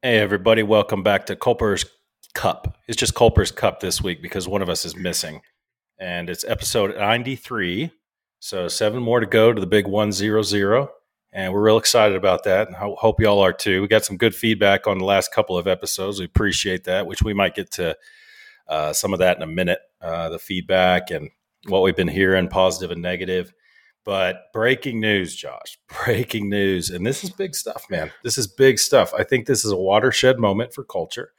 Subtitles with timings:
[0.00, 1.84] Hey, everybody, welcome back to Culper's
[2.32, 2.78] Cup.
[2.86, 5.40] It's just Culper's Cup this week because one of us is missing.
[5.98, 7.90] And it's episode 93.
[8.38, 10.88] So, seven more to go to the big 100.
[11.32, 12.68] And we're real excited about that.
[12.68, 13.82] And I hope y'all are too.
[13.82, 16.20] We got some good feedback on the last couple of episodes.
[16.20, 17.96] We appreciate that, which we might get to
[18.68, 21.28] uh, some of that in a minute uh, the feedback and
[21.66, 23.52] what we've been hearing, positive and negative.
[24.08, 26.88] But breaking news, Josh, breaking news.
[26.88, 28.10] And this is big stuff, man.
[28.24, 29.12] This is big stuff.
[29.12, 31.32] I think this is a watershed moment for culture.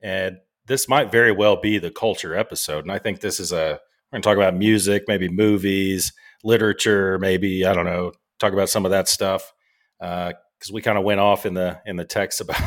[0.00, 2.84] And this might very well be the culture episode.
[2.84, 3.80] And I think this is a,
[4.12, 6.12] we're going to talk about music, maybe movies,
[6.44, 9.52] literature, maybe, I don't know, talk about some of that stuff.
[9.98, 10.30] Because
[10.70, 12.62] uh, we kind of went off in the in the text about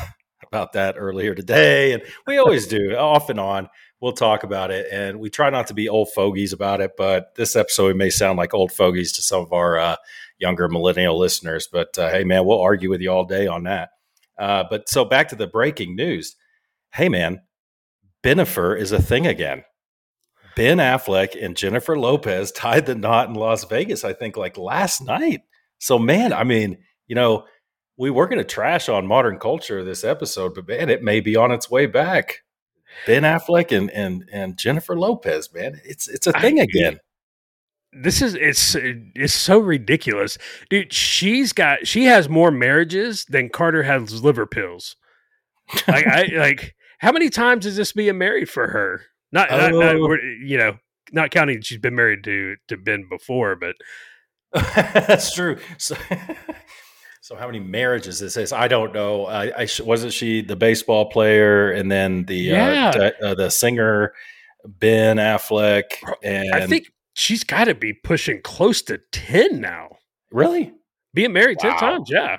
[0.45, 3.69] about that earlier today, and we always do off and on
[4.01, 4.87] we'll talk about it.
[4.91, 8.37] And we try not to be old fogies about it, but this episode may sound
[8.37, 9.95] like old fogies to some of our uh,
[10.37, 11.67] younger millennial listeners.
[11.71, 13.89] But uh, hey, man, we'll argue with you all day on that.
[14.37, 16.35] Uh, but so back to the breaking news.
[16.93, 17.41] Hey, man,
[18.23, 19.63] Bennifer is a thing again.
[20.55, 25.01] Ben Affleck and Jennifer Lopez tied the knot in Las Vegas, I think, like last
[25.01, 25.41] night.
[25.79, 27.45] So, man, I mean, you know,
[27.97, 31.35] we were going to trash on modern culture this episode, but man, it may be
[31.35, 32.39] on its way back.
[33.05, 35.81] Ben Affleck and and and Jennifer Lopez, man.
[35.83, 36.99] It's it's a thing I, again.
[37.91, 40.37] This is it's it's so ridiculous,
[40.69, 40.91] dude.
[40.91, 44.95] She's got she has more marriages than Carter has liver pills.
[45.87, 49.01] like I like how many times is this being married for her?
[49.31, 50.17] Not, not, not oh.
[50.43, 50.77] you know,
[51.11, 53.75] not counting she's been married to to Ben before, but
[54.73, 55.57] that's true.
[55.77, 55.95] So
[57.25, 58.53] so how many marriages is this is?
[58.53, 59.25] I don't know.
[59.25, 62.91] I, I wasn't she the baseball player and then the uh, yeah.
[62.95, 64.13] uh, uh, the singer
[64.63, 65.85] Ben Affleck
[66.21, 69.97] and I think she's got to be pushing close to ten now.
[70.31, 70.71] Really,
[71.15, 71.71] being married wow.
[71.71, 72.09] ten times?
[72.11, 72.37] Yeah.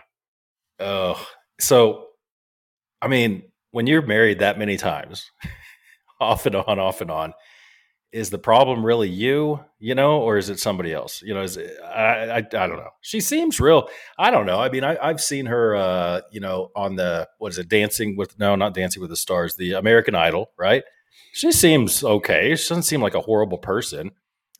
[0.79, 1.27] Oh,
[1.59, 2.07] so
[3.03, 5.29] I mean, when you're married that many times,
[6.21, 7.35] off and on, off and on,
[8.17, 11.21] is the problem really you, you know, or is it somebody else?
[11.21, 12.89] You know, is it, I, I, I don't know.
[13.03, 13.91] She seems real.
[14.19, 14.59] I don't know.
[14.59, 18.17] I mean, I, i've seen her, uh, you know, on the what is it, Dancing
[18.17, 20.83] with no, not Dancing with the Stars, the American Idol, right?
[21.35, 22.57] She seems okay.
[22.57, 24.13] She doesn't seem like a horrible person.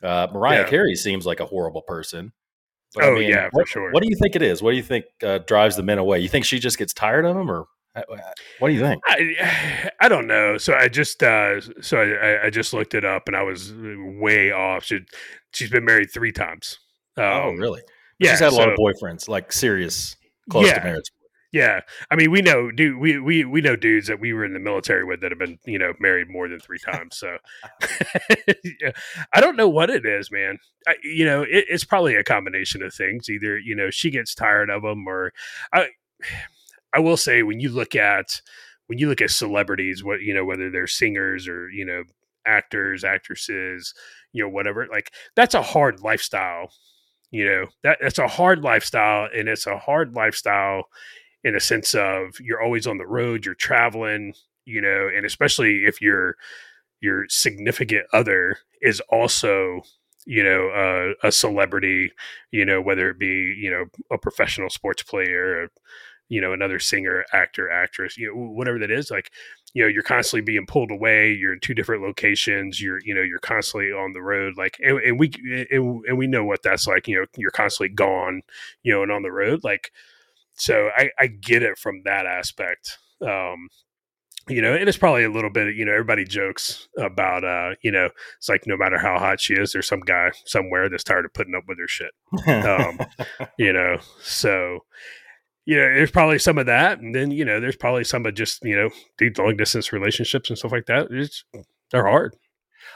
[0.03, 0.69] Uh, Mariah yeah.
[0.69, 2.35] Carey seems like a horrible person.
[2.95, 3.91] But, oh I mean, yeah, what, for sure.
[3.91, 4.63] What do you think it is?
[4.63, 6.19] What do you think uh, drives the men away?
[6.21, 7.65] You think she just gets tired of them, or
[8.59, 9.03] what do you think?
[9.07, 10.59] I, I don't know.
[10.59, 14.53] So I just uh, so I, I just looked it up and I was way
[14.53, 14.85] off.
[14.85, 15.01] She
[15.53, 16.79] she's been married three times.
[17.17, 17.83] Oh, um, oh, really?
[18.19, 20.17] Yeah, she's had a so, lot of boyfriends, like serious,
[20.51, 21.11] close yeah, to marriage.
[21.53, 21.81] Yeah,
[22.11, 24.59] I mean, we know, dude, we we we know dudes that we were in the
[24.59, 27.17] military with that have been, you know, married more than three times.
[27.17, 27.39] So,
[28.81, 28.91] yeah.
[29.33, 30.59] I don't know what it is, man.
[30.87, 33.31] I, you know, it, it's probably a combination of things.
[33.31, 35.33] Either you know she gets tired of them, or
[35.73, 35.89] I
[36.97, 38.41] I will say when you look at
[38.87, 42.05] when you look at celebrities, what you know, whether they're singers or you know
[42.47, 43.93] actors, actresses,
[44.33, 46.71] you know, whatever, like that's a hard lifestyle.
[47.31, 50.85] You know that that's a hard lifestyle, and it's a hard lifestyle
[51.45, 54.35] in a sense of you're always on the road, you're traveling,
[54.65, 56.37] you know, and especially if your
[57.01, 59.83] your significant other is also
[60.27, 62.11] you know uh, a celebrity
[62.51, 65.69] you know whether it be you know a professional sports player
[66.29, 69.31] you know another singer actor actress you know whatever that is like
[69.75, 73.23] you know you're constantly being pulled away you're in two different locations you're you know
[73.23, 75.31] you're constantly on the road like and, and we
[75.71, 78.43] and, and, we know what that's like you know you're constantly gone
[78.83, 79.93] you know and on the road like
[80.55, 83.69] so i i get it from that aspect um
[84.49, 87.91] you know, and it's probably a little bit, you know, everybody jokes about, uh, you
[87.91, 88.09] know,
[88.39, 91.35] it's like no matter how hot she is, there's some guy somewhere that's tired of
[91.35, 92.13] putting up with her shit.
[92.67, 92.99] Um,
[93.59, 94.81] you know, so,
[95.67, 98.35] you know, there's probably some of that, and then you know, there's probably some of
[98.35, 101.09] just you know deep long distance relationships and stuff like that.
[101.11, 101.45] It's
[101.91, 102.35] they're hard.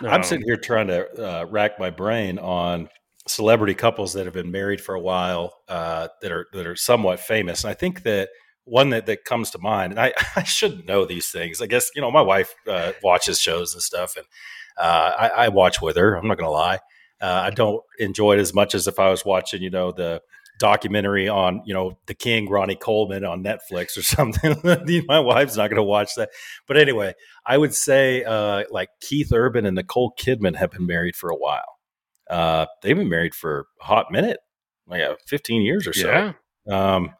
[0.00, 2.88] I'm um, sitting here trying to uh, rack my brain on
[3.26, 7.20] celebrity couples that have been married for a while uh, that are that are somewhat
[7.20, 8.30] famous, and I think that
[8.64, 11.60] one that, that comes to mind, and I, I should know these things.
[11.60, 14.26] I guess you know my wife uh, watches shows and stuff, and
[14.78, 16.14] uh, I, I, watch with her.
[16.14, 16.78] I'm not going to lie.
[17.20, 20.22] Uh, I don't enjoy it as much as if I was watching, you know, the
[20.60, 24.54] documentary on you know the king ronnie coleman on netflix or something.
[25.08, 26.30] My wife's not going to watch that.
[26.68, 27.14] But anyway
[27.44, 31.36] i would say uh, like keith urban and nicole kidman have been married for a
[31.36, 31.78] while.
[32.28, 34.38] Uh, they've been married for a hot minute
[34.86, 36.08] like uh, 15 years or so.
[36.66, 36.94] Yeah.
[36.94, 37.10] um,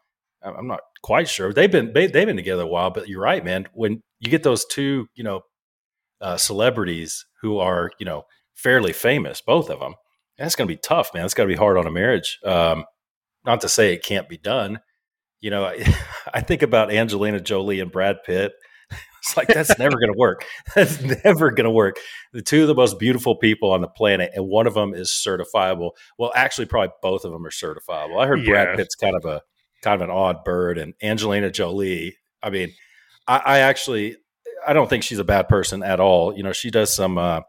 [0.43, 1.51] i'm not quite sure.
[1.51, 3.67] They've been they, have been together a while but you're right man.
[3.73, 5.41] When you get those two you know
[6.21, 8.23] uh, celebrities who are you know
[8.53, 9.95] fairly famous both of them
[10.37, 11.25] that's going to be tough man.
[11.25, 12.39] It's got to be hard on a marriage.
[12.45, 12.85] Um,
[13.45, 14.79] not to say it can't be done.
[15.39, 15.83] you know, I,
[16.33, 18.53] I think about Angelina Jolie and Brad Pitt.
[19.23, 20.45] It's like that's never going to work.
[20.75, 21.97] That's never going to work.
[22.33, 25.11] The two of the most beautiful people on the planet, and one of them is
[25.11, 25.91] certifiable.
[26.17, 28.19] Well, actually, probably both of them are certifiable.
[28.19, 28.49] I heard Yeah.
[28.49, 29.41] Brad Pitt's kind of a
[29.83, 32.17] kind of an odd bird, and Angelina Jolie.
[32.41, 32.73] I mean,
[33.27, 34.15] I, I actually
[34.65, 36.35] I don't think she's a bad person at all.
[36.35, 37.41] You know, she does some uh,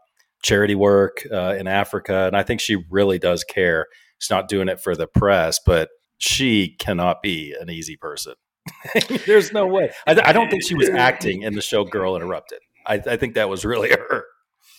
[0.43, 3.87] charity work uh, in Africa, and I think she really does care.
[4.23, 8.35] She's not doing it for the press, but she cannot be an easy person.
[9.25, 9.91] There's no way.
[10.07, 12.59] I, I don't think she was acting in the show Girl Interrupted.
[12.85, 14.23] I, I think that was really her.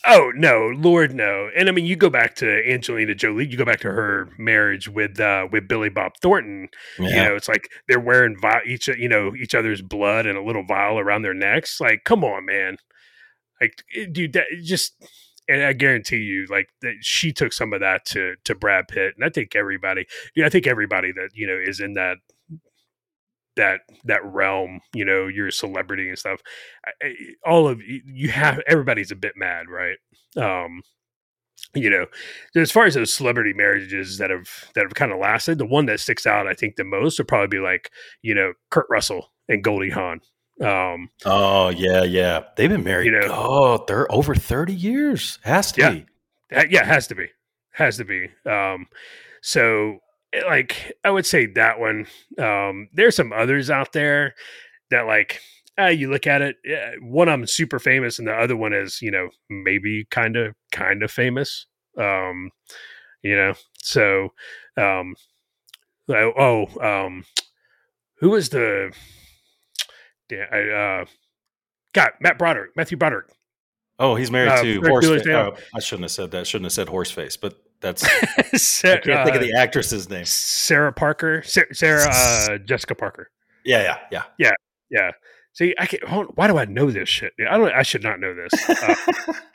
[0.06, 1.50] Oh no, Lord no!
[1.54, 3.46] And I mean, you go back to Angelina Jolie.
[3.46, 6.68] You go back to her marriage with uh, with Billy Bob Thornton.
[7.10, 10.42] You know, it's like they're wearing vi- each you know each other's blood and a
[10.42, 11.80] little vial around their necks.
[11.82, 12.78] Like, come on, man!
[13.60, 14.94] Like, dude, that just.
[15.48, 19.14] And I guarantee you, like that, she took some of that to to Brad Pitt,
[19.16, 22.16] and I think everybody, dude, I think everybody that you know is in that
[23.56, 26.40] that that realm, you know, you're a celebrity and stuff.
[27.46, 29.98] All of you, you have everybody's a bit mad, right?
[30.36, 30.82] Um,
[31.74, 32.06] you know,
[32.56, 35.86] as far as those celebrity marriages that have that have kind of lasted, the one
[35.86, 37.90] that sticks out, I think, the most would probably be like
[38.22, 40.20] you know Kurt Russell and Goldie Hawn.
[40.60, 42.44] Um, Oh yeah, yeah.
[42.56, 43.06] They've been married.
[43.06, 45.38] You know- oh, they're over thirty years.
[45.42, 45.90] Has to Yeah.
[45.90, 46.06] be.
[46.54, 47.28] Uh, yeah, it has to be,
[47.72, 48.28] has to be.
[48.46, 48.86] Um,
[49.42, 49.98] so,
[50.32, 52.06] eh, like, I would say that one.
[52.38, 54.34] Um, there's some others out there
[54.90, 55.40] that, like,
[55.78, 56.56] uh, you look at it.
[56.64, 60.54] Yeah, one I'm super famous, and the other one is, you know, maybe kind of,
[60.70, 61.66] kind of famous.
[61.98, 62.50] Um,
[63.22, 64.28] you know, so,
[64.76, 65.16] um,
[66.08, 67.24] oh, oh, um,
[68.20, 68.92] who was the?
[70.30, 71.04] Yeah, I, uh,
[71.92, 73.26] God, Matt Broderick, Matthew Broderick.
[73.98, 75.06] Oh, he's married Uh, to Ferris horse.
[75.06, 76.46] Bueller's Fa- Day oh, I shouldn't have said that.
[76.46, 77.38] Shouldn't have said horseface.
[77.40, 78.08] But that's I
[78.42, 79.04] can't think
[79.36, 80.24] of uh, the actress's name.
[80.24, 83.30] Sarah Parker, Sarah, Sarah uh, Jessica Parker.
[83.64, 84.22] Yeah, yeah, yeah.
[84.38, 84.52] Yeah.
[84.90, 85.10] Yeah.
[85.52, 87.32] See, I can hold, Why do I know this shit?
[87.48, 87.72] I don't.
[87.72, 88.68] I should not know this.
[88.68, 88.94] Uh,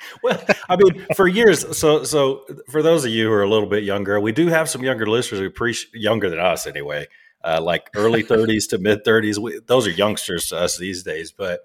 [0.24, 1.78] well, I mean, for years.
[1.78, 4.70] So, so for those of you who are a little bit younger, we do have
[4.70, 7.06] some younger listeners who appreciate younger than us anyway,
[7.44, 9.66] uh, like early 30s to mid 30s.
[9.68, 11.32] Those are youngsters to us these days.
[11.32, 11.62] But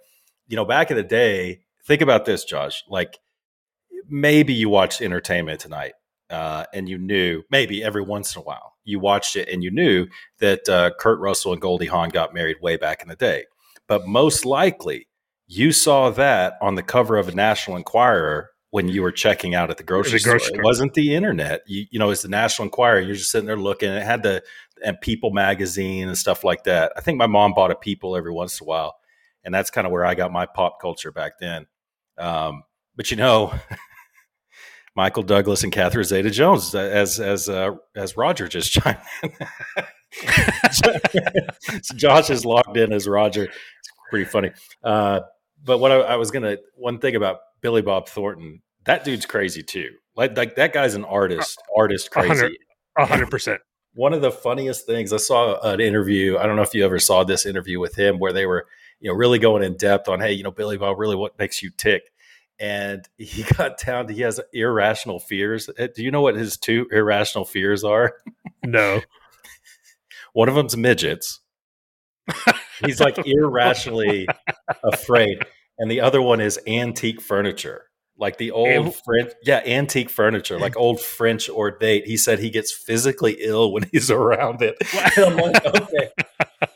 [0.46, 2.84] you know, back in the day, think about this, Josh.
[2.88, 3.18] Like
[4.08, 5.94] maybe you watched Entertainment Tonight.
[6.30, 9.70] Uh, and you knew maybe every once in a while you watched it and you
[9.70, 10.06] knew
[10.38, 13.44] that uh, Kurt Russell and Goldie Hawn got married way back in the day.
[13.86, 15.06] But most likely,
[15.46, 19.70] you saw that on the cover of a National Enquirer when you were checking out
[19.70, 20.48] at the grocery, The grocery store.
[20.48, 20.60] store.
[20.60, 21.62] It wasn't the internet.
[21.66, 23.00] You, you know, it's the National Enquirer.
[23.00, 23.90] You're just sitting there looking.
[23.90, 24.42] It had the
[24.82, 26.92] and People magazine and stuff like that.
[26.96, 28.96] I think my mom bought a People every once in a while,
[29.44, 31.66] and that's kind of where I got my pop culture back then.
[32.18, 32.64] Um,
[32.96, 33.52] but you know,
[34.96, 39.46] Michael Douglas and Catherine Zeta-Jones as as uh, as Roger just chimed in.
[40.72, 40.98] so
[41.96, 43.44] Josh is logged in as Roger.
[43.44, 44.52] It's pretty funny.
[44.82, 45.20] Uh,
[45.64, 49.62] but what I, I was gonna one thing about Billy Bob Thornton, that dude's crazy
[49.62, 49.90] too.
[50.16, 52.56] Like like that guy's an artist, artist crazy.
[52.96, 53.60] A hundred percent.
[53.94, 56.36] One of the funniest things I saw an interview.
[56.36, 58.66] I don't know if you ever saw this interview with him where they were
[59.00, 61.62] you know really going in depth on hey you know Billy Bob really what makes
[61.62, 62.10] you tick.
[62.58, 65.68] And he got down to he has irrational fears.
[65.68, 68.14] Uh, Do you know what his two irrational fears are?
[68.64, 69.00] No.
[70.32, 71.40] One of them's midgets.
[72.84, 74.26] He's like irrationally
[74.82, 75.38] afraid.
[75.78, 77.86] And the other one is antique furniture.
[78.16, 78.92] Like the old Ew.
[79.04, 82.06] French, yeah, antique furniture, like old French ornate.
[82.06, 84.76] He said he gets physically ill when he's around it.
[85.18, 86.10] I'm like, okay.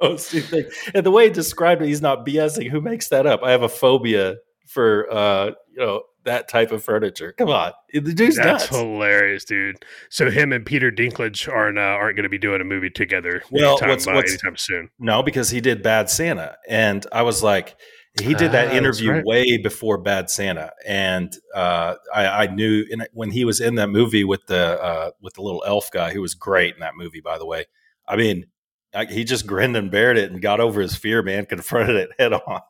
[0.00, 0.72] Those two things.
[0.94, 2.70] And the way he described it, he's not BSing.
[2.70, 3.42] Who makes that up?
[3.42, 7.32] I have a phobia for uh, you know, that type of furniture.
[7.36, 7.72] Come on.
[7.92, 8.76] The dude's That's nuts.
[8.76, 9.76] hilarious, dude.
[10.10, 13.42] So him and Peter Dinklage aren't uh, aren't going to be doing a movie together
[13.50, 14.90] Well, anytime, what's- what's- anytime soon.
[14.98, 17.76] No, because he did Bad Santa, and I was like,
[18.22, 19.24] he did Ah, that that's interview right.
[19.24, 23.88] way before Bad Santa, and uh, I, I knew and when he was in that
[23.88, 27.20] movie with the uh, with the little elf guy, who was great in that movie,
[27.20, 27.64] by the way.
[28.06, 28.46] I mean,
[28.94, 31.46] I, he just grinned and bared it and got over his fear, man.
[31.48, 32.60] Confronted it head on.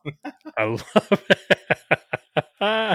[0.57, 1.39] I love it.
[2.61, 2.95] oh,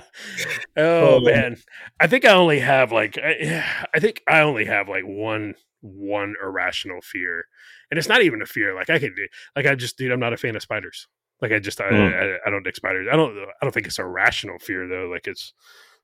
[0.78, 1.20] Oh.
[1.22, 1.58] man,
[2.00, 3.64] I think I only have like I,
[3.94, 7.46] I think I only have like one one irrational fear,
[7.92, 8.74] and it's not even a fear.
[8.76, 9.14] Like I could
[9.56, 11.08] like I just dude, I'm not a fan of spiders.
[11.42, 11.96] Like I just I, Hmm.
[11.96, 13.08] I, I don't dig spiders.
[13.12, 15.08] I don't I don't think it's a rational fear though.
[15.12, 15.54] Like it's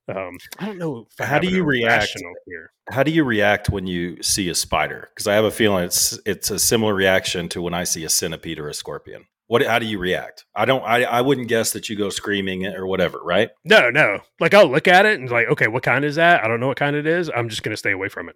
[0.07, 1.07] um I don't know.
[1.19, 2.13] If How do you react?
[2.45, 2.71] Fear.
[2.91, 5.09] How do you react when you see a spider?
[5.09, 8.09] Because I have a feeling it's it's a similar reaction to when I see a
[8.09, 9.25] centipede or a scorpion.
[9.47, 9.63] What?
[9.63, 10.45] How do you react?
[10.55, 10.83] I don't.
[10.83, 13.49] I, I wouldn't guess that you go screaming or whatever, right?
[13.63, 14.19] No, no.
[14.39, 16.43] Like I'll look at it and like, okay, what kind is that?
[16.43, 17.29] I don't know what kind it is.
[17.35, 18.35] I'm just gonna stay away from it.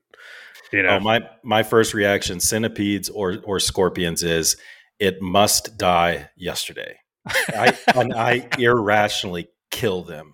[0.72, 4.56] You know, Oh, my my first reaction, centipedes or or scorpions, is
[5.00, 6.98] it must die yesterday.
[7.28, 10.34] I and I irrationally kill them.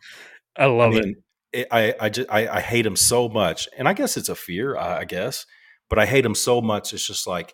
[0.58, 1.06] I love I it.
[1.06, 1.16] mean,
[1.54, 4.36] it, I I just I, I hate them so much, and I guess it's a
[4.36, 5.46] fear, I, I guess,
[5.90, 6.94] but I hate them so much.
[6.94, 7.54] It's just like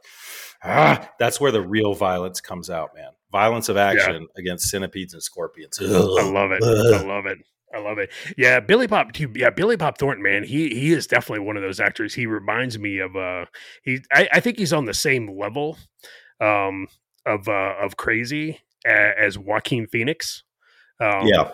[0.64, 3.10] ah, that's where the real violence comes out, man.
[3.32, 5.80] Violence of action against centipedes and scorpions.
[5.82, 6.62] I love it.
[6.64, 7.38] I love it.
[7.74, 8.12] I love it.
[8.38, 9.14] Yeah, Billy Bob.
[9.14, 10.44] too- Yeah, Billy Bob Thornton, man.
[10.44, 12.14] He he is definitely one of those actors.
[12.14, 13.46] He reminds me of uh
[13.84, 14.00] he.
[14.12, 15.78] I, I think he's on the same level,
[16.42, 16.88] um,
[17.26, 20.44] of uh of crazy as Joaquin Phoenix.
[21.00, 21.52] Um, Yeah,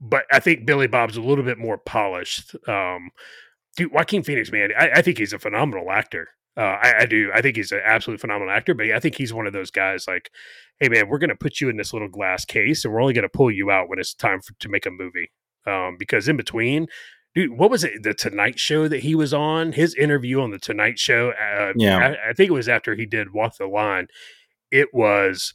[0.00, 2.56] but I think Billy Bob's a little bit more polished.
[2.68, 3.10] Um,
[3.76, 6.28] dude, Joaquin Phoenix, man, I, I think he's a phenomenal actor.
[6.56, 7.30] Uh, I, I do.
[7.34, 8.74] I think he's an absolutely phenomenal actor.
[8.74, 10.30] But I think he's one of those guys like,
[10.80, 13.14] hey, man, we're going to put you in this little glass case, and we're only
[13.14, 15.30] going to pull you out when it's time for, to make a movie.
[15.66, 16.88] Um, because in between,
[17.34, 18.02] dude, what was it?
[18.02, 21.30] The Tonight Show that he was on, his interview on the Tonight Show.
[21.30, 21.98] Uh, Yeah.
[21.98, 24.08] I, I think it was after he did Walk the Line.
[24.72, 25.54] It was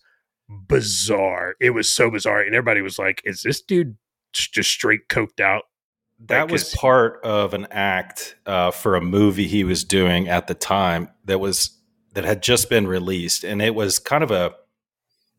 [0.50, 1.56] bizarre.
[1.60, 3.98] It was so bizarre, and everybody was like, "Is this dude
[4.34, 5.64] just straight coked out?"
[6.28, 10.48] that Like, was part of an act uh, for a movie he was doing at
[10.48, 11.78] the time that was
[12.14, 14.56] that had just been released, and it was kind of a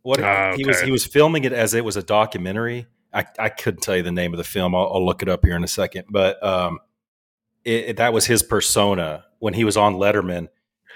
[0.02, 2.86] what Ah, he was he was filming it as it was a documentary.
[3.12, 4.74] I, I couldn't tell you the name of the film.
[4.74, 6.78] I'll, I'll look it up here in a second, but um,
[7.64, 10.48] it, it- that was his persona when he was on Letterman,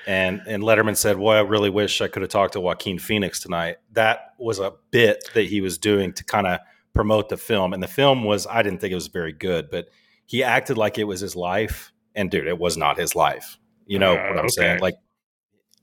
[0.06, 3.40] and and Letterman said, "Well, I really wish I could have talked to Joaquin Phoenix
[3.40, 6.60] tonight." That was a bit that he was doing to kind of
[6.94, 9.88] promote the film, and the film was I didn't think it was very good, but
[10.26, 13.58] he acted like it was his life, and dude, it was not his life.
[13.86, 14.48] You know Uh, what I'm okay.
[14.48, 14.80] saying?
[14.80, 14.94] Like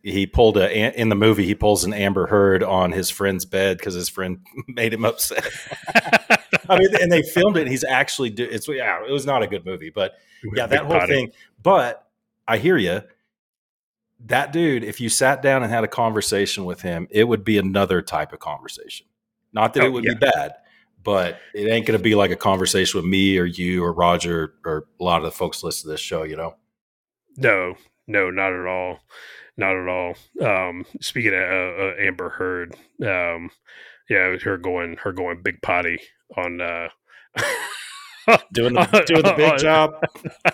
[0.01, 3.77] he pulled a in the movie he pulls an Amber Heard on his friend's bed
[3.77, 5.45] because his friend made him upset.
[6.69, 7.61] I mean, and they filmed it.
[7.61, 10.13] And he's actually do it's yeah, it was not a good movie, but
[10.55, 11.31] yeah, that whole thing.
[11.61, 12.07] But
[12.47, 13.01] I hear you.
[14.25, 17.57] That dude, if you sat down and had a conversation with him, it would be
[17.57, 19.07] another type of conversation.
[19.53, 20.13] Not that Oh, it would yeah.
[20.13, 20.53] be bad,
[21.03, 24.53] but it ain't going to be like a conversation with me or you or Roger
[24.65, 26.23] or a lot of the folks listen to this show.
[26.23, 26.55] You know,
[27.37, 27.75] No,
[28.07, 28.99] no, not at all.
[29.57, 30.15] Not at all.
[30.41, 31.43] Um, speaking of uh,
[31.83, 33.49] uh, Amber Heard, um,
[34.09, 35.99] yeah, her going, her going big potty
[36.37, 36.89] on, uh,
[38.53, 39.91] doing the doing the big job.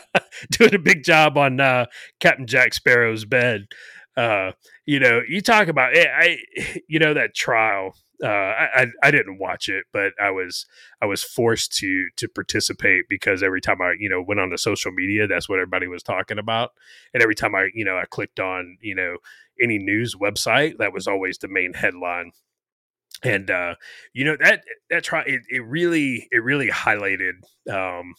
[0.51, 1.85] doing a big job on uh,
[2.19, 3.67] Captain Jack Sparrow's bed.
[4.17, 4.51] Uh,
[4.85, 6.37] you know, you talk about eh, I,
[6.87, 7.95] you know, that trial.
[8.23, 10.65] Uh, I, I I didn't watch it, but I was
[11.01, 14.57] I was forced to to participate because every time I you know went on to
[14.57, 16.71] social media, that's what everybody was talking about,
[17.13, 19.17] and every time I you know I clicked on you know
[19.61, 22.31] any news website, that was always the main headline.
[23.23, 23.75] And uh,
[24.13, 27.33] you know that that try it, it really it really highlighted
[27.69, 28.13] um,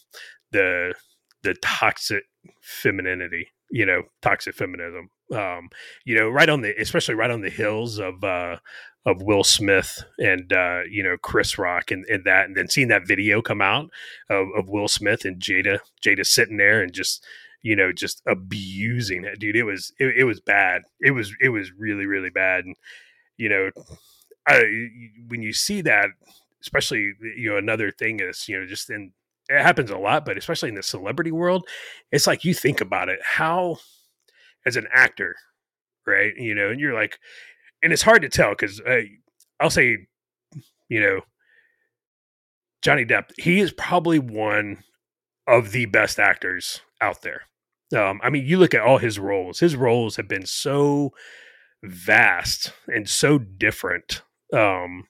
[0.52, 0.94] the
[1.42, 2.24] the toxic
[2.62, 5.10] femininity, you know, toxic feminism.
[5.34, 5.68] Um,
[6.04, 8.56] you know, right on the especially right on the hills of uh
[9.04, 12.88] of Will Smith and uh, you know, Chris Rock and, and that and then seeing
[12.88, 13.88] that video come out
[14.28, 17.24] of, of Will Smith and Jada Jada sitting there and just
[17.62, 19.56] you know, just abusing it, dude.
[19.56, 20.82] It was it, it was bad.
[21.00, 22.64] It was it was really, really bad.
[22.64, 22.76] And
[23.36, 23.70] you know,
[24.46, 24.64] I
[25.28, 26.10] when you see that,
[26.62, 29.12] especially you know, another thing is, you know, just in
[29.48, 31.68] it happens a lot, but especially in the celebrity world,
[32.12, 33.78] it's like you think about it, how
[34.66, 35.36] as an actor,
[36.06, 36.34] right?
[36.36, 37.18] You know, and you're like,
[37.82, 39.02] and it's hard to tell because uh,
[39.60, 40.06] I'll say,
[40.88, 41.20] you know,
[42.82, 44.82] Johnny Depp, he is probably one
[45.46, 47.42] of the best actors out there.
[47.96, 51.12] Um, I mean, you look at all his roles; his roles have been so
[51.84, 54.22] vast and so different.
[54.52, 55.04] Um,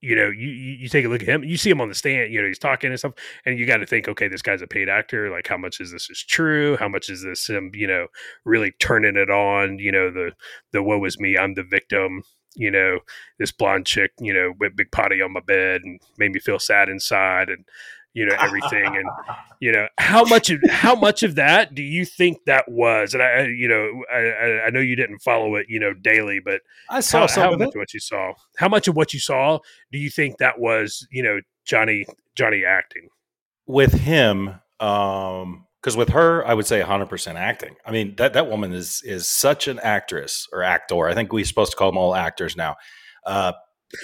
[0.00, 2.32] you know, you, you take a look at him, you see him on the stand,
[2.32, 4.66] you know, he's talking and stuff, and you got to think, okay, this guy's a
[4.66, 5.28] paid actor.
[5.28, 6.76] Like, how much is this is true?
[6.76, 8.06] How much is this him, you know,
[8.44, 9.78] really turning it on?
[9.80, 10.32] You know, the
[10.72, 12.22] the woe is me, I'm the victim.
[12.54, 13.00] You know,
[13.38, 16.58] this blonde chick, you know, went big potty on my bed and made me feel
[16.60, 17.64] sad inside, and
[18.14, 18.84] you know everything.
[18.86, 19.06] And
[19.60, 23.14] you know how much of how much of that do you think that was?
[23.14, 25.92] And I, I you know, I, I- I know you didn't follow it, you know,
[25.94, 26.60] daily, but
[26.90, 27.78] I saw how, some how of much it.
[27.78, 29.58] what you saw how much of what you saw
[29.92, 33.08] do you think that was you know johnny johnny acting
[33.66, 34.48] with him
[34.80, 39.02] um because with her i would say 100% acting i mean that that woman is
[39.04, 42.56] is such an actress or actor i think we're supposed to call them all actors
[42.56, 42.74] now
[43.26, 43.52] uh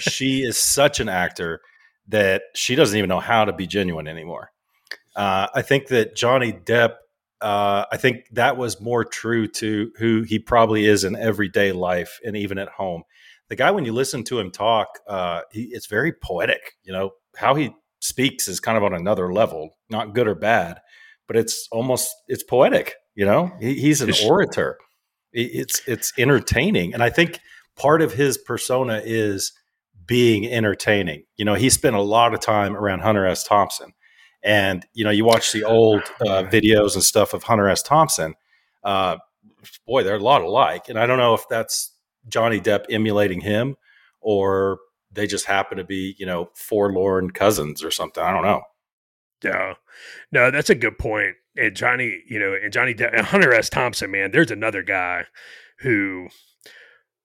[0.00, 1.61] she is such an actor
[2.08, 4.50] that she doesn't even know how to be genuine anymore
[5.16, 6.96] uh i think that johnny depp
[7.44, 12.18] uh, I think that was more true to who he probably is in everyday life
[12.25, 13.02] and even at home.
[13.50, 16.76] The guy, when you listen to him talk, uh, he, it's very poetic.
[16.84, 20.80] You know how he speaks is kind of on another level, not good or bad,
[21.26, 22.94] but it's almost it's poetic.
[23.14, 24.78] You know, he, he's an orator.
[25.32, 27.40] It's it's entertaining, and I think
[27.76, 29.52] part of his persona is
[30.06, 31.25] being entertaining.
[31.37, 33.44] You know, he spent a lot of time around Hunter S.
[33.44, 33.92] Thompson,
[34.42, 37.82] and you know, you watch the old uh, videos and stuff of Hunter S.
[37.82, 38.34] Thompson.
[38.82, 39.18] Uh,
[39.87, 41.92] boy, they're a lot alike, and I don't know if that's
[42.28, 43.76] Johnny Depp emulating him
[44.20, 44.78] or
[45.12, 48.23] they just happen to be, you know, forlorn cousins or something.
[48.23, 48.62] I don't know.
[49.44, 49.75] No,
[50.32, 51.37] no, that's a good point.
[51.56, 53.68] And Johnny, you know, and Johnny De- and Hunter S.
[53.68, 55.26] Thompson, man, there's another guy
[55.80, 56.28] who,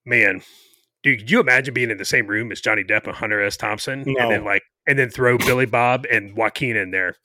[0.05, 0.41] man,
[1.03, 3.57] dude, could you imagine being in the same room as Johnny Depp and Hunter S.
[3.57, 4.21] Thompson, No.
[4.23, 7.15] and then like, and then throw Billy Bob and Joaquin in there,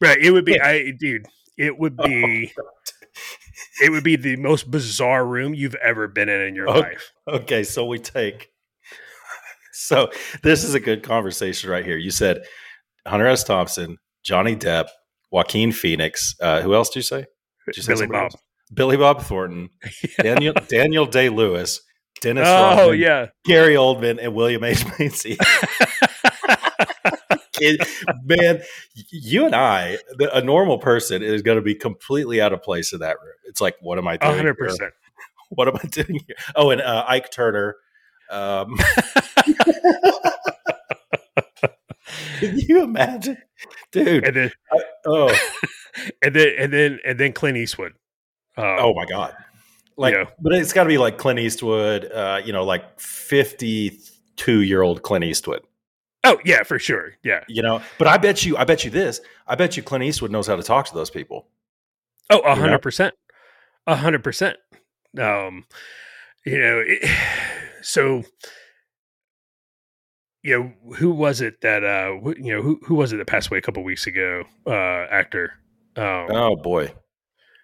[0.00, 0.18] right?
[0.18, 2.52] It would be, I, dude, it would be,
[3.82, 6.80] it would be the most bizarre room you've ever been in in your Oh.
[6.80, 7.12] life.
[7.28, 8.48] Okay, so we take.
[9.72, 10.10] So
[10.42, 11.96] this is a good conversation right here.
[11.98, 12.42] You said
[13.06, 13.44] Hunter S.
[13.44, 14.86] Thompson, Johnny Depp,
[15.30, 16.34] Joaquin Phoenix.
[16.40, 17.26] Uh, who else do you say?
[17.66, 18.22] Did you say Billy Bob.
[18.32, 18.34] else?
[18.72, 19.68] Billy Bob Thornton,
[20.20, 21.80] Daniel Daniel Day Lewis,
[22.20, 22.46] Dennis.
[22.46, 23.26] Oh Rodman, yeah.
[23.44, 25.38] Gary Oldman, and William H Macy.
[28.24, 28.60] Man,
[29.10, 32.92] you and I, the, a normal person, is going to be completely out of place
[32.92, 33.34] in that room.
[33.46, 34.34] It's like, what am I doing?
[34.36, 34.92] Hundred percent.
[35.48, 36.34] What am I doing here?
[36.56, 37.76] Oh, and uh, Ike Turner.
[38.30, 38.76] Um,
[42.40, 43.38] can you imagine,
[43.92, 44.24] dude?
[44.24, 44.50] And then,
[45.06, 45.32] Oh,
[46.20, 47.92] and then, and then, and then Clint Eastwood.
[48.56, 49.36] Um, oh my God!
[49.96, 50.24] Like, Yeah.
[50.40, 52.10] but it's got to be like Clint Eastwood.
[52.12, 55.62] Uh, you know, like fifty-two-year-old Clint Eastwood.
[56.24, 57.14] oh yeah, for sure.
[57.22, 57.44] Yeah.
[57.48, 59.20] You know, but I bet you, I bet you this.
[59.46, 61.46] I bet you Clint Eastwood knows how to talk to those people.
[62.30, 63.14] Oh, a hundred percent,
[63.86, 64.56] a hundred percent.
[65.18, 65.64] Um,
[66.44, 67.08] you know, it,
[67.82, 68.22] so
[70.42, 73.26] you know, who was it that uh, wh- you know, who who was it that
[73.26, 74.44] passed away a couple weeks ago?
[74.66, 75.52] Uh, actor.
[75.96, 76.92] Um, Oh boy,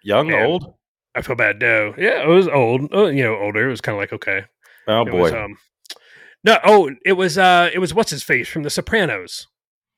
[0.03, 0.45] young, Man.
[0.45, 0.73] old.
[1.15, 1.59] I feel bad.
[1.59, 2.89] No, yeah, it was old.
[2.91, 3.67] Oh, you know, older.
[3.67, 4.45] It was kind of like okay.
[4.87, 5.57] Oh It boy, was, um,
[6.43, 9.47] no, oh, it was uh, it was what's his face from The Sopranos.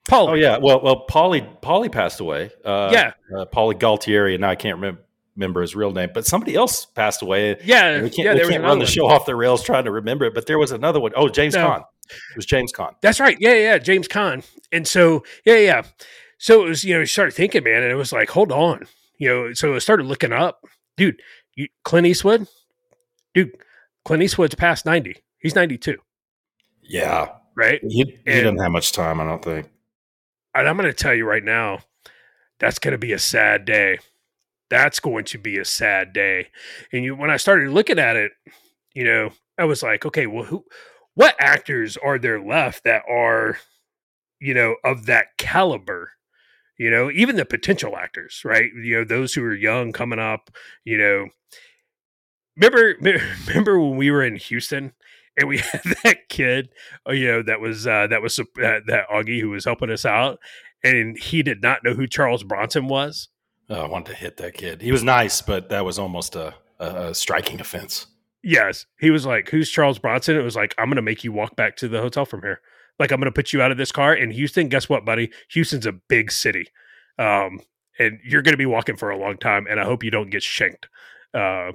[0.08, 0.30] Paul.
[0.30, 0.58] oh yeah.
[0.62, 2.52] Well, well, Polly, Polly passed away.
[2.64, 5.00] Uh, yeah, uh, Paulie Gualtieri, and now I can't remem-
[5.36, 7.58] remember his real name, but somebody else passed away.
[7.64, 8.44] yeah, we can't, yeah.
[8.46, 10.72] we can't run the show off the rails trying to remember it, but there was
[10.72, 11.12] another one.
[11.16, 11.68] Oh, James No.
[11.68, 11.84] Caan.
[12.08, 12.92] It was James Caan.
[13.02, 13.36] That's right.
[13.40, 14.46] Yeah, yeah, James Caan.
[14.72, 15.82] And so, yeah, yeah.
[16.38, 18.86] So it was, you know, you started thinking, man, and it was like, hold on,
[19.18, 19.54] you know.
[19.54, 20.64] So I started looking up,
[20.98, 21.22] dude.
[21.56, 22.48] You, Clint Eastwood,
[23.34, 23.52] dude.
[24.04, 25.18] Clint Eastwood's past ninety.
[25.40, 25.98] He's ninety two,
[26.82, 27.30] Yeah.
[27.56, 27.80] right?
[27.84, 29.70] He, he And- didn't have much time, I don't think.
[30.54, 31.80] And I'm going to tell you right now,
[32.60, 34.00] that's going to be a sad day.
[34.70, 36.48] That's going to be a sad day.
[36.94, 38.32] And you, when I started looking at it,
[38.94, 40.64] you know, I was like, okay, well, who,
[41.14, 43.58] what actors are there left that are,
[44.40, 46.12] you know, of that caliber?
[46.78, 48.70] You know, even the potential actors, right?
[48.74, 50.52] You know, those who are young coming up.
[50.84, 51.28] You know,
[52.58, 52.96] remember,
[53.48, 54.94] remember when we were in Houston
[55.38, 56.70] and we had that kid,
[57.08, 60.06] uh, you know, that was uh, that was uh, that Augie who was helping us
[60.06, 60.40] out,
[60.84, 63.30] and he did not know who Charles Bronson was.
[63.70, 64.82] Oh, I wanted to hit that kid.
[64.82, 68.08] He was nice, but that was almost a, a, a striking offense.
[68.44, 71.32] Yes, he was like, "Who's Charles Bronson?" It was like, "I'm going to make you
[71.32, 72.62] walk back to the hotel from here.
[73.00, 74.70] Like, I'm going to put you out of this car in Houston.
[74.70, 75.32] Guess what, buddy?
[75.52, 76.68] Houston's a big city,
[77.20, 77.60] um,
[78.00, 79.68] and you're going to be walking for a long time.
[79.70, 80.88] And I hope you don't get shanked."
[81.34, 81.74] Uh,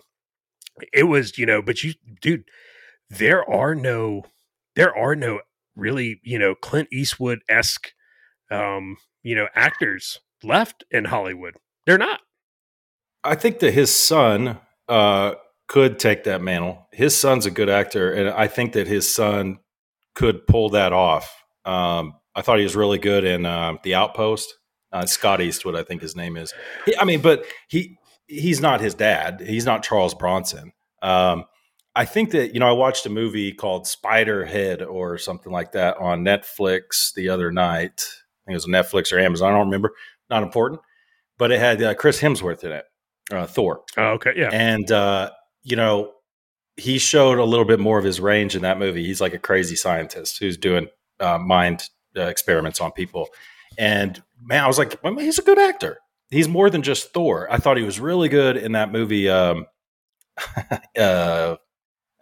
[0.92, 2.44] it was, you know, but you, dude,
[3.10, 4.24] there are no,
[4.76, 5.40] there are no
[5.76, 7.92] really, you know, Clint Eastwood esque,
[8.50, 11.56] um, you know, actors left in Hollywood.
[11.86, 12.20] They're not.
[13.22, 15.34] I think that his son uh,
[15.66, 16.88] could take that mantle.
[16.92, 19.58] His son's a good actor, and I think that his son
[20.20, 21.34] could pull that off.
[21.64, 24.54] Um, I thought he was really good in uh, The Outpost.
[24.92, 26.52] Uh, Scott Eastwood, I think his name is.
[26.84, 29.40] He, I mean, but he he's not his dad.
[29.40, 30.72] He's not Charles Bronson.
[31.00, 31.44] Um,
[31.96, 35.96] I think that you know I watched a movie called Spiderhead or something like that
[35.96, 38.04] on Netflix the other night.
[38.04, 39.54] I think it was Netflix or Amazon.
[39.54, 39.92] I don't remember.
[40.28, 40.82] Not important,
[41.38, 42.84] but it had uh, Chris Hemsworth in it,
[43.32, 45.30] uh, Thor, Oh, okay, yeah, and uh,
[45.62, 46.12] you know
[46.80, 49.04] he showed a little bit more of his range in that movie.
[49.04, 50.88] He's like a crazy scientist who's doing
[51.20, 53.28] uh, mind uh, experiments on people,
[53.78, 55.98] and man, I was like, he's a good actor.
[56.30, 57.48] He's more than just Thor.
[57.50, 59.28] I thought he was really good in that movie.
[59.28, 59.66] Um,
[60.98, 61.56] uh,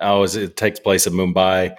[0.00, 1.76] oh, it takes place in Mumbai,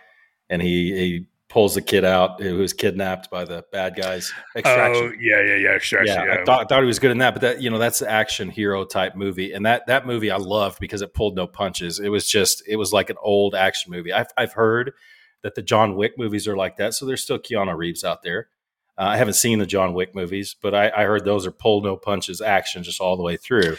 [0.49, 4.31] and he he pulls the kid out who was kidnapped by the bad guys.
[4.55, 5.03] Extraction.
[5.03, 5.69] Oh, yeah, yeah, yeah.
[5.71, 6.15] Extraction.
[6.15, 7.99] yeah, Yeah, I thought, thought he was good in that, but that you know that's
[7.99, 11.47] the action hero type movie, and that that movie I loved because it pulled no
[11.47, 11.99] punches.
[11.99, 14.13] It was just it was like an old action movie.
[14.13, 14.93] I've I've heard
[15.41, 18.49] that the John Wick movies are like that, so there's still Keanu Reeves out there.
[18.97, 21.81] Uh, I haven't seen the John Wick movies, but I, I heard those are pull
[21.81, 23.77] no punches action just all the way through.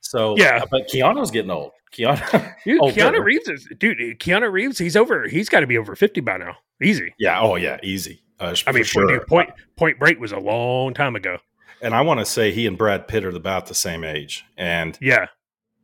[0.00, 0.58] So Yeah.
[0.62, 1.72] uh, but Keanu's getting old.
[1.92, 2.94] Keanu, Dude, older.
[2.94, 3.98] Keanu Reeves is dude.
[4.20, 5.26] Keanu Reeves, he's over.
[5.26, 6.58] He's got to be over fifty by now.
[6.82, 7.14] Easy.
[7.18, 8.22] yeah, oh yeah, easy.
[8.40, 9.06] Uh, I mean, sure.
[9.06, 11.38] dude, Point Point Break was a long time ago.
[11.82, 14.96] and I want to say he and Brad Pitt are about the same age, and
[15.00, 15.26] Yeah,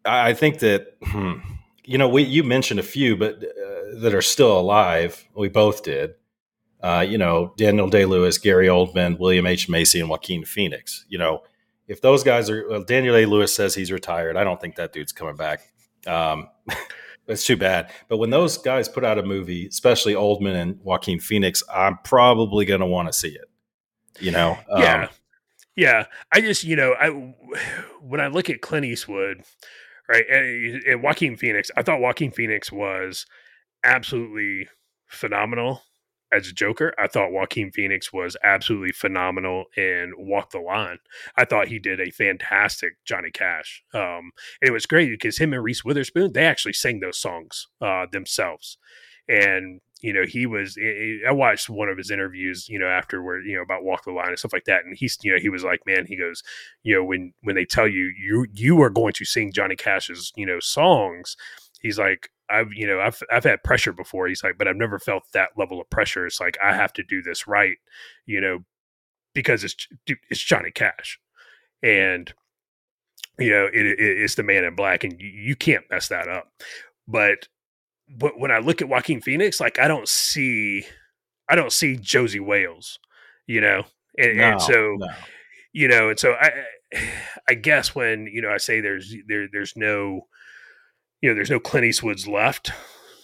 [0.05, 1.35] I I think that hmm,
[1.85, 5.27] you know we you mentioned a few, but uh, that are still alive.
[5.37, 6.15] We both did.
[6.81, 11.07] Uh, you know, Daniel Day Lewis, Gary Oldman, William H Macy, and Joaquin Phoenix.
[11.09, 11.43] You know,
[11.89, 14.37] if those guys are well, Daniel Day Lewis says he's retired.
[14.37, 15.61] I don't think that dude's coming back.
[16.07, 16.49] Um,
[17.27, 17.91] it's too bad.
[18.09, 22.65] But when those guys put out a movie, especially Oldman and Joaquin Phoenix, I'm probably
[22.65, 23.49] going to want to see it.
[24.21, 25.09] You know, Um, yeah,
[25.77, 26.05] yeah.
[26.33, 27.09] I just you know I
[28.01, 29.43] when I look at Clint Eastwood,
[30.09, 33.27] right, and, and Joaquin Phoenix, I thought Joaquin Phoenix was
[33.83, 34.69] absolutely
[35.07, 35.83] phenomenal
[36.33, 36.95] as a Joker.
[36.99, 40.99] I thought Joaquin Phoenix was absolutely phenomenal in Walk the Line.
[41.37, 43.83] I thought he did a fantastic Johnny Cash.
[43.93, 47.67] Um, and it was great because him and Reese Witherspoon, they actually sang those songs
[47.81, 48.79] uh, themselves.
[49.29, 50.77] And you know, he was.
[51.27, 54.29] I watched one of his interviews, you know, afterward, you know, about Walk the Line
[54.29, 54.85] and stuff like that.
[54.85, 56.43] And he's, you know, he was like, man, he goes,
[56.83, 60.31] you know, when when they tell you you you are going to sing Johnny Cash's,
[60.37, 61.39] you know, songs,
[61.85, 64.27] he's like, I've, you know, I've I've had pressure before.
[64.27, 66.27] He's like, but I've never felt that level of pressure.
[66.27, 67.77] It's like I have to do this right,
[68.27, 68.65] you know,
[69.35, 71.21] because it's it's Johnny Cash,
[71.83, 72.33] and
[73.39, 76.29] you know, it, it, it's the Man in Black, and you, you can't mess that
[76.29, 76.49] up.
[77.07, 77.49] But
[78.09, 80.87] but when I look at Joaquin Phoenix, like I don't see,
[81.49, 82.99] I don't see Josey Wales,
[83.47, 83.85] you know,
[84.19, 85.07] and, no, and so no.
[85.73, 86.65] you know, and so I,
[87.49, 90.27] I guess when you know I say there's there there's no,
[91.25, 92.71] you know, there's no Clint Eastwoods left,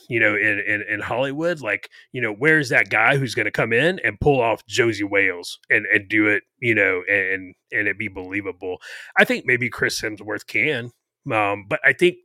[0.08, 3.50] you know, in in, in Hollywood, like you know, where's that guy who's going to
[3.50, 7.88] come in and pull off Josey Wales and and do it, you know, and and
[7.88, 8.78] it be believable?
[9.18, 10.92] I think maybe Chris Hemsworth can,
[11.30, 12.16] um, but I think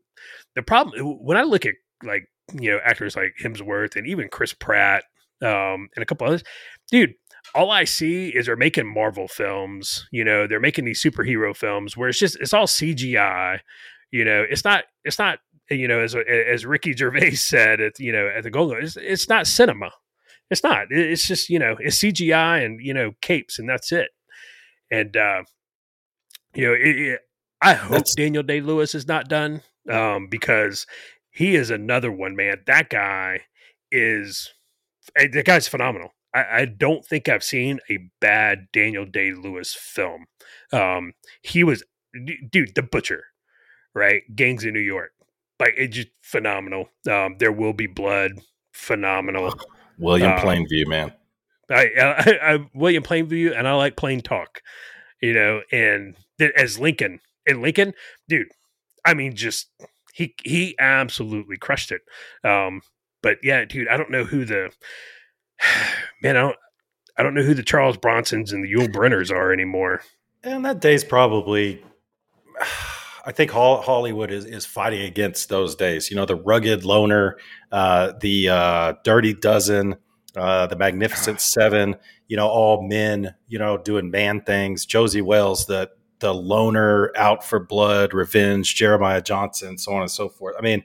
[0.56, 4.54] the problem when I look at like you know actors like Hemsworth and even Chris
[4.54, 5.04] Pratt
[5.42, 6.44] um, and a couple others,
[6.90, 7.16] dude.
[7.54, 10.08] All I see is they're making Marvel films.
[10.12, 13.60] You know, they're making these superhero films where it's just it's all CGI.
[14.12, 18.12] You know, it's not it's not you know as as Ricky Gervais said at you
[18.12, 19.92] know at the Golden it's, it's not cinema.
[20.52, 20.88] It's not.
[20.92, 24.10] It's just you know it's CGI and you know capes and that's it.
[24.92, 25.44] And uh,
[26.54, 27.20] you know, it, it,
[27.62, 30.86] I hope That's- Daniel Day Lewis is not done um, because
[31.32, 32.58] he is another one, man.
[32.68, 33.42] That guy
[33.92, 34.54] is
[35.16, 36.12] eh, the guy's phenomenal.
[36.34, 40.26] I, I don't think I've seen a bad Daniel Day Lewis film.
[40.72, 41.84] Um, he was,
[42.26, 43.24] d- dude, the butcher,
[43.94, 44.22] right?
[44.36, 45.12] Gangs in New York,
[45.60, 46.90] like it just phenomenal.
[47.10, 48.32] Um, there will be blood,
[48.74, 49.60] phenomenal.
[49.98, 51.14] William um, Plainview, man.
[51.70, 54.62] I, I, I William Plainview, and I like plain talk,
[55.22, 55.62] you know.
[55.72, 57.94] And th- as Lincoln, and Lincoln,
[58.28, 58.48] dude,
[59.06, 59.68] I mean, just
[60.14, 62.02] he he absolutely crushed it.
[62.44, 62.82] Um,
[63.22, 64.72] but yeah, dude, I don't know who the
[66.22, 66.38] man.
[66.38, 66.58] I don't
[67.18, 70.02] I don't know who the Charles Bronsons and the Yul Brynners are anymore.
[70.44, 71.84] And that day's probably,
[73.26, 76.10] I think Hollywood is, is fighting against those days.
[76.10, 77.38] You know, the rugged loner,
[77.72, 79.96] uh, the uh, dirty dozen,
[80.36, 81.96] uh, the magnificent seven,
[82.28, 84.86] you know, all men, you know, doing man things.
[84.86, 90.30] Josie Wells, the, the loner out for blood, revenge, Jeremiah Johnson, so on and so
[90.30, 90.56] forth.
[90.58, 90.84] I mean,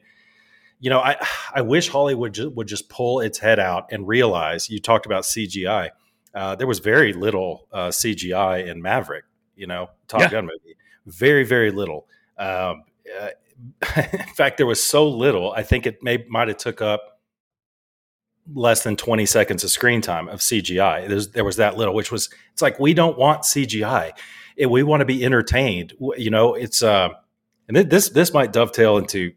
[0.81, 1.17] you know, I,
[1.55, 5.25] I wish Hollywood ju- would just pull its head out and realize you talked about
[5.25, 5.91] CGI.
[6.35, 9.25] Uh, there was very little uh, CGI in Maverick
[9.61, 10.31] you know, Top Yeah.
[10.31, 10.77] Gun movie.
[11.07, 12.07] Very, very little.
[12.41, 12.85] Um,
[13.21, 13.29] uh,
[13.97, 15.53] in fact, there was so little.
[15.53, 17.21] I think it may might have took up
[18.53, 21.07] less than twenty seconds of screen time of CGI.
[21.07, 24.13] There's, there was that little, which was it's like we don't want CGI.
[24.57, 25.93] It, we want to be entertained.
[26.17, 27.11] You know, it's uh,
[27.69, 29.33] and this this might dovetail into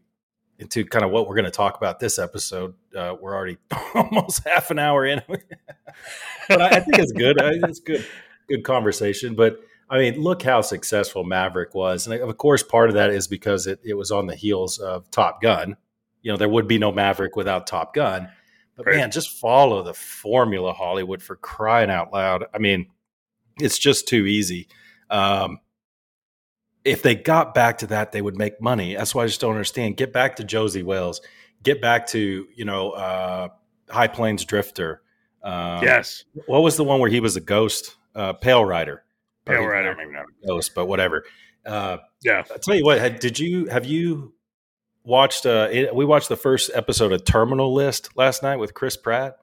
[0.58, 2.74] into kind of what we're going to talk about this episode.
[2.96, 3.58] Uh, we're already
[3.94, 5.22] almost half an hour in,
[6.48, 7.40] but I, I think it's good.
[7.40, 8.06] I, it's good,
[8.48, 9.34] good conversation.
[9.34, 9.60] But
[9.90, 13.66] I mean, look how successful Maverick was, and of course, part of that is because
[13.66, 15.76] it, it was on the heels of Top Gun.
[16.22, 18.28] You know, there would be no Maverick without Top Gun.
[18.76, 18.96] But Right.
[18.96, 22.44] man, just follow the formula, Hollywood, for crying out loud.
[22.52, 22.86] I mean,
[23.60, 24.68] it's just too easy.
[25.10, 25.60] Um,
[26.84, 28.94] if they got back to that, they would make money.
[28.94, 29.96] That's why I just don't understand.
[29.96, 31.20] Get back to Josie Wells.
[31.62, 33.48] Get back to you know uh,
[33.88, 35.02] High Plains Drifter.
[35.42, 37.96] Um, yes, What was the one where he was a ghost?
[38.14, 39.04] Uh, Pale Rider.
[39.44, 39.94] Pale Or Rider.
[39.96, 41.24] Maybe not a ghost, but whatever.
[41.66, 42.44] Uh, yeah.
[42.52, 43.20] I tell you what.
[43.20, 44.34] Did you have you
[45.04, 45.46] watched?
[45.46, 49.36] Uh, it, we watched the first episode of Terminal List last night with Chris Pratt.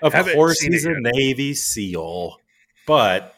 [0.00, 0.94] Of Haven't course, he's a.
[0.98, 2.36] Navy SEAL,
[2.86, 3.34] but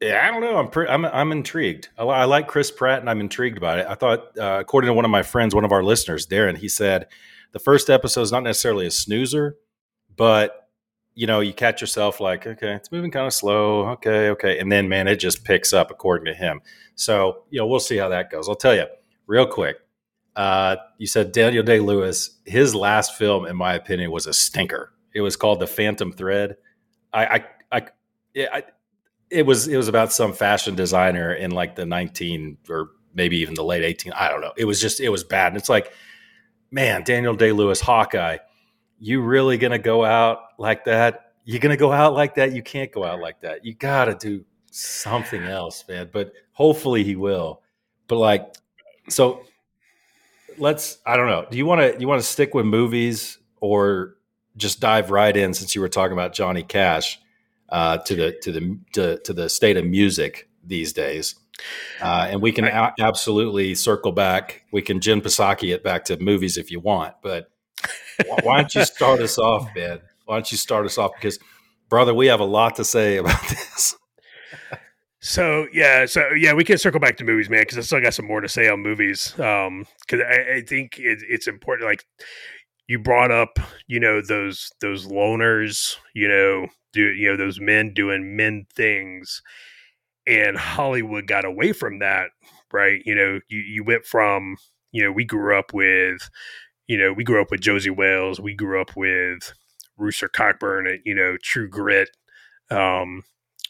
[0.00, 0.56] Yeah, I don't know.
[0.56, 1.88] I'm pre- I'm I'm intrigued.
[1.98, 3.86] I, I, like Chris Pratt, and I'm intrigued by it.
[3.88, 6.68] I thought, uh, according to one of my friends, one of our listeners, Darren, he
[6.68, 7.08] said
[7.52, 9.56] the first episode is not necessarily a snoozer,
[10.16, 10.63] but
[11.14, 13.88] you know, you catch yourself like, okay, it's moving kind of slow.
[13.90, 16.60] Okay, okay, and then man, it just picks up according to him.
[16.94, 18.48] So you know, we'll see how that goes.
[18.48, 18.86] I'll tell you
[19.26, 19.76] real quick.
[20.36, 22.38] Uh, you said Daniel Day Lewis.
[22.44, 24.92] His last film, in my opinion, was a stinker.
[25.14, 26.56] It was called The Phantom Thread.
[27.12, 27.88] I, I, I,
[28.36, 28.64] I
[29.30, 33.54] it was it was about some fashion designer in like the 19 or maybe even
[33.54, 35.92] the late 18 i don't know it was just it was bad and it's like
[36.70, 38.38] man daniel day-lewis hawkeye
[38.98, 42.90] you really gonna go out like that You're gonna go out like that you can't
[42.92, 47.62] go out like that you gotta do something else man but hopefully he will
[48.08, 48.54] but like
[49.08, 49.44] so
[50.58, 54.16] let's i don't know do you want to you want to stick with movies or
[54.56, 57.20] just dive right in since you were talking about johnny cash
[57.68, 61.34] uh, to the to the to, to, the state of music these days.
[62.00, 64.64] Uh, and we can a- absolutely circle back.
[64.72, 67.50] We can Jen Psaki it back to movies if you want, but
[68.42, 70.00] why don't you start us off, Ben?
[70.24, 71.12] Why don't you start us off?
[71.14, 71.38] Because,
[71.88, 73.96] brother, we have a lot to say about this.
[75.20, 78.12] So yeah, so yeah, we can circle back to movies, man, because I still got
[78.12, 79.38] some more to say on movies.
[79.40, 81.88] Um, because I, I, think it, it's important.
[81.88, 82.04] Like
[82.88, 87.92] you brought up, you know, those those loners, you know, do you know those men
[87.92, 89.42] doing men things
[90.26, 92.28] and hollywood got away from that
[92.72, 94.56] right you know you, you went from
[94.92, 96.30] you know we grew up with
[96.86, 99.52] you know we grew up with josey wales we grew up with
[99.96, 102.10] rooster cogburn and you know true grit
[102.70, 103.22] um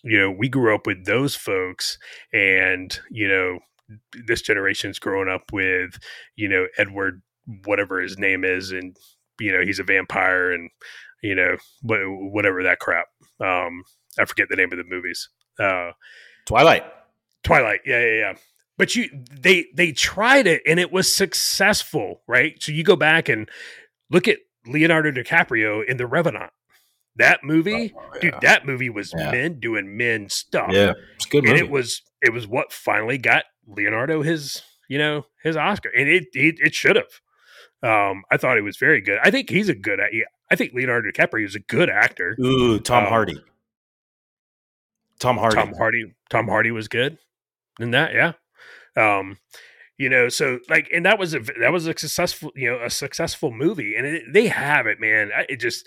[0.02, 1.98] you know we grew up with those folks
[2.32, 3.58] and you know
[4.26, 5.98] this generation's growing up with
[6.36, 7.22] you know edward
[7.64, 8.96] whatever his name is and
[9.38, 10.70] you know he's a vampire and
[11.22, 13.06] you know whatever that crap
[13.40, 13.84] um,
[14.18, 15.28] I forget the name of the movies.
[15.58, 15.92] Uh,
[16.46, 16.84] Twilight.
[17.42, 17.80] Twilight.
[17.84, 18.32] Yeah, yeah, yeah.
[18.76, 22.60] But you, they, they tried it and it was successful, right?
[22.60, 23.48] So you go back and
[24.10, 26.52] look at Leonardo DiCaprio in The Revenant.
[27.16, 28.20] That movie, oh, yeah.
[28.20, 29.30] dude, that movie was yeah.
[29.30, 30.70] men doing men stuff.
[30.72, 31.44] Yeah, it's good.
[31.44, 31.58] Movie.
[31.58, 36.08] And it was, it was what finally got Leonardo his, you know, his Oscar, and
[36.08, 37.20] it, it, it should have.
[37.82, 39.18] Um, I thought it was very good.
[39.22, 40.00] I think he's a good.
[40.50, 42.36] I think Leonardo DiCaprio is a good actor.
[42.40, 43.40] Ooh, Tom um, Hardy.
[45.20, 45.56] Tom Hardy.
[45.56, 46.14] Tom Hardy.
[46.30, 47.18] Tom Hardy was good
[47.78, 48.12] in that.
[48.12, 48.32] Yeah.
[48.96, 49.38] Um,
[49.98, 52.90] you know, so like, and that was a that was a successful, you know, a
[52.90, 55.30] successful movie, and it, they have it, man.
[55.48, 55.86] It just,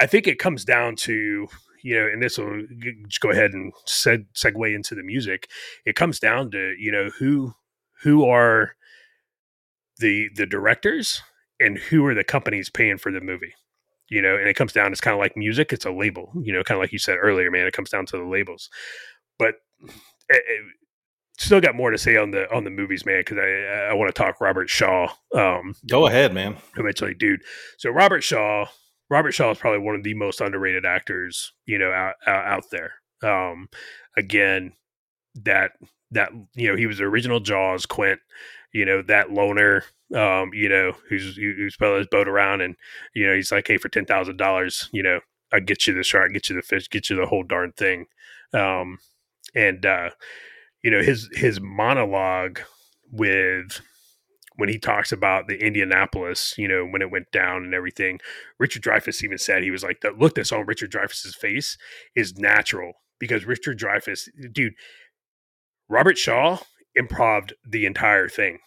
[0.00, 1.46] I think it comes down to
[1.82, 2.64] you know, and this will
[3.06, 5.48] just go ahead and seg- segue into the music.
[5.84, 7.54] It comes down to you know who
[8.02, 8.72] who are
[9.98, 11.22] the the directors
[11.58, 13.54] and who are the companies paying for the movie
[14.08, 16.52] you know, and it comes down, it's kind of like music, it's a label, you
[16.52, 18.70] know, kind of like you said earlier, man, it comes down to the labels.
[19.38, 19.54] But
[20.28, 20.64] it, it,
[21.38, 24.14] still got more to say on the on the movies, man, because I I want
[24.14, 25.12] to talk Robert Shaw.
[25.34, 26.56] Um, Go ahead, man.
[26.76, 27.42] Eventually, dude.
[27.78, 28.66] So Robert Shaw,
[29.10, 32.64] Robert Shaw is probably one of the most underrated actors, you know, out out, out
[32.70, 32.92] there.
[33.22, 33.68] Um,
[34.16, 34.72] again,
[35.44, 35.72] that
[36.10, 38.20] that you know he was the original Jaws Quint,
[38.72, 42.76] you know that loner um, you know, who's who's pulling his boat around, and
[43.14, 45.20] you know, he's like, "Hey, for ten thousand dollars, you know,
[45.52, 48.06] I get you the shark, get you the fish, get you the whole darn thing."
[48.52, 48.98] Um,
[49.54, 50.10] and uh,
[50.86, 52.60] you know, his his monologue
[53.10, 53.80] with
[54.54, 58.20] when he talks about the Indianapolis, you know, when it went down and everything,
[58.60, 61.76] Richard Dreyfuss even said he was like, "The look that's on Richard Dreyfuss's face
[62.14, 64.74] is natural because Richard Dreyfuss, dude,
[65.88, 66.58] Robert Shaw
[66.94, 68.58] improved the entire thing.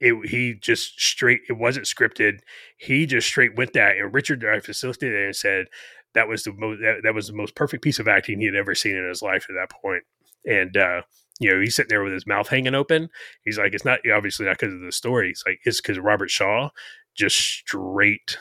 [0.00, 2.40] It, he just straight it wasn't scripted.
[2.76, 5.66] He just straight went that and richard dreyfuss looked at it and said
[6.12, 8.56] that was the most that, that, was the most perfect piece of acting he had
[8.56, 10.02] ever seen in his life at that point.
[10.44, 11.02] And uh
[11.40, 13.08] you know he's sitting there with his mouth hanging open
[13.44, 16.30] he's like it's not obviously not because of the story it's like it's because robert
[16.30, 16.70] shaw
[17.14, 18.38] just straight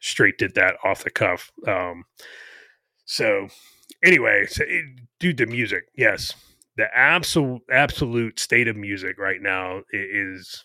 [0.00, 2.04] straight did that off the cuff um
[3.04, 3.48] so
[4.04, 4.84] anyway so it,
[5.18, 6.34] dude the music yes
[6.76, 10.64] the absolute absolute state of music right now is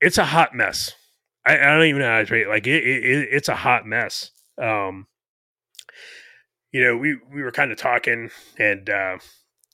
[0.00, 0.92] it's a hot mess.
[1.46, 2.48] I, I don't even know how to it.
[2.48, 4.30] Like it, it, it's a hot mess.
[4.56, 5.06] Um,
[6.72, 9.18] you know, we we were kind of talking, and uh,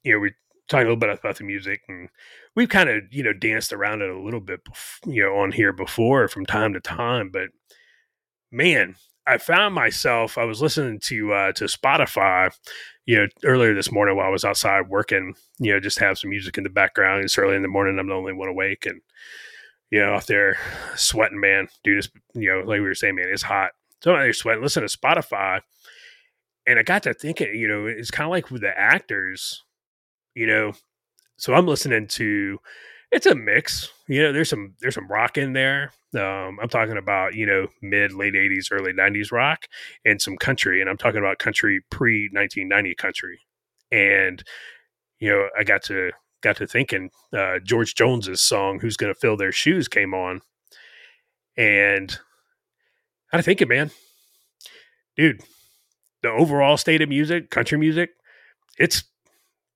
[0.02, 0.32] you know, we
[0.70, 2.09] talking a little bit about the music, and
[2.56, 4.61] we've kind of you know danced around it a little bit,
[5.04, 7.30] you know, on here before from time to time.
[7.30, 7.48] But
[8.50, 8.94] man,
[9.26, 10.38] I found myself.
[10.38, 12.50] I was listening to uh, to Spotify,
[13.04, 15.35] you know, earlier this morning while I was outside working.
[15.59, 17.24] You know, just have some music in the background.
[17.24, 17.98] It's early in the morning.
[17.98, 19.02] I'm the only one awake, and
[19.90, 20.56] you know, out there
[20.96, 21.68] sweating, man.
[21.83, 23.70] Dude, it's, you know, like we were saying, man, it's hot.
[24.02, 24.62] So they're sweating.
[24.62, 25.61] Listen to Spotify.
[26.66, 29.64] And I got to thinking, you know, it's kind of like with the actors,
[30.34, 30.72] you know,
[31.36, 32.58] so I'm listening to
[33.12, 33.90] it's a mix.
[34.08, 35.92] You know, there's some there's some rock in there.
[36.14, 39.66] Um, I'm talking about you know mid late '80s, early '90s rock,
[40.04, 40.80] and some country.
[40.80, 43.40] And I'm talking about country pre 1990 country.
[43.90, 44.42] And
[45.18, 46.12] you know, I got to
[46.42, 50.40] got to thinking uh, George Jones's song "Who's Gonna Fill Their Shoes" came on,
[51.56, 52.18] and
[53.32, 53.90] I to thinking, man,
[55.16, 55.42] dude,
[56.22, 58.10] the overall state of music, country music,
[58.78, 59.04] it's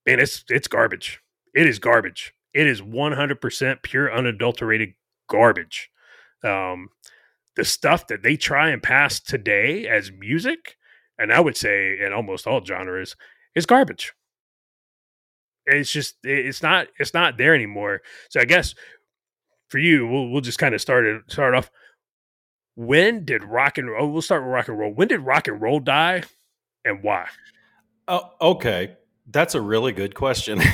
[0.06, 1.20] and it's it's garbage.
[1.54, 2.34] It is garbage.
[2.52, 4.94] It is 100% pure unadulterated
[5.28, 5.90] garbage.
[6.44, 6.88] Um,
[7.56, 10.76] the stuff that they try and pass today as music,
[11.18, 13.16] and I would say in almost all genres,
[13.54, 14.12] is garbage.
[15.66, 18.02] It's just it's not it's not there anymore.
[18.28, 18.74] So I guess
[19.68, 21.70] for you, we'll we'll just kind of start it start off.
[22.76, 24.10] When did rock and roll?
[24.10, 24.92] We'll start with rock and roll.
[24.92, 26.24] When did rock and roll die,
[26.84, 27.28] and why?
[28.08, 28.96] Oh, okay.
[29.26, 30.60] That's a really good question.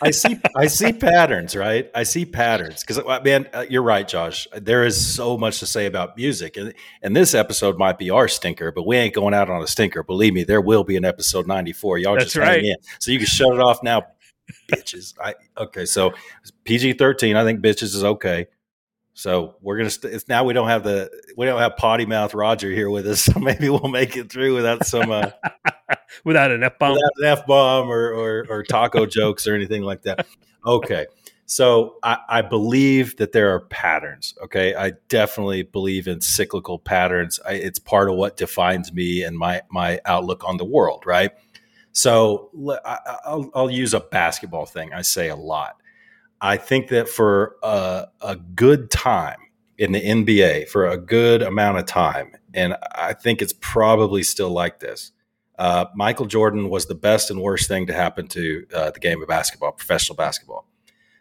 [0.00, 1.90] I see I see patterns, right?
[1.94, 4.46] I see patterns because uh, man, uh, you're right, Josh.
[4.54, 8.28] There is so much to say about music, and and this episode might be our
[8.28, 10.02] stinker, but we ain't going out on a stinker.
[10.02, 11.98] Believe me, there will be an episode 94.
[11.98, 12.60] Y'all That's just right.
[12.60, 14.02] hang in, so you can shut it off now,
[14.70, 15.14] bitches.
[15.20, 16.12] I okay, so
[16.64, 17.36] PG 13.
[17.36, 18.46] I think bitches is okay.
[19.14, 19.90] So we're gonna.
[19.90, 23.06] St- it's now we don't have the we don't have potty mouth Roger here with
[23.06, 25.10] us, so maybe we'll make it through without some.
[25.10, 25.30] Uh,
[26.24, 26.96] Without an F bomb.
[26.96, 30.26] an f bomb or, or or taco jokes or anything like that.
[30.64, 31.06] Okay,
[31.46, 34.34] so I, I believe that there are patterns.
[34.44, 37.40] Okay, I definitely believe in cyclical patterns.
[37.46, 41.04] I, it's part of what defines me and my my outlook on the world.
[41.06, 41.32] Right.
[41.92, 42.50] So
[42.84, 44.92] I, I'll, I'll use a basketball thing.
[44.92, 45.81] I say a lot.
[46.42, 49.38] I think that for a, a good time
[49.78, 54.50] in the NBA, for a good amount of time, and I think it's probably still
[54.50, 55.12] like this
[55.58, 59.22] uh, Michael Jordan was the best and worst thing to happen to uh, the game
[59.22, 60.66] of basketball, professional basketball.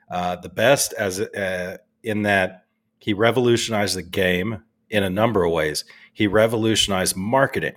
[0.10, 2.66] Uh, the best, as uh, in that
[2.98, 5.86] he revolutionized the game in a number of ways.
[6.12, 7.76] He revolutionized marketing.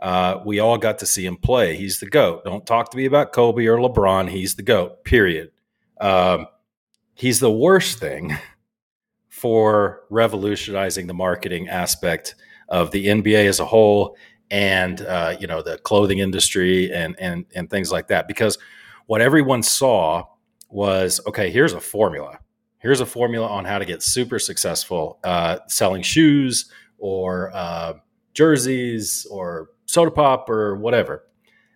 [0.00, 1.76] Uh, we all got to see him play.
[1.76, 2.44] He's the goat.
[2.44, 4.30] Don't talk to me about Kobe or LeBron.
[4.30, 5.04] He's the goat.
[5.04, 5.50] Period.
[6.00, 6.46] Um,
[7.14, 8.36] he's the worst thing
[9.28, 12.34] for revolutionizing the marketing aspect
[12.68, 14.16] of the NBA as a whole
[14.50, 18.28] and uh, you know the clothing industry and and and things like that.
[18.28, 18.58] Because
[19.06, 20.24] what everyone saw
[20.70, 22.38] was okay here's a formula.
[22.78, 27.94] Here's a formula on how to get super successful uh, selling shoes or uh,
[28.34, 31.24] jerseys or soda pop or whatever.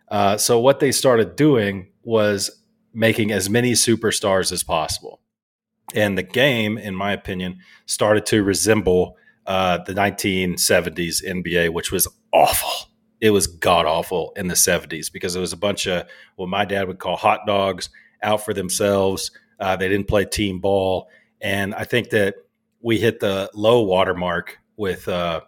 [0.09, 2.62] Uh, so what they started doing was
[2.94, 5.20] making as many superstars as possible
[5.94, 12.07] and the game in my opinion started to resemble uh, the 1970s NBA, which was
[12.33, 12.90] awful.
[13.20, 16.64] It was god awful in the 70s because it was a bunch of what my
[16.64, 17.88] dad would call hot dogs
[18.22, 19.31] out for themselves.
[19.59, 21.09] Uh, they didn't play team ball.
[21.40, 22.37] And I think that
[22.81, 25.40] we hit the low watermark with uh,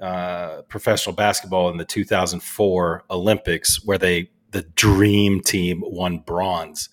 [0.00, 6.88] uh, professional basketball in the 2004 Olympics, where they the dream team won bronze,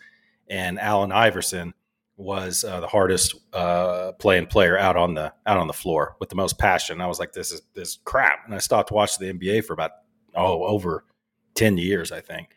[0.49, 1.73] and Allen Iverson
[2.23, 6.29] was uh, the hardest uh, playing player out on the out on the floor with
[6.29, 7.01] the most passion.
[7.01, 9.73] I was like, this is this is crap, and I stopped watching the NBA for
[9.73, 9.91] about
[10.35, 11.05] oh over
[11.53, 12.49] ten years, I think.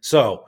[0.00, 0.46] So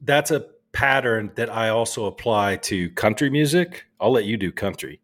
[0.00, 3.84] that's a pattern that I also apply to country music.
[4.00, 5.00] I'll let you do country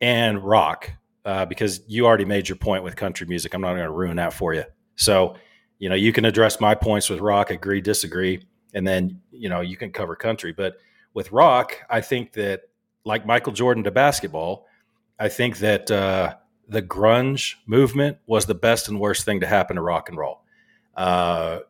[0.00, 0.90] and rock
[1.24, 3.52] uh, because you already made your point with country music.
[3.52, 4.64] I'm not going to ruin that for you.
[4.96, 5.36] So
[5.78, 8.42] you know you can address my points with rock, agree, disagree,
[8.74, 10.76] and then you know you can cover country, but
[11.14, 12.62] with rock, I think that
[13.04, 14.66] like Michael Jordan to basketball,
[15.18, 16.34] I think that uh,
[16.68, 20.42] the grunge movement was the best and worst thing to happen to rock and roll.
[20.96, 21.60] Uh,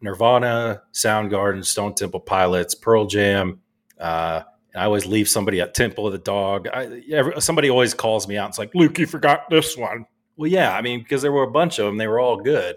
[0.00, 3.60] Nirvana, Soundgarden, Stone Temple Pilots, Pearl Jam.
[3.98, 4.42] Uh,
[4.74, 6.68] I always leave somebody at Temple of the Dog.
[6.68, 8.50] I, every, somebody always calls me out.
[8.50, 10.06] It's like, Luke, you forgot this one.
[10.36, 11.96] Well, yeah, I mean, because there were a bunch of them.
[11.96, 12.76] They were all good.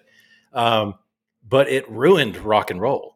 [0.53, 0.95] Um,
[1.47, 3.10] but it ruined rock and roll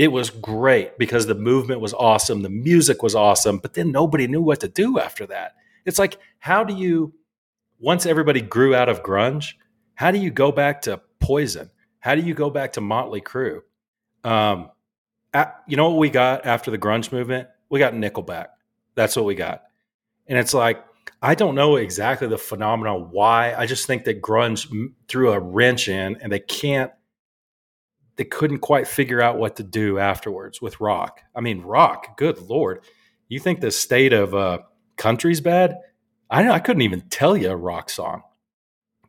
[0.00, 4.26] it was great because the movement was awesome, the music was awesome, but then nobody
[4.26, 5.56] knew what to do after that.
[5.84, 7.12] It's like, how do you,
[7.78, 9.52] once everybody grew out of grunge,
[9.96, 11.68] how do you go back to Poison?
[11.98, 13.60] How do you go back to Motley Crue?
[14.24, 14.70] Um,
[15.34, 17.48] at, you know what we got after the grunge movement?
[17.68, 18.46] We got Nickelback.
[18.94, 19.64] That's what we got.
[20.26, 20.82] And it's like,
[21.20, 23.52] I don't know exactly the phenomenon why.
[23.52, 24.66] I just think that grunge
[25.08, 26.90] threw a wrench in and they can't
[28.20, 31.22] they couldn't quite figure out what to do afterwards with rock.
[31.34, 32.84] I mean, rock, good lord.
[33.28, 34.58] You think the state of uh,
[34.98, 35.78] country's bad?
[36.28, 38.24] I I couldn't even tell you a rock song.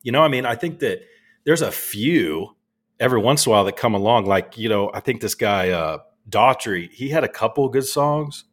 [0.02, 1.02] You know, I mean, I think that
[1.44, 2.56] there's a few
[3.02, 4.28] every once in a while that come along.
[4.28, 5.98] Like, you know, I think this guy uh,
[6.30, 8.46] Daughtry, he had a couple good songs,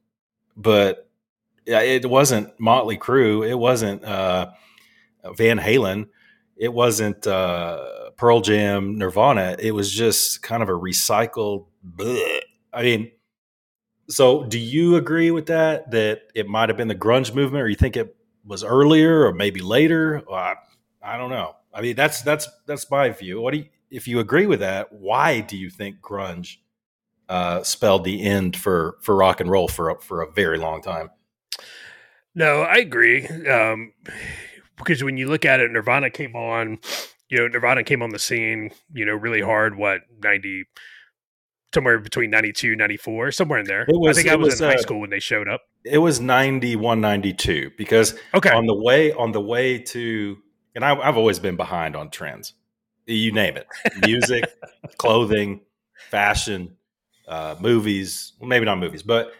[0.56, 1.08] but
[1.66, 3.48] it wasn't Motley Crue.
[3.48, 4.50] It wasn't uh,
[5.36, 6.08] Van Halen.
[6.56, 7.84] It wasn't uh,
[8.18, 9.56] Pearl Jam, Nirvana.
[9.58, 11.66] It was just kind of a recycled.
[11.96, 12.40] Bleh.
[12.72, 13.12] I mean,
[14.08, 15.90] so do you agree with that?
[15.92, 18.14] That it might have been the grunge movement, or you think it
[18.44, 20.22] was earlier, or maybe later?
[20.26, 20.54] Well, I,
[21.02, 21.54] I don't know.
[21.72, 23.40] I mean, that's that's that's my view.
[23.40, 24.92] What do you, if you agree with that?
[24.92, 26.56] Why do you think grunge
[27.28, 31.10] uh, spelled the end for for rock and roll for for a very long time?
[32.34, 33.26] No, I agree.
[33.26, 33.92] Um,
[34.76, 36.80] because when you look at it, Nirvana came on.
[37.28, 38.70] You know, Nirvana came on the scene.
[38.92, 39.76] You know, really hard.
[39.76, 40.64] What ninety?
[41.74, 43.84] Somewhere between 92, 94, somewhere in there.
[43.88, 45.60] Was, I think I was, was in uh, high school when they showed up.
[45.84, 48.48] It was 91, 92 because okay.
[48.48, 50.38] on the way on the way to
[50.78, 52.54] and I, I've always been behind on trends.
[53.06, 53.66] You name it,
[54.06, 54.44] music,
[54.96, 55.62] clothing,
[56.08, 56.76] fashion,
[57.26, 58.34] uh, movies.
[58.38, 59.32] Well, maybe not movies, but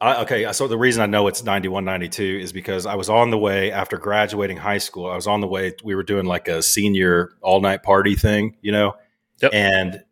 [0.00, 3.30] I, okay, so the reason I know it's 91, 92 is because I was on
[3.30, 5.10] the way after graduating high school.
[5.10, 5.72] I was on the way.
[5.82, 8.94] We were doing like a senior all night party thing, you know,
[9.42, 9.52] yep.
[9.52, 10.04] and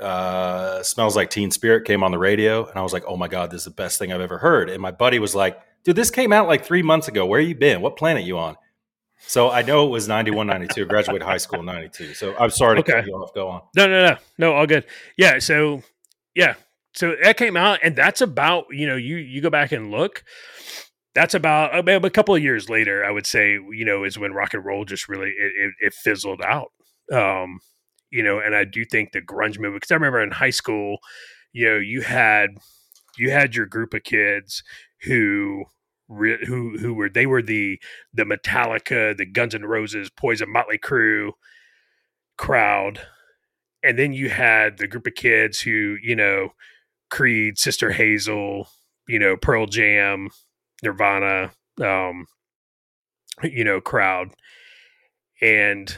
[0.00, 3.28] uh, "Smells Like Teen Spirit" came on the radio, and I was like, "Oh my
[3.28, 5.96] god, this is the best thing I've ever heard." And my buddy was like, "Dude,
[5.96, 7.26] this came out like three months ago.
[7.26, 7.82] Where you been?
[7.82, 8.56] What planet you on?"
[9.26, 10.86] So I know it was 91, 92.
[10.86, 12.14] graduated high school in 92.
[12.14, 12.92] So I'm sorry to okay.
[12.92, 13.32] cut you off.
[13.34, 13.62] Go on.
[13.76, 14.84] No, no, no, no, all good.
[15.16, 15.38] Yeah.
[15.38, 15.82] So
[16.34, 16.54] yeah,
[16.94, 20.24] so that came out, and that's about you know you you go back and look.
[21.14, 23.52] That's about a couple of years later, I would say.
[23.52, 26.72] You know, is when rock and roll just really it, it, it fizzled out.
[27.12, 27.60] Um,
[28.10, 30.98] you know, and I do think the grunge movement because I remember in high school,
[31.52, 32.50] you know, you had
[33.18, 34.62] you had your group of kids
[35.02, 35.64] who
[36.08, 37.80] who who were they were the
[38.12, 41.32] the Metallica, the Guns N' Roses, Poison, Motley Crue
[42.38, 43.00] crowd,
[43.82, 46.50] and then you had the group of kids who you know
[47.12, 48.68] Creed, Sister Hazel,
[49.06, 50.28] you know, Pearl Jam,
[50.82, 52.26] Nirvana, um,
[53.42, 54.30] you know, crowd.
[55.42, 55.94] And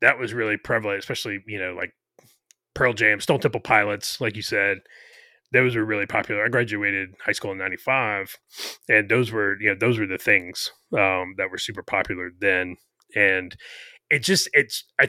[0.00, 1.92] that was really prevalent, especially, you know, like
[2.74, 4.78] Pearl Jam, Stone Temple Pilots, like you said,
[5.52, 6.44] those were really popular.
[6.44, 8.36] I graduated high school in 95
[8.88, 12.74] and those were, you know, those were the things um, that were super popular then.
[13.14, 13.56] And
[14.10, 15.08] it just, it's, I,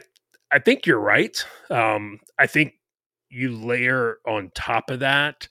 [0.52, 1.44] I think you're right.
[1.70, 2.74] Um, I think
[3.30, 5.48] you layer on top of that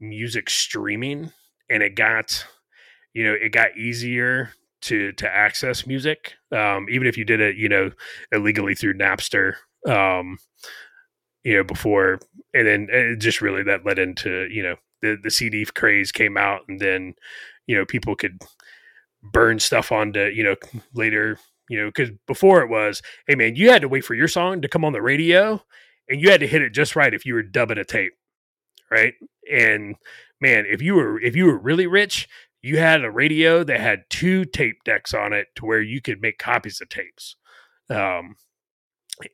[0.00, 1.32] music streaming
[1.68, 2.46] and it got
[3.12, 7.56] you know it got easier to to access music um, even if you did it
[7.56, 7.90] you know
[8.32, 9.54] illegally through napster
[9.88, 10.38] um,
[11.42, 12.20] you know before
[12.54, 16.36] and then it just really that led into you know the the cd craze came
[16.36, 17.14] out and then
[17.66, 18.40] you know people could
[19.22, 20.54] burn stuff onto you know
[20.94, 21.38] later
[21.68, 24.60] you know because before it was hey man you had to wait for your song
[24.60, 25.60] to come on the radio
[26.08, 28.14] and you had to hit it just right if you were dubbing a tape,
[28.90, 29.14] right?
[29.50, 29.96] And
[30.40, 32.28] man, if you were if you were really rich,
[32.62, 36.20] you had a radio that had two tape decks on it to where you could
[36.20, 37.36] make copies of tapes.
[37.90, 38.36] Um,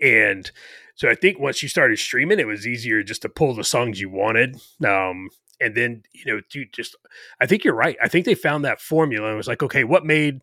[0.01, 0.51] and
[0.95, 4.01] so I think once you started streaming, it was easier just to pull the songs
[4.01, 4.57] you wanted.
[4.85, 5.29] Um,
[5.61, 6.97] and then you know, dude, just
[7.41, 7.97] I think you're right.
[8.03, 10.41] I think they found that formula and was like, okay, what made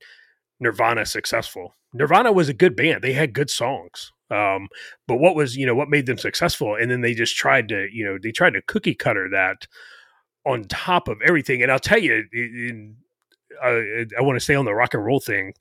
[0.59, 1.75] Nirvana successful?
[1.93, 3.01] Nirvana was a good band.
[3.01, 4.13] They had good songs.
[4.31, 4.69] Um,
[5.07, 6.75] but what was you know what made them successful?
[6.75, 9.67] And then they just tried to you know they tried to cookie cutter that
[10.45, 11.61] on top of everything.
[11.61, 12.95] And I'll tell you, in,
[13.63, 15.53] uh, I want to stay on the rock and roll thing,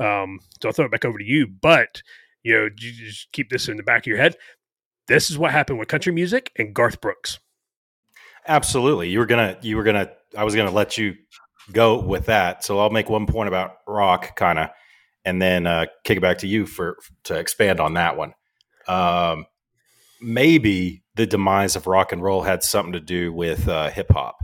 [0.00, 1.46] um, so I'll throw it back over to you.
[1.46, 2.02] But
[2.42, 4.36] you know, you just keep this in the back of your head.
[5.08, 7.38] This is what happened with country music and Garth Brooks.
[8.48, 11.14] Absolutely, you were gonna, you were gonna, I was gonna let you
[11.72, 12.64] go with that.
[12.64, 14.70] So I'll make one point about rock, kind of
[15.26, 18.32] and then uh, kick it back to you for to expand on that one.
[18.88, 19.44] Um,
[20.22, 24.38] maybe the demise of rock and roll had something to do with uh, hip hop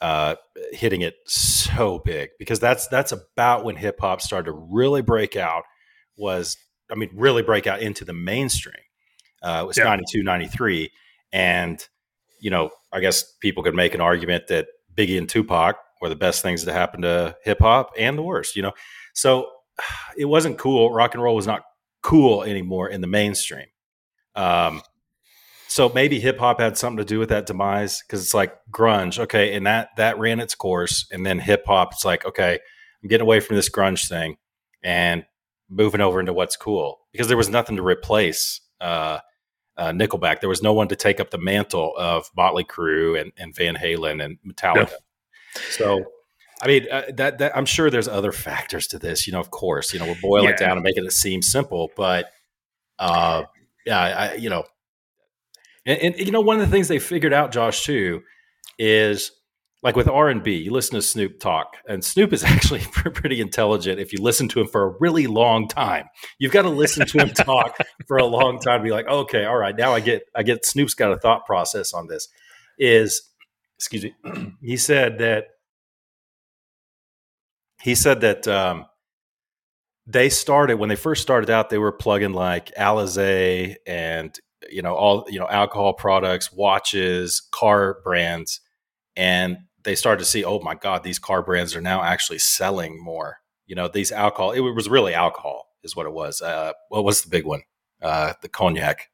[0.00, 0.36] uh,
[0.72, 5.34] hitting it so big because that's that's about when hip hop started to really break
[5.34, 5.64] out.
[6.16, 6.56] Was
[6.90, 8.74] I mean, really break out into the mainstream.
[9.42, 9.84] Uh, it was yeah.
[9.84, 10.90] 92, 93.
[11.32, 11.82] And,
[12.40, 16.16] you know, I guess people could make an argument that Biggie and Tupac were the
[16.16, 18.72] best things that happened to hip hop and the worst, you know.
[19.14, 19.48] So
[20.16, 20.92] it wasn't cool.
[20.92, 21.62] Rock and roll was not
[22.02, 23.66] cool anymore in the mainstream.
[24.34, 24.82] Um,
[25.68, 29.18] so maybe hip hop had something to do with that demise because it's like grunge,
[29.18, 32.58] okay, and that that ran its course, and then hip hop, it's like okay,
[33.02, 34.36] I'm getting away from this grunge thing
[34.82, 35.24] and
[35.68, 39.20] moving over into what's cool because there was nothing to replace uh,
[39.76, 40.40] uh, Nickelback.
[40.40, 43.76] There was no one to take up the mantle of Motley Crue and, and Van
[43.76, 44.92] Halen and Metallica.
[45.70, 46.04] So
[46.62, 49.26] I mean, uh, that, that I'm sure there's other factors to this.
[49.26, 50.54] You know, of course, you know, we're boiling yeah.
[50.54, 52.26] it down and making it seem simple, but
[52.98, 53.44] uh,
[53.86, 54.64] yeah, I, you know,
[55.86, 58.22] And, and, you know, one of the things they figured out, Josh, too,
[58.78, 59.32] is
[59.82, 60.56] like with R and B.
[60.56, 63.98] You listen to Snoop talk, and Snoop is actually pretty intelligent.
[63.98, 66.06] If you listen to him for a really long time,
[66.38, 69.44] you've got to listen to him talk for a long time to be like, okay,
[69.44, 70.66] all right, now I get, I get.
[70.66, 72.28] Snoop's got a thought process on this.
[72.78, 73.22] Is
[73.76, 74.14] excuse me,
[74.62, 75.44] he said that
[77.80, 78.86] he said that um,
[80.06, 84.36] they started when they first started out, they were plugging like Alizé and
[84.70, 88.60] you know all you know alcohol products, watches, car brands,
[89.16, 93.02] and they started to see, oh my god, these car brands are now actually selling
[93.02, 93.38] more.
[93.66, 94.52] You know, these alcohol.
[94.52, 96.42] It was really alcohol, is what it was.
[96.42, 97.62] Uh, what was the big one?
[98.02, 99.08] Uh, the cognac.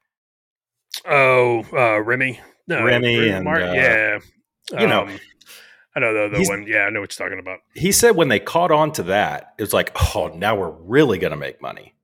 [1.05, 2.39] Oh, uh, Remy.
[2.67, 4.19] No, Remy and uh, yeah.
[4.71, 5.17] You um, know,
[5.97, 6.67] I know the, the one.
[6.67, 7.61] Yeah, I know what you're talking about.
[7.73, 11.17] He said when they caught on to that, it was like, oh, now we're really
[11.17, 11.95] going to make money.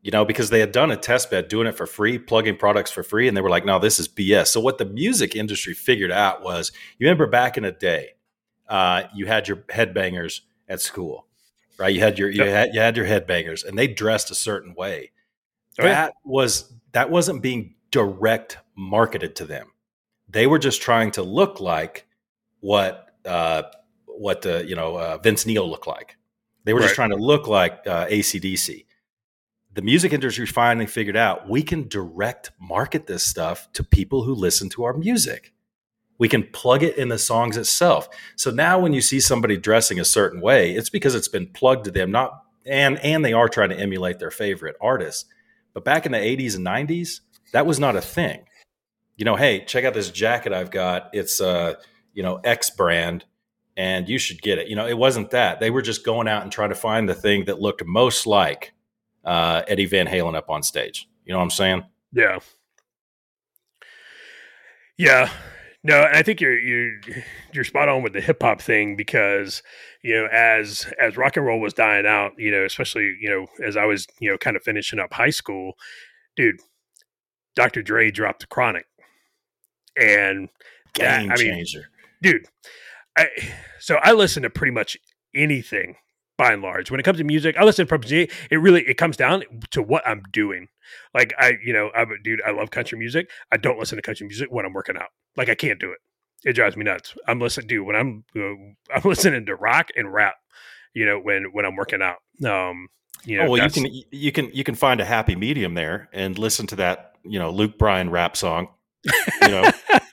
[0.00, 2.90] You know, because they had done a test bed doing it for free, plugging products
[2.90, 4.46] for free, and they were like, no, this is BS.
[4.46, 8.10] So what the music industry figured out was, you remember back in the day,
[8.68, 11.26] uh, you had your headbangers at school,
[11.78, 11.92] right?
[11.92, 12.46] You had your yep.
[12.46, 15.10] you had you had your headbangers, and they dressed a certain way.
[15.78, 19.72] Oh, that was that wasn't being direct marketed to them.
[20.28, 22.06] They were just trying to look like
[22.60, 23.64] what uh,
[24.06, 26.16] what the you know uh, Vince Neil looked like.
[26.64, 26.86] They were right.
[26.86, 28.86] just trying to look like uh, ACDC.
[29.72, 34.34] The music industry finally figured out we can direct market this stuff to people who
[34.34, 35.52] listen to our music.
[36.18, 38.08] We can plug it in the songs itself.
[38.36, 41.84] So now when you see somebody dressing a certain way, it's because it's been plugged
[41.84, 45.26] to them, not and and they are trying to emulate their favorite artists.
[45.74, 47.20] But back in the 80s and 90s,
[47.52, 48.46] that was not a thing.
[49.16, 51.10] You know, hey, check out this jacket I've got.
[51.12, 51.74] It's uh
[52.16, 53.26] you know, X brand
[53.76, 54.68] and you should get it.
[54.68, 55.60] You know, it wasn't that.
[55.60, 58.72] They were just going out and trying to find the thing that looked most like
[59.24, 61.08] uh, Eddie Van Halen up on stage.
[61.26, 61.84] You know what I'm saying?
[62.12, 62.38] Yeah.
[64.96, 65.28] Yeah.
[65.84, 66.98] No, and I think you're you're
[67.52, 69.62] you're spot on with the hip hop thing because
[70.02, 73.46] you know as as rock and roll was dying out, you know, especially you know
[73.64, 75.74] as I was you know kind of finishing up high school,
[76.34, 76.56] dude,
[77.54, 77.82] Dr.
[77.82, 78.86] Dre dropped the Chronic,
[79.96, 80.48] and
[80.94, 81.78] game that, I changer.
[81.78, 81.86] Mean,
[82.22, 82.46] dude.
[83.16, 83.28] I,
[83.80, 84.96] so I listen to pretty much
[85.34, 85.96] anything
[86.36, 86.90] by and large.
[86.90, 89.82] When it comes to music, I listen to pretty it really it comes down to
[89.82, 90.68] what I'm doing.
[91.14, 93.30] Like I, you know, I'm dude, I love country music.
[93.52, 95.08] I don't listen to country music when I'm working out.
[95.36, 95.98] Like I can't do it.
[96.44, 97.14] It drives me nuts.
[97.26, 97.86] I'm listening, dude.
[97.86, 100.34] When I'm uh, I'm listening to rock and rap.
[100.94, 102.16] You know, when when I'm working out.
[102.48, 102.88] Um,
[103.24, 106.08] you know, oh well, you can you can you can find a happy medium there
[106.12, 108.68] and listen to that you know Luke Bryan rap song.
[109.42, 109.70] You know,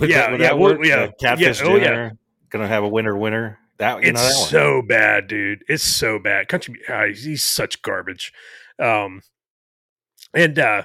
[0.00, 2.04] yeah, yeah, well, yeah, uh, catfish yeah, oh, dinner.
[2.04, 2.10] Yeah.
[2.50, 3.58] Gonna have a winner winner.
[3.78, 5.64] That it's know, that so bad, dude.
[5.68, 6.48] It's so bad.
[6.48, 8.32] Country, uh, he's such garbage.
[8.80, 9.22] Um,
[10.34, 10.82] and uh,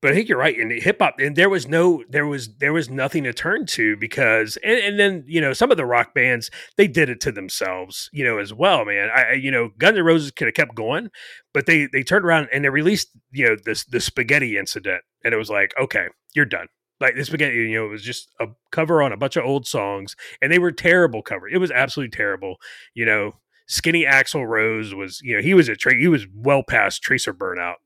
[0.00, 0.56] but I think you're right.
[0.56, 3.96] In hip hop, and there was no, there was, there was nothing to turn to
[3.96, 7.32] because, and, and, then you know, some of the rock bands they did it to
[7.32, 9.08] themselves, you know, as well, man.
[9.12, 11.10] I, you know, Guns N' Roses could have kept going,
[11.52, 15.34] but they they turned around and they released, you know, this the spaghetti incident, and
[15.34, 16.68] it was like, okay, you're done.
[17.00, 19.66] Like this spaghetti, you know, it was just a cover on a bunch of old
[19.66, 21.48] songs, and they were terrible cover.
[21.48, 22.56] It was absolutely terrible.
[22.94, 23.36] You know,
[23.68, 27.32] Skinny Axl Rose was, you know, he was a tra- he was well past Tracer
[27.32, 27.76] burnout.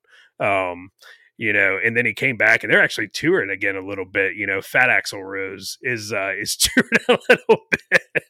[0.40, 0.90] Um,
[1.36, 4.36] you know, and then he came back, and they're actually touring again a little bit.
[4.36, 8.24] You know, Fat Axl Rose is uh, is touring a little bit.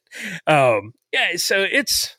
[0.47, 2.17] Um, yeah, so it's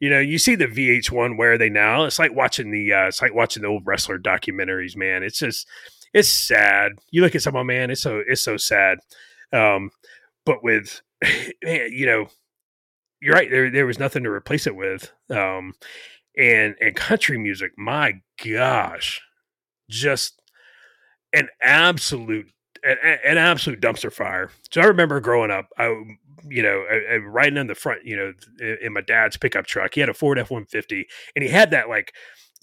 [0.00, 2.04] you know, you see the VH1 where are they now?
[2.04, 5.22] It's like watching the uh, it's like watching the old wrestler documentaries, man.
[5.22, 5.66] It's just
[6.14, 6.92] it's sad.
[7.10, 8.98] You look at someone, man, it's so it's so sad.
[9.52, 9.90] Um,
[10.44, 11.00] but with
[11.62, 12.28] man, you know,
[13.20, 13.50] you're right.
[13.50, 15.12] There there was nothing to replace it with.
[15.30, 15.74] Um,
[16.36, 19.20] and and country music, my gosh,
[19.90, 20.40] just
[21.34, 22.50] an absolute
[22.84, 24.50] an, an absolute dumpster fire.
[24.70, 26.16] So I remember growing up, I
[26.48, 26.84] you know,
[27.26, 28.32] riding in the front, you know,
[28.82, 29.94] in my dad's pickup truck.
[29.94, 32.12] He had a Ford F one fifty, and he had that like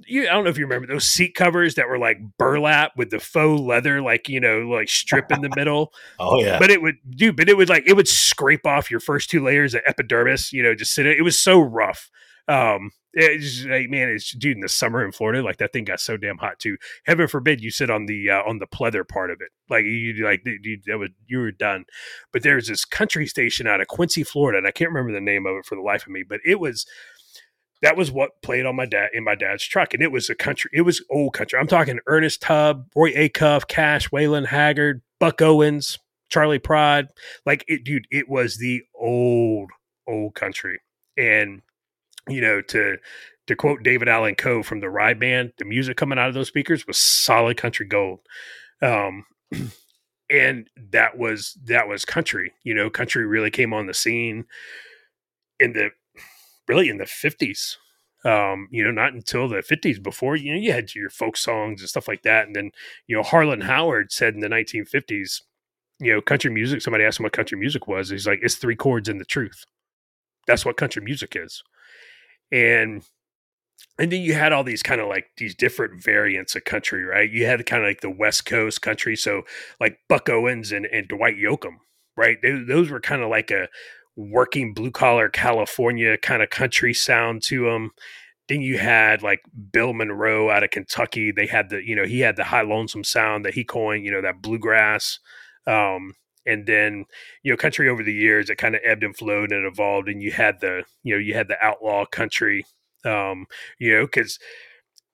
[0.05, 3.09] you I don't know if you remember those seat covers that were like burlap with
[3.11, 5.93] the faux leather, like you know, like strip in the middle.
[6.19, 6.59] oh yeah.
[6.59, 9.43] But it would do, but it would like it would scrape off your first two
[9.43, 11.17] layers of epidermis, you know, just sit it.
[11.17, 12.09] It was so rough.
[12.47, 15.99] Um it's like man, it's dude in the summer in Florida, like that thing got
[15.99, 16.78] so damn hot too.
[17.05, 20.26] Heaven forbid you sit on the uh, on the pleather part of it, like you
[20.26, 21.86] like you, that was you were done.
[22.34, 25.45] But there's this country station out of Quincy, Florida, and I can't remember the name
[25.45, 26.86] of it for the life of me, but it was
[27.82, 30.36] that was what played on my dad in my dad's truck, and it was a
[30.36, 30.70] country.
[30.74, 31.57] It was old country.
[31.57, 35.99] I'm talking Ernest Tubb, Roy Acuff, Cash, Waylon Haggard, Buck Owens,
[36.30, 37.07] Charley Pride.
[37.45, 38.07] Like it, dude.
[38.11, 39.70] It was the old
[40.07, 40.82] old country,
[41.18, 41.61] and
[42.28, 42.97] you know to
[43.47, 46.47] to quote David Allan Coe from the Ride Band, the music coming out of those
[46.47, 48.19] speakers was solid country gold.
[48.82, 49.26] Um,
[50.30, 52.53] and that was that was country.
[52.63, 54.45] You know, country really came on the scene
[55.59, 55.91] in the
[56.67, 57.78] really in the fifties.
[58.23, 61.82] Um, you know, not until the fifties before, you know, you had your folk songs
[61.82, 62.47] and stuff like that.
[62.47, 62.71] And then,
[63.05, 65.43] you know, Harlan Howard said in the nineteen fifties,
[65.99, 68.09] you know, country music, somebody asked him what country music was.
[68.09, 69.65] He's like, it's three chords and the truth.
[70.47, 71.61] That's what country music is.
[72.51, 73.03] And
[73.97, 77.29] and then you had all these kind of like these different variants of country, right?
[77.29, 79.43] You had kind of like the West Coast country, so
[79.79, 81.77] like Buck Owens and, and Dwight Yoakam,
[82.17, 82.37] right?
[82.41, 83.69] They, those were kind of like a
[84.17, 87.91] working blue collar California kind of country sound to them.
[88.47, 89.41] Then you had like
[89.71, 91.31] Bill Monroe out of Kentucky.
[91.31, 94.11] They had the, you know, he had the high lonesome sound that he coined, you
[94.11, 95.19] know, that bluegrass.
[95.65, 96.15] Um,
[96.45, 97.05] and then
[97.43, 100.21] you know country over the years it kind of ebbed and flowed and evolved and
[100.21, 102.65] you had the you know you had the outlaw country
[103.05, 103.45] um,
[103.79, 104.39] you know, because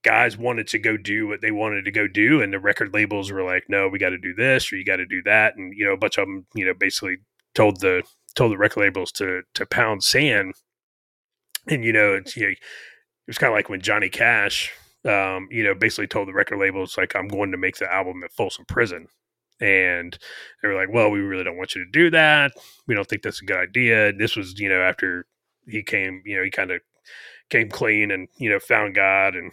[0.03, 3.32] guys wanted to go do what they wanted to go do, and the record labels
[3.32, 5.73] were like, "No, we got to do this or you got to do that," and
[5.75, 7.17] you know, a bunch of them, you know, basically
[7.53, 8.03] told the
[8.36, 10.53] told the record labels to to pound sand,
[11.67, 12.57] and you know, it's you know, it
[13.27, 14.71] was kind of like when Johnny Cash,
[15.05, 18.23] um, you know, basically told the record labels like, "I'm going to make the album
[18.23, 19.07] at Folsom Prison."
[19.62, 20.18] And
[20.62, 22.53] they were like, "Well, we really don't want you to do that.
[22.88, 25.28] We don't think that's a good idea." This was, you know, after
[25.68, 26.82] he came, you know, he kind of
[27.49, 29.51] came clean and you know found God and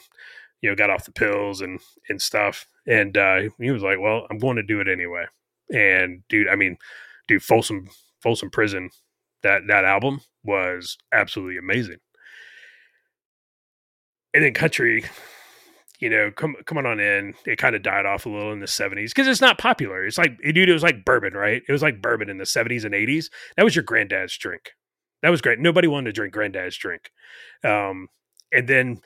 [0.62, 2.66] you know got off the pills and and stuff.
[2.86, 5.26] And uh, he was like, "Well, I'm going to do it anyway."
[5.72, 6.78] And dude, I mean,
[7.26, 7.88] dude, Folsom
[8.22, 8.90] Folsom Prison,
[9.42, 11.98] that that album was absolutely amazing.
[14.34, 15.04] And then country,
[15.98, 18.66] you know, come coming on in, it kind of died off a little in the
[18.66, 20.06] '70s because it's not popular.
[20.06, 21.62] It's like, dude, it was like bourbon, right?
[21.68, 23.26] It was like bourbon in the '70s and '80s.
[23.56, 24.70] That was your granddad's drink.
[25.22, 25.58] That was great.
[25.58, 27.10] Nobody wanted to drink granddad's drink.
[27.64, 28.08] Um,
[28.52, 29.00] and then,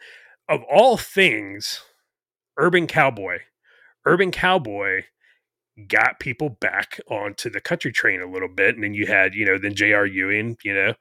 [0.49, 1.81] of all things,
[2.59, 3.39] Urban Cowboy,
[4.05, 5.05] Urban Cowboy
[5.89, 8.75] got people back onto the country train a little bit.
[8.75, 10.07] And then you had, you know, then J.R.
[10.07, 10.95] Ewing, you know,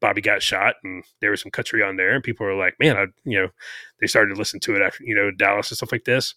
[0.00, 2.14] Bobby got shot and there was some country on there.
[2.14, 3.48] And people were like, man, I, you know,
[4.00, 6.34] they started to listen to it after, you know, Dallas and stuff like this.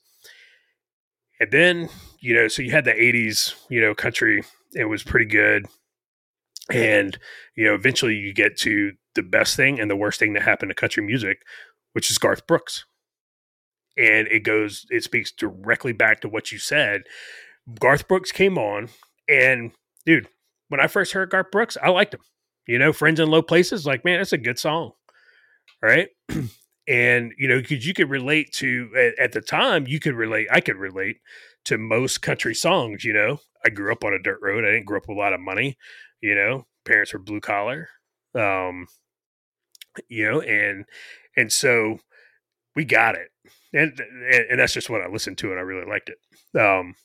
[1.39, 1.89] And then,
[2.19, 4.43] you know, so you had the 80s, you know, country.
[4.73, 5.67] It was pretty good
[6.69, 7.17] and
[7.55, 10.69] you know eventually you get to the best thing and the worst thing that happened
[10.69, 11.39] to country music
[11.93, 12.85] which is garth brooks
[13.97, 17.01] and it goes it speaks directly back to what you said
[17.79, 18.89] garth brooks came on
[19.27, 19.71] and
[20.05, 20.27] dude
[20.69, 22.21] when i first heard garth brooks i liked him
[22.67, 24.91] you know friends in low places like man that's a good song
[25.81, 26.09] right?
[26.87, 30.47] And you know because you could relate to at, at the time you could relate
[30.51, 31.17] i could relate
[31.65, 33.39] to most country songs you know?
[33.63, 35.39] I grew up on a dirt road i didn't grow up with a lot of
[35.39, 35.77] money
[36.21, 36.65] you know?
[36.83, 37.87] Parents were blue collar
[38.33, 38.87] um
[40.09, 40.85] you know and
[41.37, 41.99] and so
[42.75, 43.29] we got it.
[43.73, 44.01] And
[44.49, 46.59] and that's just what i listened to and i really liked it.
[46.59, 46.95] Um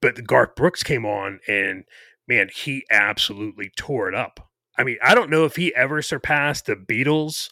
[0.00, 1.84] but garth brooks came on and
[2.28, 4.48] man he absolutely tore it up
[4.78, 7.50] i mean i don't know if he ever surpassed the beatles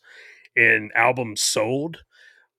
[0.56, 1.98] in albums sold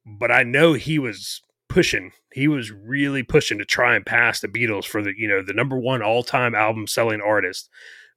[0.06, 4.48] but i know he was pushing he was really pushing to try and pass the
[4.48, 7.70] beatles for the you know the number one all-time album selling artist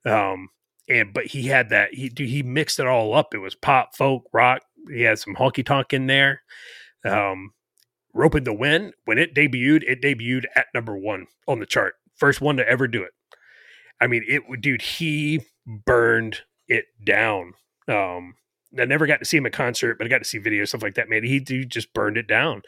[0.07, 0.51] um,
[0.89, 3.35] and but he had that he he mixed it all up.
[3.35, 4.63] It was pop, folk, rock.
[4.89, 6.43] He had some honky tonk in there.
[7.05, 7.53] Um,
[8.15, 11.95] Ropin' the Wind when it debuted, it debuted at number one on the chart.
[12.15, 13.11] First one to ever do it.
[14.01, 17.55] I mean, it would, dude, he burned it down.
[17.89, 18.35] Um,
[18.79, 20.83] I never got to see him at concert, but I got to see videos stuff
[20.83, 21.09] like that.
[21.09, 22.63] Man, he, he just burned it down.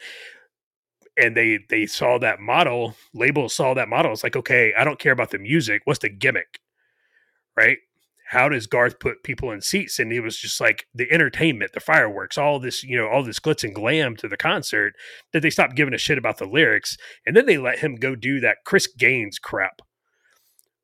[1.17, 4.13] And they they saw that model, label saw that model.
[4.13, 5.81] It's like, okay, I don't care about the music.
[5.85, 6.59] What's the gimmick?
[7.59, 7.77] right?
[8.29, 9.99] How does Garth put people in seats?
[9.99, 13.39] And it was just like the entertainment, the fireworks, all this, you know, all this
[13.39, 14.93] glitz and glam to the concert
[15.33, 16.95] that they stopped giving a shit about the lyrics.
[17.25, 19.81] And then they let him go do that Chris Gaines crap.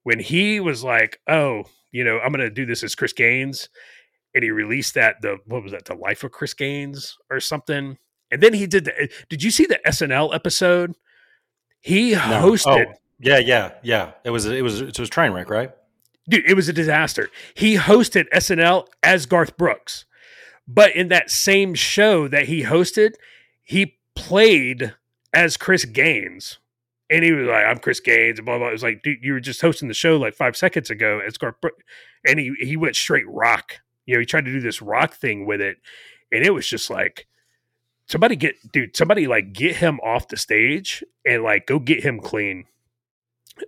[0.03, 1.65] When he was like, oh,
[1.95, 3.69] you know, I'm going to do this as Chris Gaines.
[4.33, 7.97] And he released that, the, what was that, The Life of Chris Gaines or something.
[8.29, 10.95] And then he did the, did you see the SNL episode?
[11.79, 12.19] He no.
[12.19, 12.87] hosted.
[12.87, 14.11] Oh, yeah, yeah, yeah.
[14.25, 15.71] It was, it was, it was Trainwreck, right?
[16.27, 17.29] dude, it was a disaster.
[17.53, 20.05] He hosted SNL as Garth Brooks,
[20.67, 23.13] but in that same show that he hosted,
[23.63, 24.95] he played
[25.33, 26.59] as Chris Gaines.
[27.09, 28.69] And he was like, I'm Chris Gaines, and blah, blah.
[28.69, 31.61] It was like, dude, you were just hosting the show like five seconds ago Garth
[31.61, 31.83] Brooks.
[32.27, 33.75] And he, he went straight rock.
[34.05, 35.77] You know, he tried to do this rock thing with it.
[36.31, 37.27] And it was just like,
[38.07, 42.19] somebody get, dude, somebody like get him off the stage and like go get him
[42.19, 42.65] clean.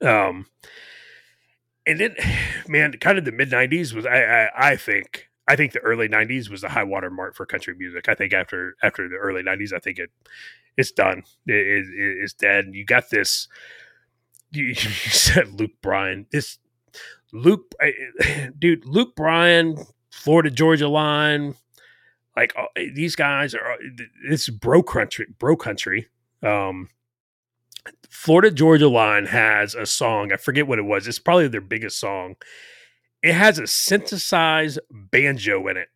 [0.01, 0.47] Um,
[1.85, 2.15] and then,
[2.67, 6.07] man, kind of the mid '90s was I, I, I think I think the early
[6.07, 8.09] '90s was the high water mark for country music.
[8.09, 10.09] I think after after the early '90s, I think it
[10.77, 11.23] it's done.
[11.45, 11.85] It, it,
[12.21, 12.69] it's dead.
[12.71, 13.47] You got this.
[14.51, 16.27] you, you said Luke Bryan.
[16.31, 16.59] This
[17.33, 17.73] Luke,
[18.59, 19.77] dude, Luke Bryan,
[20.11, 21.55] Florida Georgia line,
[22.35, 23.73] like uh, these guys are.
[23.73, 23.77] Uh,
[24.29, 26.07] this bro country, bro country.
[26.43, 26.89] Um,
[28.09, 30.31] Florida Georgia line has a song.
[30.31, 31.07] I forget what it was.
[31.07, 32.35] It's probably their biggest song.
[33.28, 35.89] It has a synthesized banjo in it.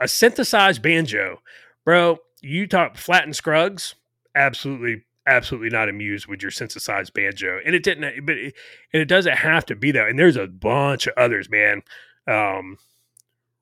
[0.00, 1.42] A synthesized banjo,
[1.84, 2.16] bro.
[2.40, 3.94] You talk Flatt and Scruggs,
[4.34, 7.60] absolutely absolutely not amused with your synthesized banjo.
[7.62, 8.54] And it didn't, but it,
[8.94, 10.08] and it doesn't have to be that.
[10.08, 11.82] And there's a bunch of others, man.
[12.26, 12.78] Um,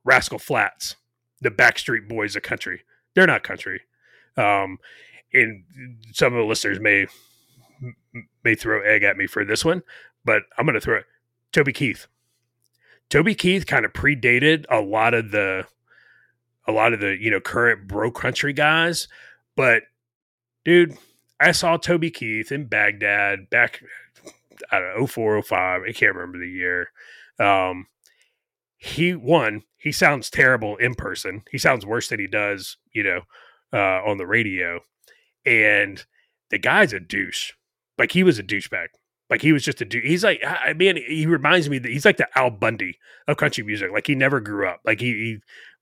[0.05, 0.95] Rascal Flatts,
[1.41, 2.83] the Backstreet Boys of country.
[3.17, 3.81] They're not country.
[4.37, 4.79] Um,
[5.35, 5.65] and
[6.13, 7.09] some of the listeners may
[8.45, 9.83] may throw egg at me for this one,
[10.25, 11.05] but I'm going to throw it.
[11.59, 12.07] Toby Keith.
[13.11, 15.67] Toby Keith kind of predated a lot of the
[16.69, 19.09] a lot of the you know current bro country guys,
[19.57, 19.83] but
[20.65, 20.97] dude,
[21.41, 23.83] I saw Toby Keith in Baghdad back,
[24.71, 25.83] I don't know, 04, 05.
[25.83, 26.91] I can't remember the year.
[27.41, 27.89] Um,
[28.77, 31.43] he, one, he sounds terrible in person.
[31.51, 33.23] He sounds worse than he does, you know,
[33.73, 34.79] uh, on the radio.
[35.45, 36.05] And
[36.51, 37.55] the guy's a douche.
[37.99, 38.91] Like he was a douchebag.
[39.31, 40.05] Like he was just a dude.
[40.05, 43.63] He's like, I mean, he reminds me that he's like the Al Bundy of country
[43.63, 43.91] music.
[43.93, 44.81] Like he never grew up.
[44.85, 45.39] Like he, he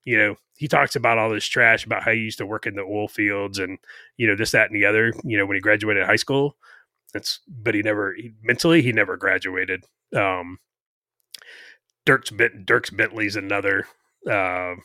[0.07, 2.77] you know, he talks about all this trash about how he used to work in
[2.77, 3.79] the oil fields and,
[4.17, 6.57] you know, this, that, and the other, you know, when he graduated high school.
[7.13, 9.85] That's, but he never, he, mentally, he never graduated.
[10.15, 10.59] Um,
[12.07, 12.31] Dierks,
[12.65, 13.87] Dierks Bentley's another,
[14.31, 14.77] uh,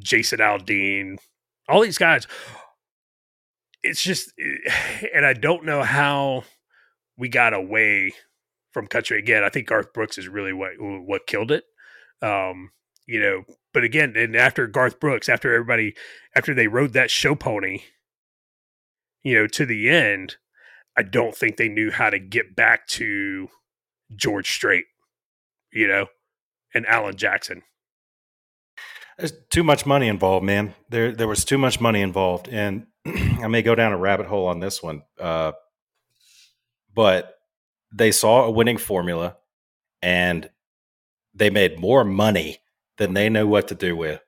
[0.00, 1.18] Jason Aldean,
[1.68, 2.26] all these guys.
[3.82, 4.32] It's just,
[5.14, 6.44] and I don't know how
[7.16, 8.12] we got away
[8.72, 9.44] from country again.
[9.44, 11.64] I think Garth Brooks is really what what killed it.
[12.22, 12.70] Um,
[13.06, 15.94] you know, but again, and after Garth Brooks, after everybody,
[16.34, 17.82] after they rode that show pony,
[19.22, 20.36] you know, to the end,
[20.96, 23.48] I don't think they knew how to get back to
[24.14, 24.84] George Strait,
[25.72, 26.06] you know,
[26.74, 27.62] and Alan Jackson.
[29.18, 30.74] There's too much money involved, man.
[30.88, 34.46] There, there was too much money involved, and I may go down a rabbit hole
[34.46, 35.52] on this one, uh,
[36.94, 37.34] but
[37.92, 39.36] they saw a winning formula,
[40.02, 40.50] and
[41.34, 42.58] they made more money
[42.98, 44.20] than they know what to do with.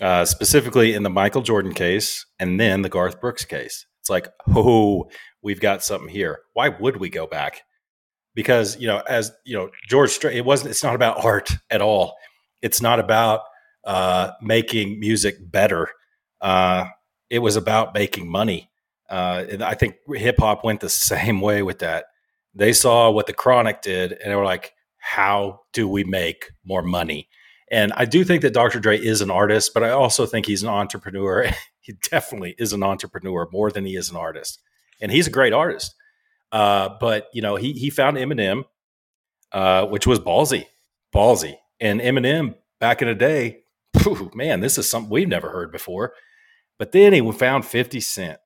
[0.00, 3.84] Uh, specifically in the Michael Jordan case and then the Garth Brooks case.
[4.00, 5.10] It's like, oh,
[5.42, 6.40] we've got something here.
[6.54, 7.62] Why would we go back?
[8.34, 10.70] Because you know, as you know, George Strait, it wasn't.
[10.70, 12.14] It's not about art at all.
[12.62, 13.42] It's not about
[13.84, 15.88] uh, making music better.
[16.40, 16.86] Uh,
[17.28, 18.69] it was about making money.
[19.10, 22.06] Uh, I think hip hop went the same way with that.
[22.54, 26.82] They saw what the Chronic did, and they were like, "How do we make more
[26.82, 27.28] money?"
[27.70, 28.80] And I do think that Dr.
[28.80, 31.46] Dre is an artist, but I also think he's an entrepreneur.
[31.80, 34.60] he definitely is an entrepreneur more than he is an artist.
[35.00, 35.94] And he's a great artist.
[36.50, 38.64] Uh, but, you know, he, he found Eminem,
[39.52, 40.66] uh, which was ballsy,
[41.14, 41.56] ballsy.
[41.80, 43.60] And Eminem back in the day,
[44.02, 46.12] whew, man, this is something we've never heard before.
[46.76, 48.40] But then he found 50 Cent.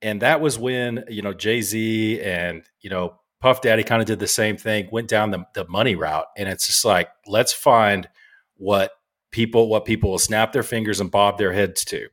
[0.00, 4.06] And that was when, you know, Jay Z and, you know, Puff Daddy kind of
[4.06, 6.26] did the same thing, went down the, the money route.
[6.36, 8.08] And it's just like, let's find–
[8.58, 8.90] what
[9.30, 12.08] people what people will snap their fingers and bob their heads to.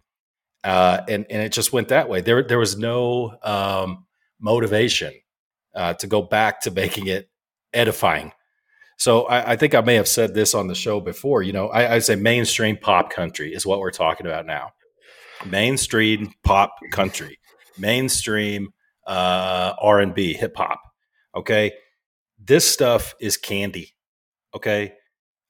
[0.64, 2.22] Uh, and and it just went that way.
[2.22, 4.06] There there was no um,
[4.40, 5.14] motivation
[5.76, 7.30] uh, to go back to making it
[7.74, 8.32] edifying.
[8.98, 11.44] So I, I, think I may have said this on the show before.
[11.44, 14.72] You know, I, I say mainstream pop country is what we're talking about now.
[15.46, 17.38] Mainstream pop country,
[17.78, 18.74] mainstream
[19.06, 20.82] uh, R and B, hip hop.
[21.36, 21.74] Okay,
[22.40, 23.94] this stuff is candy.
[24.54, 24.94] Okay,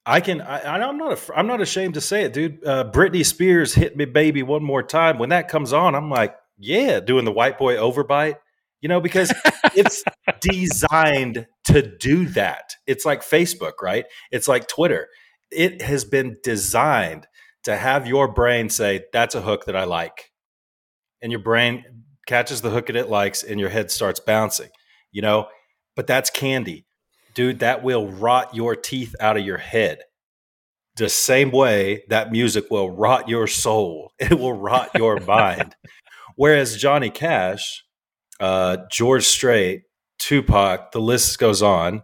[0.04, 0.40] I can.
[0.40, 1.12] I, am not.
[1.12, 2.64] A, I'm not ashamed to say it, dude.
[2.64, 5.18] Uh, Britney Spears hit me, baby, one more time.
[5.18, 8.36] When that comes on, I'm like, yeah, doing the white boy overbite.
[8.80, 9.32] You know, because
[9.74, 10.04] it's
[10.40, 12.76] designed to do that.
[12.86, 14.04] It's like Facebook, right?
[14.30, 15.08] It's like Twitter.
[15.50, 17.26] It has been designed
[17.64, 20.30] to have your brain say, "That's a hook that I like,"
[21.20, 21.84] and your brain
[22.26, 24.70] catches the hook that it likes, and your head starts bouncing.
[25.12, 25.48] You know,
[25.94, 26.86] but that's candy
[27.36, 30.00] dude, that will rot your teeth out of your head.
[30.96, 35.76] The same way that music will rot your soul, it will rot your mind.
[36.34, 37.84] Whereas Johnny Cash,
[38.40, 39.82] uh, George Strait,
[40.18, 42.02] Tupac, the list goes on.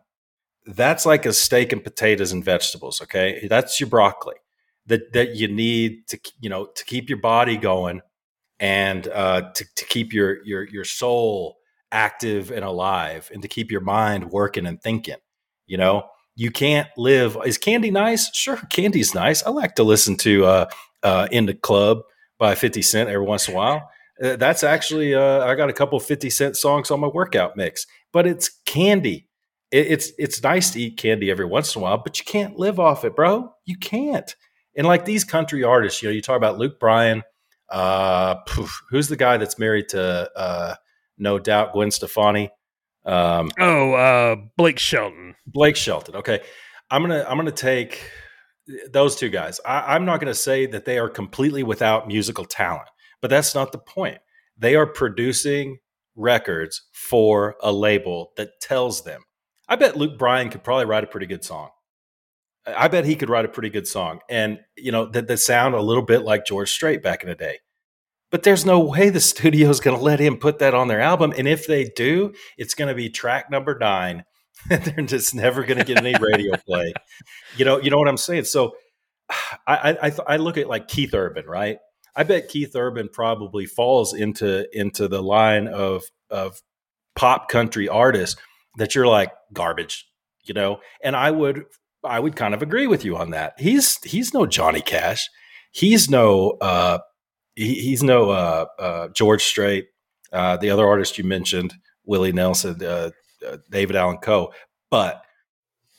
[0.64, 3.00] That's like a steak and potatoes and vegetables.
[3.02, 4.36] Okay, that's your broccoli
[4.86, 8.00] that that you need to you know to keep your body going
[8.62, 11.58] and uh, to to keep your your your soul
[11.90, 15.16] active and alive and to keep your mind working and thinking.
[15.66, 16.04] You know,
[16.36, 17.36] you can't live.
[17.44, 18.34] Is candy nice?
[18.34, 19.44] Sure, candy's nice.
[19.44, 20.66] I like to listen to uh,
[21.02, 21.98] uh, "In the Club"
[22.38, 23.90] by Fifty Cent every once in a while.
[24.22, 27.86] Uh, that's actually uh, I got a couple 50 cent songs on my workout mix,
[28.12, 29.26] but it's candy.
[29.72, 32.56] It, it's it's nice to eat candy every once in a while, but you can't
[32.56, 33.52] live off it, bro.
[33.64, 34.36] You can't.
[34.76, 37.24] And like these country artists, you know, you talk about Luke Bryan.
[37.72, 40.74] Uh, poof, who's the guy that's married to uh,
[41.18, 42.50] no doubt Gwen Stefani?
[43.04, 45.34] Um, oh, uh, Blake Shelton.
[45.46, 46.16] Blake Shelton.
[46.16, 46.40] Okay,
[46.90, 48.04] I'm gonna I'm gonna take
[48.90, 49.58] those two guys.
[49.64, 52.88] I, I'm not gonna say that they are completely without musical talent,
[53.22, 54.18] but that's not the point.
[54.58, 55.78] They are producing
[56.14, 59.24] records for a label that tells them.
[59.66, 61.70] I bet Luke Bryan could probably write a pretty good song.
[62.66, 65.74] I bet he could write a pretty good song, and you know that that sound
[65.74, 67.58] a little bit like George Strait back in the day.
[68.30, 71.00] But there's no way the studio is going to let him put that on their
[71.00, 74.24] album, and if they do, it's going to be track number nine.
[74.68, 76.92] They're just never going to get any radio play.
[77.56, 78.44] You know, you know what I'm saying.
[78.44, 78.74] So,
[79.66, 81.78] I I, I look at like Keith Urban, right?
[82.14, 86.60] I bet Keith Urban probably falls into into the line of of
[87.16, 88.40] pop country artists
[88.76, 90.06] that you're like garbage,
[90.44, 90.80] you know.
[91.02, 91.64] And I would
[92.04, 93.54] I would kind of agree with you on that.
[93.58, 95.28] He's he's no Johnny Cash.
[95.70, 96.98] He's no uh,
[97.54, 99.86] he, he's no uh, uh, George Strait.
[100.32, 101.74] Uh, the other artist you mentioned,
[102.04, 103.10] Willie Nelson, uh,
[103.46, 104.52] uh, David Allan Coe,
[104.90, 105.22] but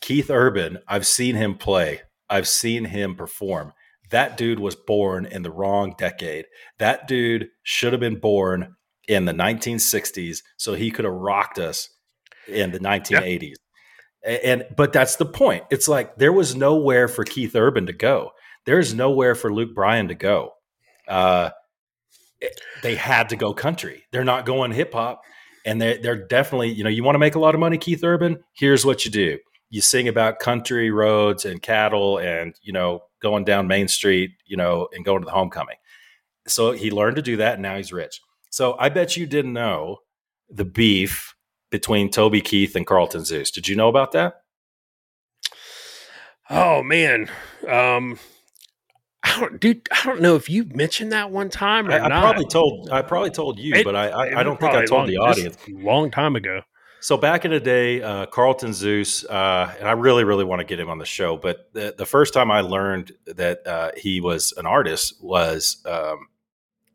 [0.02, 0.80] Keith Urban.
[0.88, 2.02] I've seen him play.
[2.30, 3.74] I've seen him perform.
[4.10, 6.46] That dude was born in the wrong decade.
[6.80, 8.76] That dude should have been born
[9.08, 11.90] in the 1960s so he could have rocked us
[12.48, 13.42] in the 1980s.
[13.42, 13.58] Yep
[14.24, 15.64] and but that's the point.
[15.70, 18.32] It's like there was nowhere for Keith Urban to go.
[18.66, 20.54] There's nowhere for Luke Bryan to go.
[21.08, 21.50] Uh,
[22.82, 24.04] they had to go country.
[24.12, 25.22] They're not going hip hop,
[25.66, 28.04] and they're they're definitely you know you want to make a lot of money, Keith
[28.04, 28.44] Urban.
[28.54, 29.38] Here's what you do:
[29.70, 34.58] you sing about country roads and cattle, and you know going down Main Street, you
[34.58, 35.78] know, and going to the homecoming.
[36.48, 38.22] So he learned to do that, and now he's rich.
[38.50, 40.00] So I bet you didn't know
[40.50, 41.33] the beef
[41.74, 43.50] between Toby Keith and Carlton Zeus.
[43.50, 44.44] Did you know about that?
[46.48, 47.32] Oh man,
[47.68, 48.20] um,
[49.24, 49.88] I don't, dude.
[49.92, 52.12] I don't know if you mentioned that one time or I, not.
[52.12, 52.92] I probably told.
[52.92, 55.18] I probably told you, it, but I, I, I don't think I told long, the
[55.18, 55.58] audience.
[55.68, 56.62] Long time ago.
[57.00, 60.64] So back in the day, uh, Carlton Zeus, uh, and I really, really want to
[60.64, 61.38] get him on the show.
[61.38, 66.28] But the, the first time I learned that uh, he was an artist was um,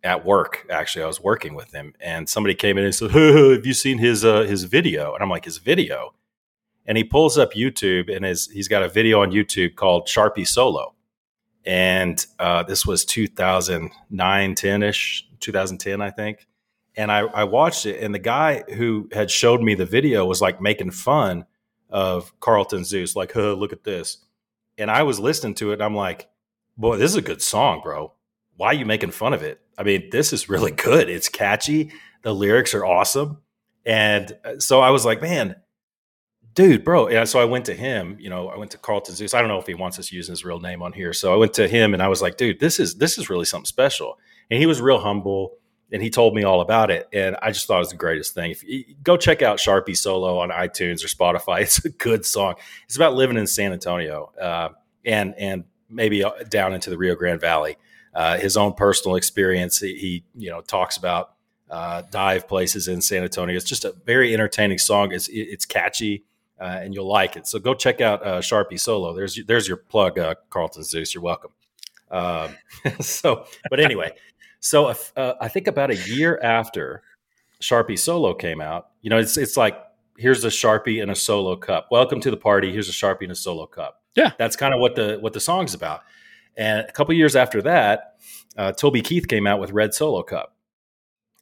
[0.03, 0.67] at work.
[0.71, 3.99] Actually, I was working with him, and somebody came in and said, "Have you seen
[3.99, 6.15] his uh, his video?" And I'm like, "His video?"
[6.87, 10.47] And he pulls up YouTube, and his he's got a video on YouTube called Sharpie
[10.47, 10.95] Solo,
[11.65, 16.47] and uh, this was 2009, 10 ish, 2010, I think.
[16.97, 20.41] And I, I watched it, and the guy who had showed me the video was
[20.41, 21.45] like making fun
[21.91, 24.19] of Carlton Zeus, like, "Huh, look at this."
[24.79, 26.29] And I was listening to it, and I'm like,
[26.77, 28.13] "Boy, this is a good song, bro."
[28.59, 29.61] why are you making fun of it?
[29.79, 31.09] I mean, this is really good.
[31.09, 31.93] It's catchy.
[32.23, 33.39] The lyrics are awesome.
[33.87, 35.57] And uh, so I was like, man,
[36.55, 37.07] dude, bro.
[37.07, 39.33] And so I went to him, you know, I went to Carlton Zeus.
[39.33, 41.13] I don't know if he wants us using his real name on here.
[41.13, 43.45] So I went to him and I was like, dude, this is this is really
[43.45, 44.19] something special.
[44.51, 45.53] And he was real humble
[45.93, 47.09] and he told me all about it.
[47.13, 48.51] And I just thought it was the greatest thing.
[48.51, 51.61] If you, go check out Sharpie Solo on iTunes or Spotify.
[51.63, 52.57] It's a good song.
[52.85, 54.71] It's about living in San Antonio uh,
[55.05, 57.79] and and maybe uh, down into the Rio Grande Valley
[58.19, 59.79] uh, his own personal experience.
[59.79, 61.35] He, he you know talks about
[61.71, 63.55] uh, dive places in San Antonio.
[63.55, 65.13] It's just a very entertaining song.
[65.13, 66.25] It's it's catchy.
[66.61, 67.47] Uh, and you'll like it.
[67.47, 69.15] So go check out uh, Sharpie Solo.
[69.15, 71.15] There's there's your plug, uh, Carlton Zeus.
[71.15, 71.53] You're welcome.
[72.11, 72.57] Um,
[73.01, 74.11] so, but anyway,
[74.59, 77.05] so uh, I think about a year after
[77.61, 79.81] Sharpie Solo came out, you know, it's it's like
[80.17, 81.87] here's a Sharpie and a solo cup.
[81.93, 82.73] Welcome to the party.
[82.73, 84.03] Here's a Sharpie and a solo cup.
[84.17, 86.03] Yeah, that's kind of what the what the song's about.
[86.59, 88.17] And a couple years after that,
[88.57, 90.57] uh, Toby Keith came out with Red Solo Cup.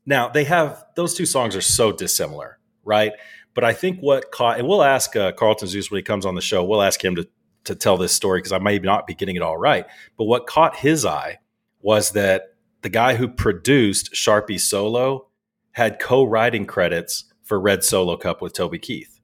[0.05, 3.13] Now they have those two songs are so dissimilar, right?
[3.55, 6.35] But I think what caught, and we'll ask uh, Carlton Zeus when he comes on
[6.35, 6.63] the show.
[6.63, 7.27] We'll ask him to
[7.65, 9.87] to tell this story because I may not be getting it all right.
[10.17, 11.39] But what caught his eye
[11.81, 15.27] was that the guy who produced Sharpie Solo
[15.73, 19.21] had co-writing credits for Red Solo Cup with Toby Keith.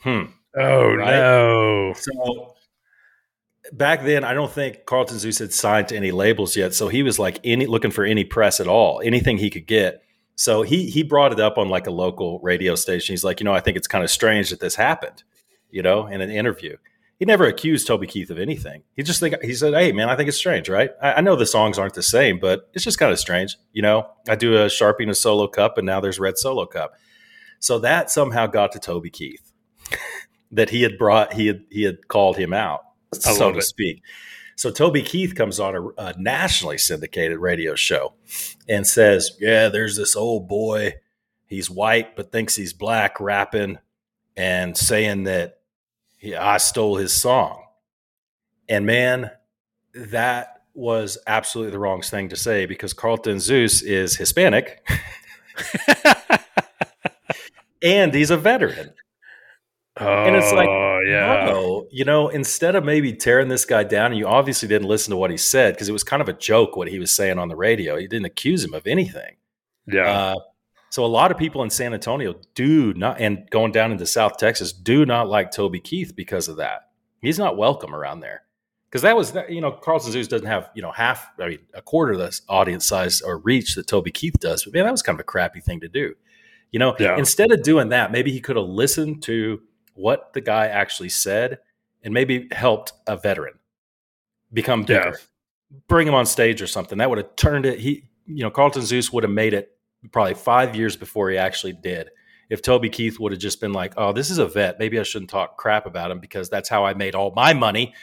[0.00, 0.24] Hmm.
[0.54, 1.10] Oh right?
[1.10, 1.94] no!
[1.96, 2.51] So
[3.72, 7.02] back then, I don't think Carlton Zeus had signed to any labels yet, so he
[7.02, 10.02] was like any looking for any press at all, anything he could get.
[10.34, 13.12] So he he brought it up on like a local radio station.
[13.12, 15.22] He's like, you know, I think it's kind of strange that this happened,
[15.70, 16.76] you know, in an interview.
[17.18, 18.82] He never accused Toby Keith of anything.
[18.96, 20.90] He just think he said, "Hey, man, I think it's strange, right?
[21.00, 23.82] I, I know the songs aren't the same, but it's just kind of strange, you
[23.82, 24.08] know.
[24.28, 26.94] I do a Sharpie and a solo cup, and now there's Red Solo Cup.
[27.60, 29.52] So that somehow got to Toby Keith,
[30.50, 32.80] that he had brought he had he had called him out,
[33.12, 33.62] so to it.
[33.62, 34.02] speak.
[34.56, 38.14] So Toby Keith comes on a, a, nationally syndicated radio show
[38.68, 40.94] and says, "Yeah, there's this old boy.
[41.46, 43.78] He's white but thinks he's black, rapping
[44.36, 45.58] and saying that
[46.16, 47.64] he, I stole his song."
[48.68, 49.30] And man,
[49.94, 54.86] that was absolutely the wrong thing to say because Carlton Zeus is Hispanic.
[57.82, 58.92] and he's a veteran.
[60.00, 61.44] Oh, and it's like, oh, yeah.
[61.46, 65.10] No, you know, instead of maybe tearing this guy down, and you obviously didn't listen
[65.10, 67.38] to what he said because it was kind of a joke what he was saying
[67.38, 67.96] on the radio.
[67.96, 69.36] He didn't accuse him of anything.
[69.86, 70.08] Yeah.
[70.08, 70.34] Uh,
[70.88, 74.38] so a lot of people in San Antonio do not, and going down into South
[74.38, 76.88] Texas, do not like Toby Keith because of that.
[77.20, 78.42] He's not welcome around there
[78.90, 79.50] because that was, that.
[79.50, 82.38] you know, Carlton Zeus doesn't have, you know, half, I mean, a quarter of the
[82.48, 84.64] audience size or reach that Toby Keith does.
[84.64, 86.14] But man, that was kind of a crappy thing to do.
[86.70, 87.18] You know, yeah.
[87.18, 89.60] instead of doing that, maybe he could have listened to
[89.94, 91.58] what the guy actually said
[92.02, 93.54] and maybe helped a veteran
[94.52, 95.16] become bigger.
[95.18, 95.80] Yeah.
[95.88, 96.98] Bring him on stage or something.
[96.98, 97.78] That would have turned it.
[97.78, 99.76] He, you know, Carlton Zeus would have made it
[100.10, 102.10] probably five years before he actually did.
[102.50, 104.78] If Toby Keith would have just been like, "Oh, this is a vet.
[104.78, 107.94] Maybe I shouldn't talk crap about him because that's how I made all my money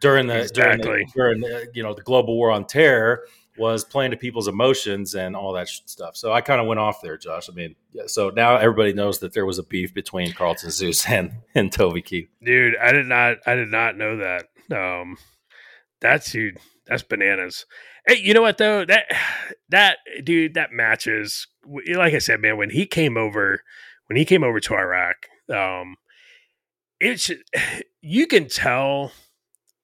[0.00, 0.82] during the exactly.
[0.82, 3.26] during, the, during the, you know the global war on terror."
[3.58, 6.16] Was playing to people's emotions and all that stuff.
[6.16, 7.48] So I kind of went off there, Josh.
[7.50, 11.06] I mean, yeah, so now everybody knows that there was a beef between Carlton Zeus
[11.08, 12.28] and and Toby Keith.
[12.42, 14.46] Dude, I did not, I did not know that.
[14.70, 15.16] Um,
[16.00, 17.66] that's dude, that's bananas.
[18.06, 18.84] Hey, you know what though?
[18.84, 19.06] That
[19.70, 21.46] that dude, that matches.
[21.66, 23.62] Like I said, man, when he came over,
[24.06, 25.16] when he came over to Iraq,
[25.52, 25.96] um,
[27.00, 27.30] it's
[28.00, 29.12] you can tell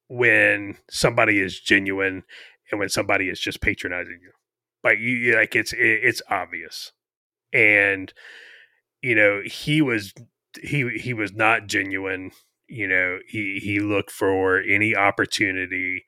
[0.09, 2.23] when somebody is genuine
[2.73, 4.33] and when somebody is just patronizing you.
[4.83, 6.93] Like you like it's it's obvious.
[7.53, 8.13] And
[9.03, 10.13] you know he was
[10.61, 12.31] he he was not genuine
[12.69, 16.05] you know he he looked for any opportunity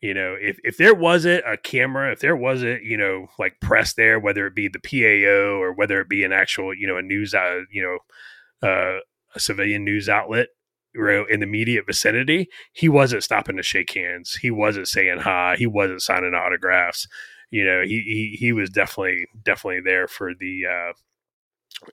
[0.00, 3.94] you know if if there wasn't a camera if there wasn't you know like press
[3.94, 7.02] there whether it be the PAO or whether it be an actual you know a
[7.02, 8.98] news uh, you know uh,
[9.34, 10.48] a civilian news outlet
[10.94, 14.36] in the immediate vicinity, he wasn't stopping to shake hands.
[14.36, 15.56] He wasn't saying hi.
[15.58, 17.06] He wasn't signing autographs.
[17.50, 20.92] You know, he he, he was definitely definitely there for the uh,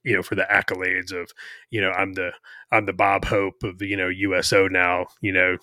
[0.04, 1.32] you know for the accolades of
[1.70, 2.32] you know I'm the
[2.72, 5.08] I'm the Bob Hope of the you know USO now.
[5.22, 5.58] You know,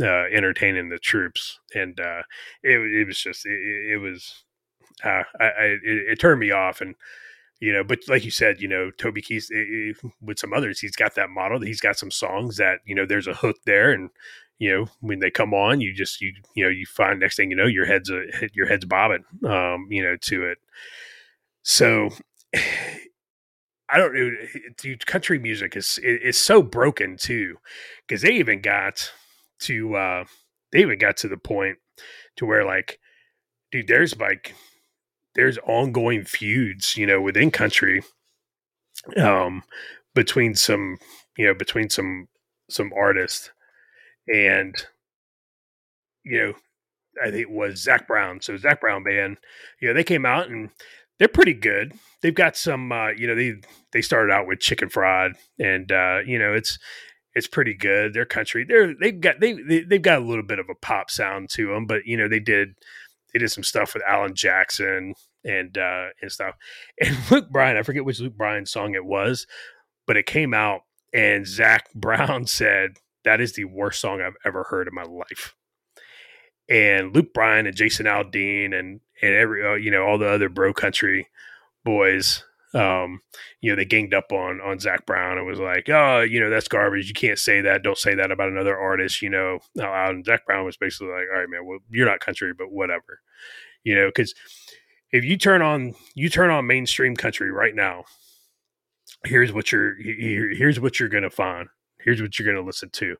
[0.00, 2.22] uh, entertaining the troops, and uh,
[2.62, 4.44] it it was just it, it was
[5.04, 5.80] uh, I, I it,
[6.12, 6.94] it turned me off and
[7.62, 10.80] you know but like you said you know toby keith eh, eh, with some others
[10.80, 13.92] he's got that model he's got some songs that you know there's a hook there
[13.92, 14.10] and
[14.58, 17.50] you know when they come on you just you you know you find next thing
[17.50, 20.58] you know your head's a your head's bobbing um you know to it.
[21.62, 22.10] So
[23.88, 24.30] i don't know
[24.76, 27.56] dude country music is is so broken too
[28.06, 29.12] because they even got
[29.60, 30.24] to uh
[30.72, 31.78] they even got to the point
[32.36, 32.98] to where like
[33.70, 34.54] dude there's like
[35.34, 38.02] there's ongoing feuds, you know, within country,
[39.16, 39.62] um,
[40.14, 40.98] between some,
[41.36, 42.28] you know, between some
[42.70, 43.50] some artists,
[44.28, 44.74] and
[46.24, 46.52] you know,
[47.22, 48.40] I think it was Zac Brown.
[48.40, 49.38] So Zac Brown band,
[49.80, 50.70] you know, they came out and
[51.18, 51.92] they're pretty good.
[52.20, 53.54] They've got some, uh, you know, they
[53.92, 56.78] they started out with Chicken Fried, and uh, you know, it's
[57.34, 58.14] it's pretty good.
[58.14, 61.10] Their country, they're they've got they, they they've got a little bit of a pop
[61.10, 62.74] sound to them, but you know, they did
[63.32, 65.14] they did some stuff with Alan Jackson
[65.44, 66.54] and uh, and stuff.
[67.00, 69.46] And Luke Bryan, I forget which Luke Bryan song it was,
[70.06, 74.64] but it came out and Zac Brown said that is the worst song I've ever
[74.64, 75.54] heard in my life.
[76.68, 80.48] And Luke Bryan and Jason Aldean and and every uh, you know all the other
[80.48, 81.28] bro country
[81.84, 83.20] boys um,
[83.60, 86.50] you know, they ganged up on on Zac Brown and was like, oh, you know,
[86.50, 87.08] that's garbage.
[87.08, 87.82] You can't say that.
[87.82, 89.58] Don't say that about another artist, you know.
[89.76, 93.20] And Zac Brown was basically like, all right, man, well, you're not country, but whatever,
[93.84, 94.34] you know, because
[95.10, 98.04] if you turn on you turn on mainstream country right now,
[99.24, 101.68] here's what you're here, here's what you're gonna find.
[102.00, 103.16] Here's what you're gonna listen to.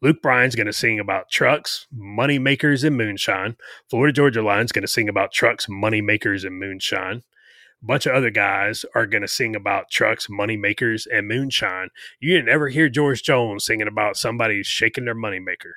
[0.00, 3.56] Luke Bryan's going to sing about trucks, money makers, and moonshine.
[3.88, 7.22] Florida Georgia Line's going to sing about trucks, money makers, and moonshine
[7.82, 11.88] bunch of other guys are going to sing about trucks, money makers, and moonshine.
[12.20, 15.72] You didn't ever hear George Jones singing about somebody shaking their moneymaker.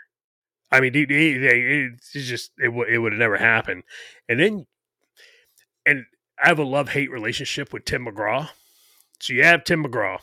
[0.71, 3.83] I mean, it, it, it's just it, it would have never happened.
[4.27, 4.65] And then,
[5.85, 6.05] and
[6.43, 8.49] I have a love hate relationship with Tim McGraw.
[9.19, 10.19] So you have Tim McGraw,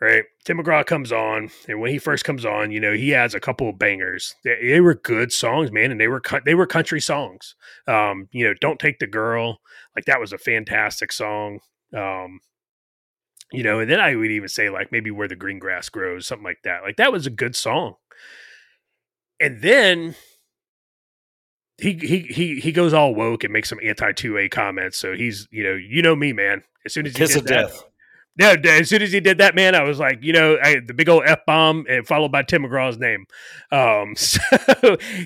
[0.00, 0.24] right?
[0.44, 3.40] Tim McGraw comes on, and when he first comes on, you know he has a
[3.40, 4.34] couple of bangers.
[4.44, 7.54] They, they were good songs, man, and they were they were country songs.
[7.86, 9.60] Um, you know, "Don't Take the Girl,"
[9.94, 11.60] like that was a fantastic song.
[11.94, 12.40] Um,
[13.52, 16.26] you know, and then I would even say like maybe "Where the Green Grass Grows,"
[16.26, 16.82] something like that.
[16.82, 17.94] Like that was a good song.
[19.38, 20.14] And then
[21.78, 24.98] he he he he goes all woke and makes some anti two A comments.
[24.98, 26.62] So he's you know you know me, man.
[26.84, 27.84] As soon as he Kiss of that, death.
[28.38, 30.92] No, as soon as he did that, man, I was like, you know, I, the
[30.92, 33.26] big old f bomb and followed by Tim McGraw's name.
[33.72, 34.38] Um, so,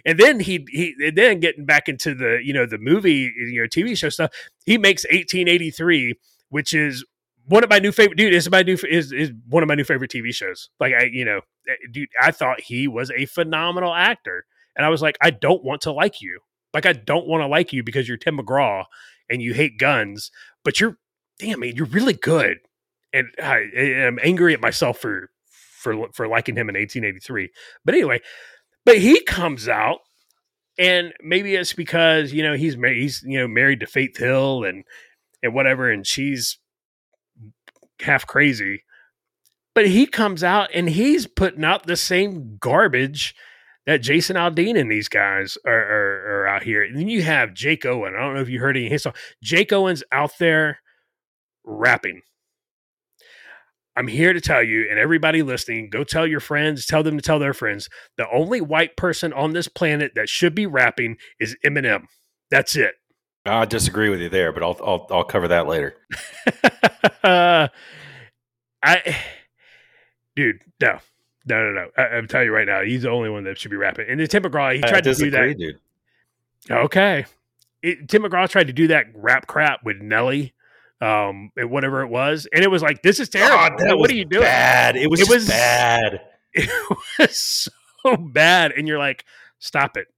[0.05, 3.61] and then he he and then getting back into the you know the movie you
[3.61, 4.31] know TV show stuff,
[4.65, 6.15] he makes 1883,
[6.51, 7.05] which is
[7.47, 8.33] one of my new favorite dude.
[8.33, 10.71] Is my new is is one of my new favorite TV shows.
[10.79, 14.45] Like I you know, eh, dude, I thought he was a phenomenal actor,
[14.77, 16.41] and I was like, I don't want to like you.
[16.73, 18.85] Like I don't want to like you because you're Tim McGraw
[19.29, 20.31] and you hate guns,
[20.65, 20.97] but you're
[21.41, 22.59] damn man, you're really good
[23.13, 25.31] and I, am angry at myself for
[25.81, 27.51] for for liking him in 1883.
[27.85, 28.21] But anyway,
[28.85, 29.99] but he comes out,
[30.79, 34.85] and maybe it's because you know he's he's you know married to Faith Hill and
[35.43, 36.59] and whatever, and she's
[38.01, 38.85] half crazy.
[39.75, 43.35] But he comes out and he's putting out the same garbage
[43.87, 46.83] that Jason Aldean and these guys are, are, are out here.
[46.83, 48.15] And then you have Jake Owen.
[48.15, 49.15] I don't know if you heard any of his song.
[49.43, 50.81] Jake Owen's out there
[51.65, 52.23] rapping
[53.97, 57.23] I'm here to tell you, and everybody listening, go tell your friends, tell them to
[57.23, 57.89] tell their friends.
[58.17, 62.05] The only white person on this planet that should be rapping is Eminem.
[62.51, 62.95] That's it.
[63.47, 65.97] I disagree with you there, but I'll I'll, I'll cover that later.
[67.25, 67.69] uh,
[68.83, 69.17] I,
[70.37, 70.99] dude, no,
[71.47, 71.91] no, no, no.
[71.97, 74.07] I, am telling you right now, he's the only one that should be rapping.
[74.09, 75.59] And the Tim McGraw, he tried to do that.
[75.59, 75.79] Dude.
[76.71, 77.25] Okay,
[77.83, 80.55] it, Tim McGraw tried to do that rap crap with Nelly
[81.01, 83.77] um, whatever it was, and it was like, "This is terrible.
[83.77, 84.97] God, what are you doing?" Bad.
[84.97, 85.21] It was.
[85.21, 86.23] It was bad.
[86.53, 86.69] It
[87.17, 87.69] was
[88.03, 89.25] so bad, and you're like,
[89.61, 90.09] "Stop it,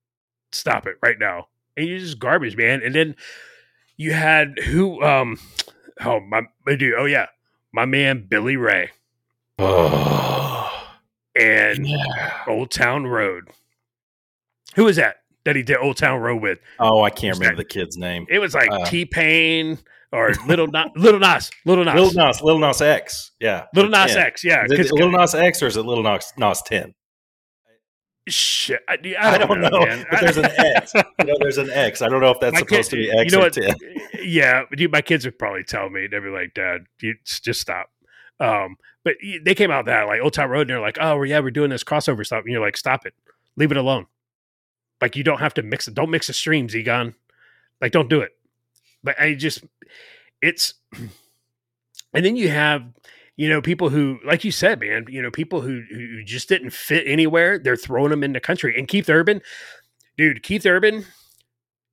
[0.50, 2.80] stop it right now!" And you're just garbage, man.
[2.82, 3.16] And then
[3.98, 5.02] you had who?
[5.02, 5.38] Um,
[6.02, 6.94] oh my, dude.
[6.96, 7.26] Oh yeah,
[7.70, 8.92] my man Billy Ray.
[9.58, 10.88] Oh,
[11.36, 12.44] and yeah.
[12.46, 13.50] Old Town Road.
[14.74, 15.16] Who was that?
[15.44, 16.60] That he did Old Town Road with?
[16.78, 17.68] Oh, I can't remember that?
[17.68, 18.26] the kid's name.
[18.30, 19.78] It was like uh, T Pain
[20.12, 24.14] or little Nas, little Nas, little Nas, little Nas, little Nas X, yeah, little Nas
[24.14, 24.18] 10.
[24.18, 24.64] X, yeah.
[24.64, 26.94] Is it little Nas X or is it little Nas Nas ten?
[28.28, 30.92] Shit, I, I, don't, I don't know, know but there's an X.
[30.94, 32.02] you know, there's an X.
[32.02, 33.52] I don't know if that's my supposed kid, to be X you know or what,
[33.54, 33.74] ten.
[34.22, 37.90] Yeah, dude, my kids would probably tell me they'd be like, "Dad, you just stop."
[38.38, 41.40] Um, but they came out that like Old Town Road, and they're like, "Oh, yeah,
[41.40, 43.14] we're doing this crossover stuff," and you're like, "Stop it,
[43.56, 44.06] leave it alone."
[45.00, 45.94] Like you don't have to mix it.
[45.94, 47.16] Don't mix the streams, Egon.
[47.80, 48.30] Like don't do it.
[49.04, 49.64] But I just
[50.40, 50.74] it's
[52.12, 52.84] and then you have
[53.36, 56.70] you know people who like you said man you know people who who just didn't
[56.70, 58.76] fit anywhere they're throwing them in the country.
[58.76, 59.40] And keith urban
[60.16, 61.04] dude keith urban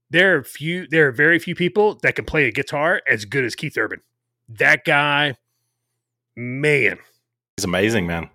[0.09, 3.45] there are few there are very few people that can play a guitar as good
[3.45, 4.01] as keith urban.
[4.49, 5.35] That guy
[6.35, 6.97] man.
[7.57, 8.29] He's amazing man.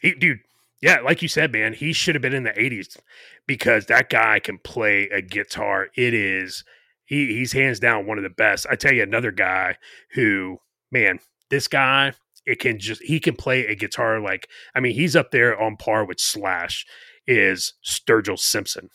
[0.00, 0.40] He dude
[0.82, 2.98] yeah like you said man he should have been in the 80s
[3.46, 5.88] because that guy can play a guitar.
[5.96, 6.64] It is
[7.04, 8.66] he he's hands down one of the best.
[8.70, 9.76] I tell you another guy
[10.12, 10.58] who,
[10.90, 12.14] man, this guy
[12.46, 15.76] it can just he can play a guitar like I mean he's up there on
[15.76, 16.86] par with Slash
[17.26, 18.90] is Sturgill Simpson.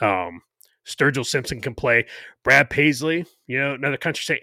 [0.00, 0.42] Um
[0.86, 2.06] Sturgill Simpson can play.
[2.44, 4.42] Brad Paisley, you know, another country state,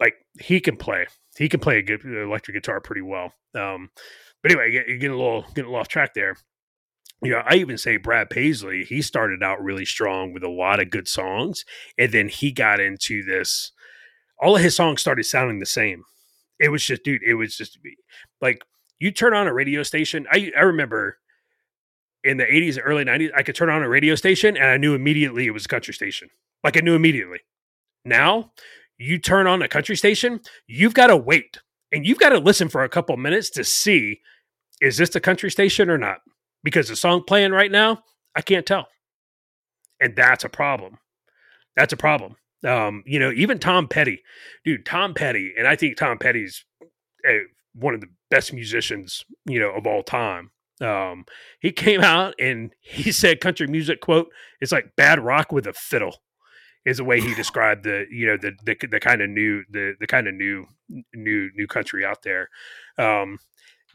[0.00, 1.06] like he can play.
[1.36, 3.32] He can play a good electric guitar pretty well.
[3.54, 3.90] Um,
[4.42, 6.36] but anyway, you get, getting a little getting a little off track there
[7.22, 10.90] know, I even say Brad Paisley, he started out really strong with a lot of
[10.90, 11.64] good songs.
[11.98, 13.72] And then he got into this,
[14.40, 16.04] all of his songs started sounding the same.
[16.58, 17.78] It was just, dude, it was just
[18.40, 18.64] like
[18.98, 20.26] you turn on a radio station.
[20.30, 21.18] I, I remember
[22.22, 24.76] in the 80s and early 90s, I could turn on a radio station and I
[24.76, 26.28] knew immediately it was a country station.
[26.64, 27.40] Like I knew immediately.
[28.04, 28.52] Now,
[28.98, 31.60] you turn on a country station, you've got to wait
[31.92, 34.20] and you've got to listen for a couple minutes to see
[34.80, 36.18] is this a country station or not?
[36.62, 38.02] Because the song playing right now,
[38.34, 38.88] I can't tell.
[40.00, 40.98] And that's a problem.
[41.76, 42.36] That's a problem.
[42.64, 44.22] Um, you know, even Tom Petty,
[44.64, 46.64] dude, Tom Petty, and I think Tom Petty's
[47.26, 47.40] a,
[47.74, 50.50] one of the best musicians, you know, of all time.
[50.80, 51.24] Um,
[51.60, 54.28] he came out and he said country music quote,
[54.60, 56.16] it's like bad rock with a fiddle
[56.84, 59.94] is the way he described the, you know, the, the, the kind of new, the,
[60.00, 60.66] the kind of new,
[61.14, 62.48] new, new country out there.
[62.98, 63.38] Um,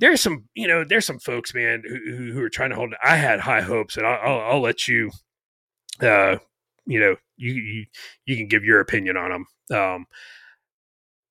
[0.02, 2.94] there's some, you know, there's some folks, man, who, who are trying to hold.
[3.04, 5.12] I had high hopes, and I'll, I'll, I'll let you,
[6.02, 6.38] uh,
[6.88, 7.86] you know, you, you
[8.26, 9.30] you can give your opinion on
[9.70, 9.80] them.
[9.80, 10.06] Um,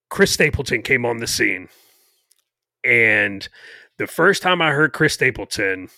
[0.08, 1.68] Chris Stapleton came on the scene,
[2.84, 3.46] and
[3.98, 5.88] the first time I heard Chris Stapleton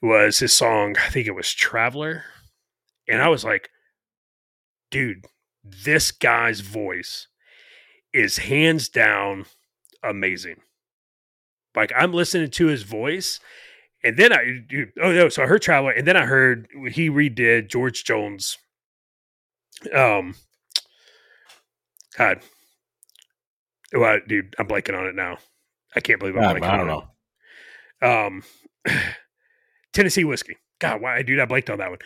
[0.00, 0.96] was his song.
[1.04, 2.22] I think it was "Traveler,"
[3.08, 3.68] and I was like,
[4.92, 5.24] dude,
[5.64, 7.26] this guy's voice
[8.12, 9.46] is hands down
[10.04, 10.60] amazing.
[11.74, 13.40] Like I'm listening to his voice
[14.04, 17.08] And then I, dude, oh no, so I heard Traveler, and then I heard he
[17.08, 18.58] redid George Jones.
[19.94, 20.34] Um,
[22.18, 22.40] God,
[23.92, 25.38] well, dude, I'm blanking on it now.
[25.94, 26.64] I can't believe I'm blanking.
[26.64, 26.86] I don't
[28.02, 28.26] know.
[28.26, 28.42] Um,
[29.92, 30.56] Tennessee whiskey.
[30.80, 31.98] God, why, dude, I blanked on that one.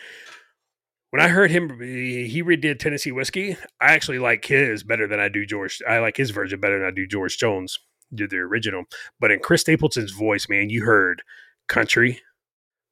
[1.09, 3.57] When I heard him, he redid Tennessee whiskey.
[3.81, 5.81] I actually like his better than I do George.
[5.87, 7.79] I like his version better than I do George Jones
[8.13, 8.83] did the original.
[9.19, 11.23] But in Chris Stapleton's voice, man, you heard
[11.67, 12.21] country,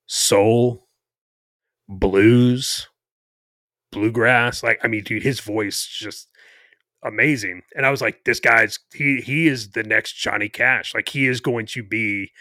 [0.08, 0.88] soul,
[1.88, 2.88] blues,
[3.92, 4.64] bluegrass.
[4.64, 6.28] Like, I mean, dude, his voice just
[7.04, 7.62] amazing.
[7.76, 10.94] And I was like, this guy's he he is the next Johnny Cash.
[10.94, 12.32] Like he is going to be,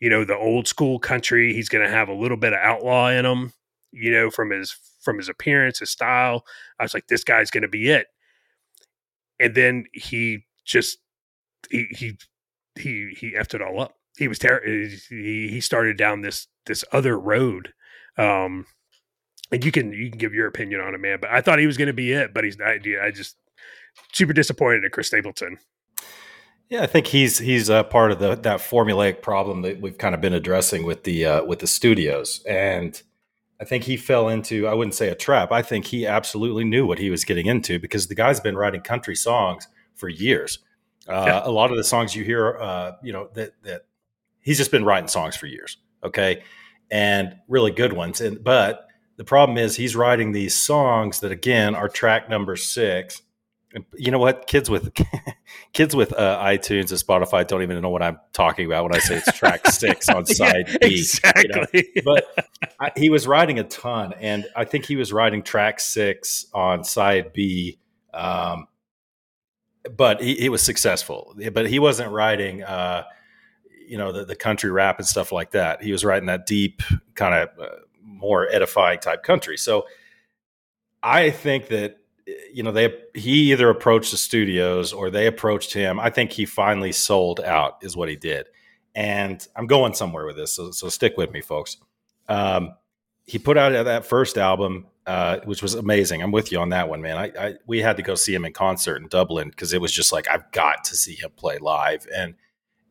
[0.00, 1.54] you know, the old school country.
[1.54, 3.52] He's going to have a little bit of outlaw in him,
[3.92, 6.44] you know, from his from his appearance, his style.
[6.78, 8.08] I was like, this guy's going to be it.
[9.40, 10.98] And then he just
[11.70, 12.18] he he
[12.76, 13.94] he he effed it all up.
[14.16, 14.66] He was terrible.
[14.66, 17.72] He he started down this this other road.
[18.16, 18.66] Um,
[19.50, 21.18] and you can you can give your opinion on it, man.
[21.20, 22.68] But I thought he was going to be it, but he's not.
[22.68, 23.36] I just
[24.12, 25.58] super disappointed at Chris Stapleton.
[26.68, 30.14] Yeah, I think he's he's a part of the that formulaic problem that we've kind
[30.14, 33.00] of been addressing with the uh, with the studios, and
[33.60, 35.52] I think he fell into I wouldn't say a trap.
[35.52, 38.80] I think he absolutely knew what he was getting into because the guy's been writing
[38.80, 40.58] country songs for years.
[41.08, 41.42] Uh, yeah.
[41.44, 43.82] A lot of the songs you hear, uh, you know, that that
[44.40, 45.76] he's just been writing songs for years.
[46.02, 46.42] Okay,
[46.90, 48.20] and really good ones.
[48.20, 48.86] And but
[49.16, 53.22] the problem is he's writing these songs that again are track number six
[53.96, 54.92] you know what kids with
[55.72, 58.98] kids with uh, itunes and spotify don't even know what i'm talking about when i
[58.98, 61.90] say it's track six on side yeah, b exactly.
[61.94, 62.14] You know?
[62.14, 62.48] but
[62.80, 66.84] I, he was writing a ton and i think he was writing track six on
[66.84, 67.78] side b
[68.12, 68.68] um,
[69.96, 71.34] but he, he, was successful.
[71.52, 73.04] But he wasn't writing uh,
[73.86, 75.82] you know the, the country rap and stuff like that.
[75.82, 76.82] He was writing that deep
[77.14, 79.56] kind of uh, more edifying type country.
[79.56, 79.86] So
[81.04, 81.98] i think that
[82.52, 86.00] you know they he either approached the studios or they approached him.
[86.00, 88.46] I think he finally sold out is what he did.
[88.96, 91.76] And i'm going somewhere with this so, so stick with me folks.
[92.28, 92.74] Um,
[93.26, 96.88] he put out that first album uh, which was amazing i'm with you on that
[96.88, 99.72] one man I, I we had to go see him in concert in dublin because
[99.72, 102.34] it was just like i've got to see him play live and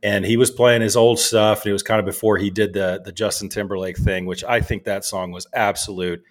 [0.01, 2.73] and he was playing his old stuff and it was kind of before he did
[2.73, 6.23] the the justin timberlake thing which i think that song was absolute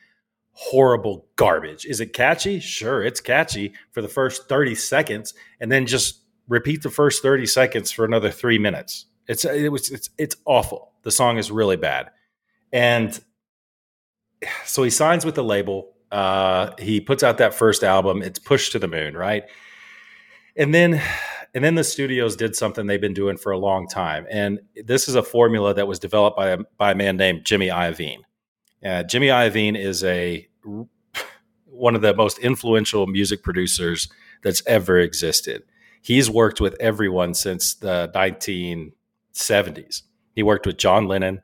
[0.53, 1.85] horrible garbage.
[1.87, 2.61] Is it catchy?
[2.61, 7.47] Sure, it's catchy for the first 30 seconds and then just repeat the first 30
[7.47, 9.07] seconds for another 3 minutes.
[9.29, 10.93] It's it was it's it's awful.
[11.03, 12.11] The song is really bad.
[12.73, 13.19] And
[14.65, 15.93] so he signs with the label.
[16.11, 18.23] Uh, he puts out that first album.
[18.23, 19.45] It's pushed to the moon, right?
[20.57, 21.01] And then
[21.55, 24.27] and then the studios did something they've been doing for a long time.
[24.31, 27.69] And this is a formula that was developed by a, by a man named Jimmy
[27.69, 28.23] Iovine.
[28.85, 30.49] Uh, Jimmy Iovine is a
[31.67, 34.09] one of the most influential music producers
[34.43, 35.63] that's ever existed.
[36.01, 40.03] He's worked with everyone since the 1970s.
[40.35, 41.43] He worked with John Lennon.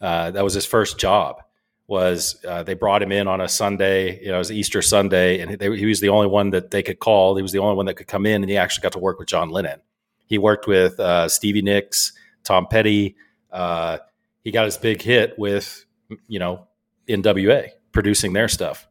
[0.00, 1.42] Uh, that was his first job.
[1.88, 4.20] Was uh, they brought him in on a Sunday?
[4.20, 6.82] You know, it was Easter Sunday, and they, he was the only one that they
[6.82, 7.36] could call.
[7.36, 9.20] He was the only one that could come in, and he actually got to work
[9.20, 9.80] with John Lennon.
[10.26, 13.16] He worked with uh, Stevie Nicks, Tom Petty.
[13.52, 13.98] Uh,
[14.42, 15.84] he got his big hit with,
[16.26, 16.66] you know,
[17.08, 18.86] NWA producing their stuff.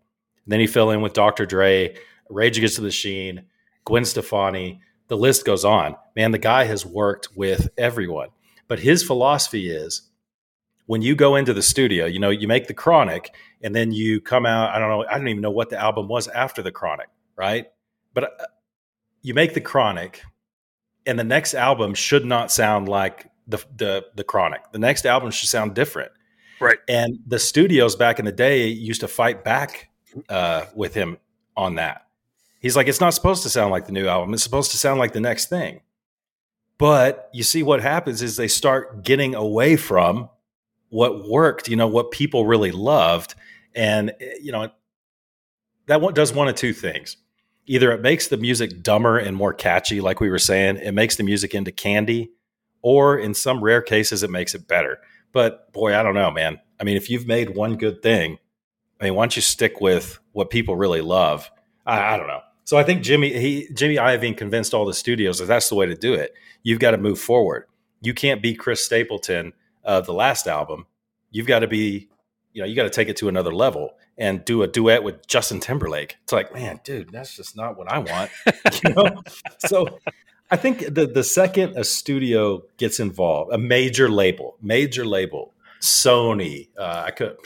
[0.45, 1.45] And then he fell in with Dr.
[1.45, 1.95] Dre,
[2.29, 3.43] Rage Against the Machine,
[3.83, 4.81] Gwen Stefani.
[5.07, 5.95] The list goes on.
[6.15, 8.29] Man, the guy has worked with everyone.
[8.67, 10.03] But his philosophy is
[10.85, 14.21] when you go into the studio, you know, you make the chronic and then you
[14.21, 14.69] come out.
[14.71, 17.67] I don't know, I don't even know what the album was after the chronic, right?
[18.13, 18.45] But uh,
[19.21, 20.21] you make the chronic
[21.05, 24.71] and the next album should not sound like the, the, the chronic.
[24.71, 26.11] The next album should sound different.
[26.59, 26.77] Right.
[26.87, 29.89] And the studios back in the day used to fight back
[30.29, 31.17] uh, with him
[31.57, 32.07] on that.
[32.59, 34.33] He's like, it's not supposed to sound like the new album.
[34.33, 35.81] It's supposed to sound like the next thing.
[36.77, 40.29] But you see, what happens is they start getting away from
[40.95, 43.35] what worked, you know, what people really loved.
[43.75, 44.69] And, eh, you know,
[45.87, 47.17] that one does one of two things.
[47.65, 51.17] Either it makes the music dumber and more catchy, like we were saying, it makes
[51.17, 52.31] the music into candy,
[52.81, 54.99] or in some rare cases, it makes it better.
[55.33, 56.61] But boy, I don't know, man.
[56.79, 58.37] I mean, if you've made one good thing,
[59.01, 61.51] I mean, why don't you stick with what people really love?
[61.85, 62.41] I, I don't know.
[62.63, 65.87] So I think Jimmy he Jimmy Iovine convinced all the studios that that's the way
[65.87, 66.33] to do it.
[66.63, 67.65] You've got to move forward.
[68.01, 69.51] You can't be Chris Stapleton
[69.85, 70.87] of the last album.
[71.31, 72.09] You've got to be,
[72.53, 75.27] you know, you got to take it to another level and do a duet with
[75.27, 76.17] Justin Timberlake.
[76.23, 78.31] It's like, man, dude, that's just not what I want.
[78.83, 79.21] you know?
[79.59, 79.99] so
[80.51, 86.69] I think the the second a studio gets involved, a major label, major label Sony.
[86.77, 87.37] Uh, I could.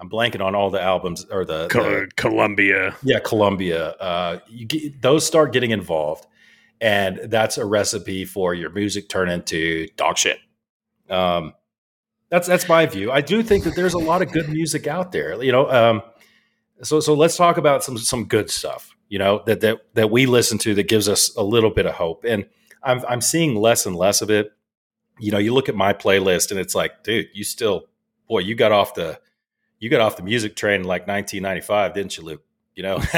[0.00, 2.96] I'm blanking on all the albums or the, the Columbia.
[3.02, 3.90] yeah Columbia.
[3.90, 6.24] Uh, you get, those start getting involved,
[6.80, 10.38] and that's a recipe for your music turn into dog shit.
[11.10, 11.54] Um,
[12.30, 13.10] that's that's my view.
[13.10, 15.42] I do think that there's a lot of good music out there.
[15.42, 16.02] You know, um,
[16.82, 18.94] so so let's talk about some some good stuff.
[19.08, 21.94] You know that that that we listen to that gives us a little bit of
[21.94, 22.46] hope, and
[22.82, 24.52] I'm I'm seeing less and less of it.
[25.18, 27.86] You know, you look at my playlist, and it's like, dude, you still,
[28.28, 29.18] boy, you got off the
[29.78, 32.42] you got off the music train in like 1995, didn't you, Luke?
[32.74, 32.96] You know,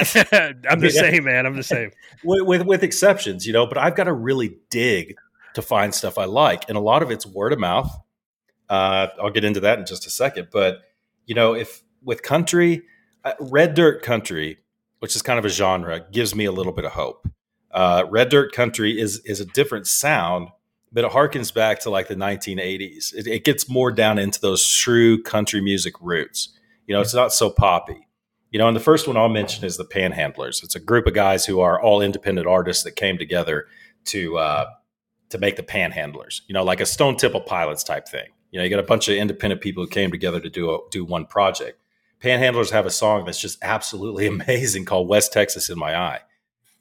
[0.69, 1.47] I'm the same, man.
[1.47, 1.91] I'm the same.
[2.25, 3.67] with, with, with exceptions, you know.
[3.67, 5.17] But I've got to really dig
[5.55, 7.91] to find stuff I like, and a lot of it's word of mouth.
[8.69, 10.49] Uh, I'll get into that in just a second.
[10.53, 10.79] But
[11.27, 12.83] you know, if with country,
[13.25, 14.59] uh, red dirt country,
[15.01, 17.27] which is kind of a genre, gives me a little bit of hope.
[17.71, 20.49] Uh, red dirt country is is a different sound,
[20.93, 23.15] but it harkens back to like the 1980s.
[23.15, 26.49] It, it, gets more down into those true country music roots.
[26.87, 28.09] You know, it's not so poppy.
[28.51, 30.65] You know, and the first one I'll mention is the Panhandlers.
[30.65, 33.67] It's a group of guys who are all independent artists that came together
[34.07, 34.67] to uh,
[35.31, 36.43] to make the Panhandlers.
[36.47, 38.29] You know, like a Stone Temple Pilots type thing.
[38.51, 40.79] You know, you got a bunch of independent people who came together to do a,
[40.91, 41.81] do one project.
[42.23, 46.21] Panhandlers have a song that's just absolutely amazing called West Texas in My Eye.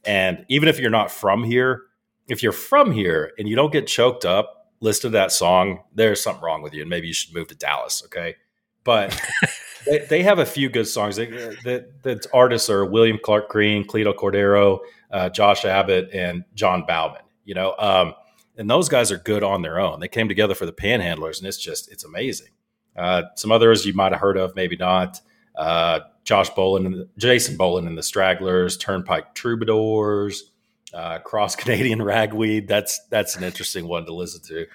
[0.06, 1.84] And even if you're not from here,
[2.28, 6.22] if you're from here and you don't get choked up, listen to that song, there's
[6.22, 6.82] something wrong with you.
[6.82, 8.02] And maybe you should move to Dallas.
[8.06, 8.36] Okay.
[8.84, 9.20] But
[9.86, 11.18] they, they, have a few good songs.
[11.18, 14.80] The that artists are William Clark Green, Cleto Cordero,
[15.12, 17.22] uh, Josh Abbott, and John Baumann.
[17.46, 18.14] You know, um,
[18.60, 20.02] and those guys are good on their own.
[20.02, 22.50] They came together for the Panhandlers, and it's just it's amazing.
[22.96, 25.22] Uh, some others you might have heard of, maybe not.
[25.56, 30.52] Uh, Josh Boland and the, Jason Boland and the Stragglers, Turnpike Troubadours,
[30.94, 32.68] uh, Cross Canadian Ragweed.
[32.68, 34.66] That's that's an interesting one to listen to.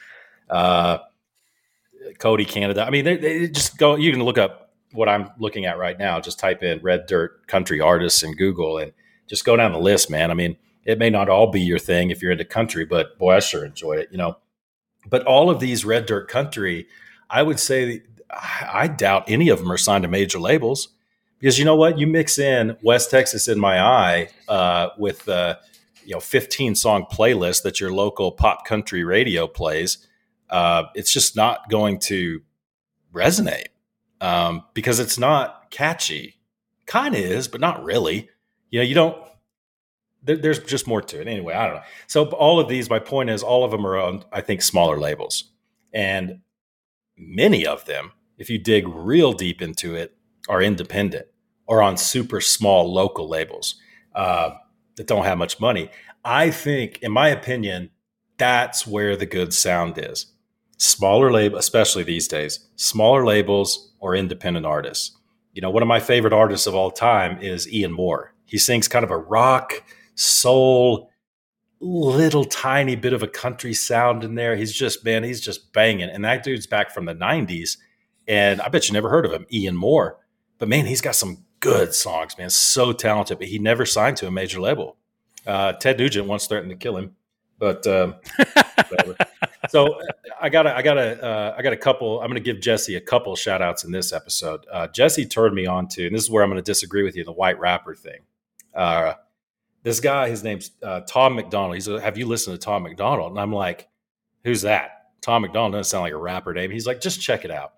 [0.49, 0.99] Uh,
[2.19, 2.85] Cody Canada.
[2.87, 3.97] I mean, they, they, just go.
[3.97, 6.21] You can look up what I'm looking at right now.
[6.21, 8.93] Just type in Red Dirt Country Artists in Google and
[9.27, 10.31] just go down the list, man.
[10.31, 13.35] I mean, it may not all be your thing if you're into country, but boy,
[13.37, 14.09] I sure enjoy it.
[14.11, 14.39] You know,
[15.09, 16.87] but all of these Red Dirt Country,
[17.31, 20.89] I would say, I doubt any of them are signed to major labels
[21.45, 21.99] because you know what?
[21.99, 25.57] You mix in West Texas in my eye uh, with uh,
[26.05, 30.07] you know 15 song playlist that your local pop country radio plays.
[30.49, 32.41] Uh, it's just not going to
[33.13, 33.69] resonate
[34.21, 36.37] um, because it's not catchy.
[36.87, 38.29] Kind of is, but not really.
[38.71, 39.17] You know, you don't.
[40.25, 41.29] There, there's just more to it.
[41.29, 41.83] Anyway, I don't know.
[42.07, 44.99] So all of these, my point is, all of them are on, I think, smaller
[44.99, 45.53] labels,
[45.93, 46.41] and
[47.17, 50.17] many of them, if you dig real deep into it,
[50.49, 51.27] are independent
[51.67, 53.77] or on super small local labels
[54.15, 54.51] uh,
[54.97, 55.91] that don't have much money.
[56.25, 57.91] I think, in my opinion,
[58.37, 60.27] that's where the good sound is.
[60.79, 65.17] Smaller label, especially these days, smaller labels or independent artists.
[65.53, 68.35] You know, one of my favorite artists of all time is Ian Moore.
[68.45, 69.85] He sings kind of a rock,
[70.15, 71.11] soul,
[71.81, 74.57] little tiny bit of a country sound in there.
[74.57, 76.09] He's just, man, he's just banging.
[76.09, 77.77] And that dude's back from the 90s.
[78.27, 80.19] And I bet you never heard of him, Ian Moore.
[80.59, 82.51] But man, he's got some good songs, man.
[82.51, 84.97] So talented, but he never signed to a major label.
[85.47, 87.17] Uh, Ted Nugent once threatened to kill him,
[87.59, 88.15] but um,
[89.69, 90.01] so
[90.41, 92.21] I got I got a uh, I got a couple.
[92.21, 94.65] I'm going to give Jesse a couple shout outs in this episode.
[94.71, 97.17] Uh, Jesse turned me on to, and this is where I'm going to disagree with
[97.17, 98.21] you, the white rapper thing.
[98.75, 99.15] Uh,
[99.85, 101.75] this guy, his name's uh, Tom MacDonald.
[101.75, 103.31] He's, like, have you listened to Tom MacDonald?
[103.31, 103.89] And I'm like,
[104.43, 105.13] who's that?
[105.21, 106.71] Tom MacDonald doesn't sound like a rapper name.
[106.71, 107.75] He's like, just check it out.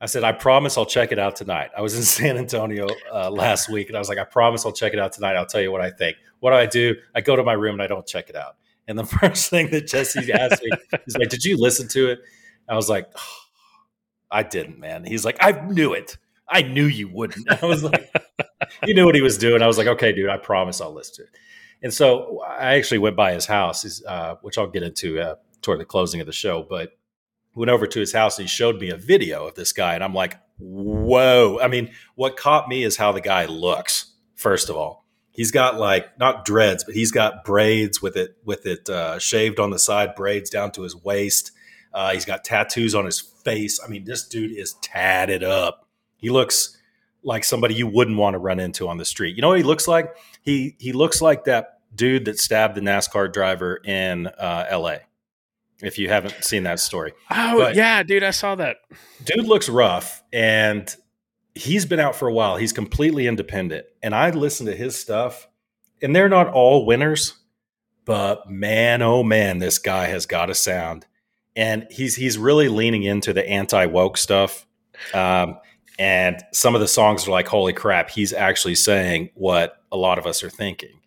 [0.00, 1.70] I said, I promise I'll check it out tonight.
[1.74, 4.72] I was in San Antonio uh, last week and I was like, I promise I'll
[4.72, 5.34] check it out tonight.
[5.34, 6.18] I'll tell you what I think.
[6.40, 6.94] What do I do?
[7.14, 8.56] I go to my room and I don't check it out.
[8.86, 10.70] And the first thing that Jesse asked me,
[11.04, 12.20] he's like, Did you listen to it?
[12.68, 13.36] I was like, oh,
[14.30, 15.04] I didn't, man.
[15.04, 16.16] He's like, I knew it.
[16.48, 17.50] I knew you wouldn't.
[17.62, 18.10] I was like,
[18.84, 19.62] he knew what he was doing.
[19.62, 21.38] I was like, okay, dude, I promise I'll listen to it.
[21.82, 25.80] And so I actually went by his house, uh, which I'll get into uh, toward
[25.80, 26.62] the closing of the show.
[26.62, 26.92] But
[27.54, 30.02] went over to his house and he showed me a video of this guy and
[30.02, 34.76] i'm like whoa i mean what caught me is how the guy looks first of
[34.76, 39.18] all he's got like not dreads but he's got braids with it with it uh,
[39.18, 41.52] shaved on the side braids down to his waist
[41.92, 46.30] uh, he's got tattoos on his face i mean this dude is tatted up he
[46.30, 46.76] looks
[47.24, 49.64] like somebody you wouldn't want to run into on the street you know what he
[49.64, 54.66] looks like he he looks like that dude that stabbed the nascar driver in uh,
[54.72, 54.96] la
[55.82, 57.12] if you haven't seen that story.
[57.30, 58.76] Oh, but yeah, dude, I saw that.
[59.24, 60.94] Dude looks rough and
[61.54, 62.56] he's been out for a while.
[62.56, 63.86] He's completely independent.
[64.02, 65.46] And I listen to his stuff,
[66.00, 67.34] and they're not all winners,
[68.04, 71.06] but man, oh man, this guy has got a sound.
[71.56, 74.66] and he's he's really leaning into the anti woke stuff.
[75.12, 75.58] Um,
[75.98, 80.18] and some of the songs are like, "Holy crap!" He's actually saying what a lot
[80.18, 81.00] of us are thinking.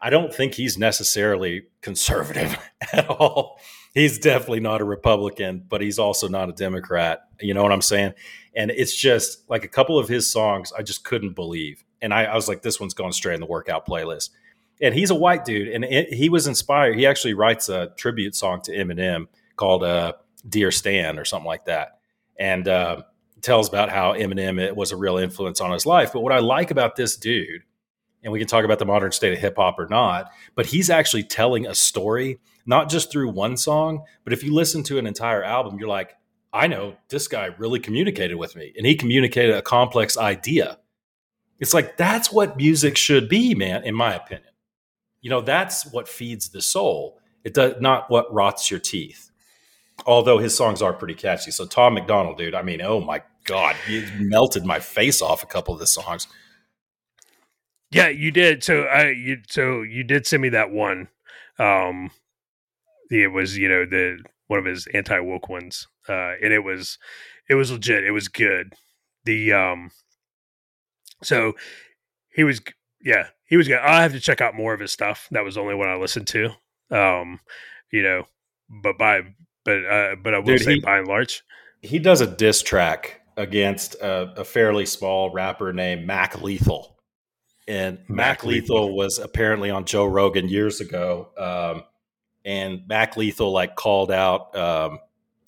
[0.00, 2.58] I don't think he's necessarily conservative
[2.92, 3.60] at all.
[3.94, 7.20] He's definitely not a Republican, but he's also not a Democrat.
[7.40, 8.14] You know what I'm saying?
[8.56, 11.84] And it's just like a couple of his songs I just couldn't believe.
[12.00, 14.30] And I, I was like, this one's going straight in the workout playlist.
[14.80, 16.98] And he's a white dude, and it, he was inspired.
[16.98, 20.14] He actually writes a tribute song to Eminem called uh,
[20.48, 21.98] "Dear Stan" or something like that,
[22.36, 23.02] and uh,
[23.42, 26.12] tells about how Eminem it was a real influence on his life.
[26.12, 27.62] But what I like about this dude,
[28.22, 30.90] and we can talk about the modern state of hip hop or not, but he's
[30.90, 35.06] actually telling a story not just through one song, but if you listen to an
[35.06, 36.14] entire album, you're like,
[36.52, 40.78] I know this guy really communicated with me, and he communicated a complex idea.
[41.58, 44.50] It's like that's what music should be, man, in my opinion.
[45.20, 47.18] You know, that's what feeds the soul.
[47.42, 49.31] It does not what rots your teeth.
[50.06, 51.50] Although his songs are pretty catchy.
[51.50, 55.46] So Tom MacDonald, dude, I mean, oh my god, he melted my face off a
[55.46, 56.26] couple of the songs.
[57.90, 58.64] Yeah, you did.
[58.64, 61.08] So I you so you did send me that one.
[61.58, 62.10] Um
[63.10, 65.86] it was, you know, the one of his anti woke ones.
[66.08, 66.98] Uh and it was
[67.48, 68.04] it was legit.
[68.04, 68.74] It was good.
[69.24, 69.90] The um
[71.22, 71.52] so
[72.34, 72.60] he was
[73.02, 73.78] yeah, he was good.
[73.78, 75.28] I have to check out more of his stuff.
[75.30, 76.50] That was the only one I listened to.
[76.90, 77.40] Um,
[77.90, 78.24] you know,
[78.70, 79.22] but by
[79.64, 81.42] but uh, but I will Dude, say he, by and large,
[81.80, 86.96] he does a diss track against a, a fairly small rapper named Mac Lethal,
[87.68, 91.84] and Mac, Mac Lethal, Lethal was apparently on Joe Rogan years ago, um,
[92.44, 94.56] and Mac Lethal like called out.
[94.56, 94.98] Um,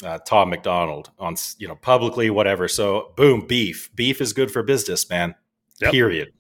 [0.02, 2.68] uh, Tom MacDonald on you know publicly whatever.
[2.68, 3.94] So boom, beef.
[3.94, 5.34] Beef is good for business, man.
[5.80, 5.92] Yep.
[5.92, 6.32] Period.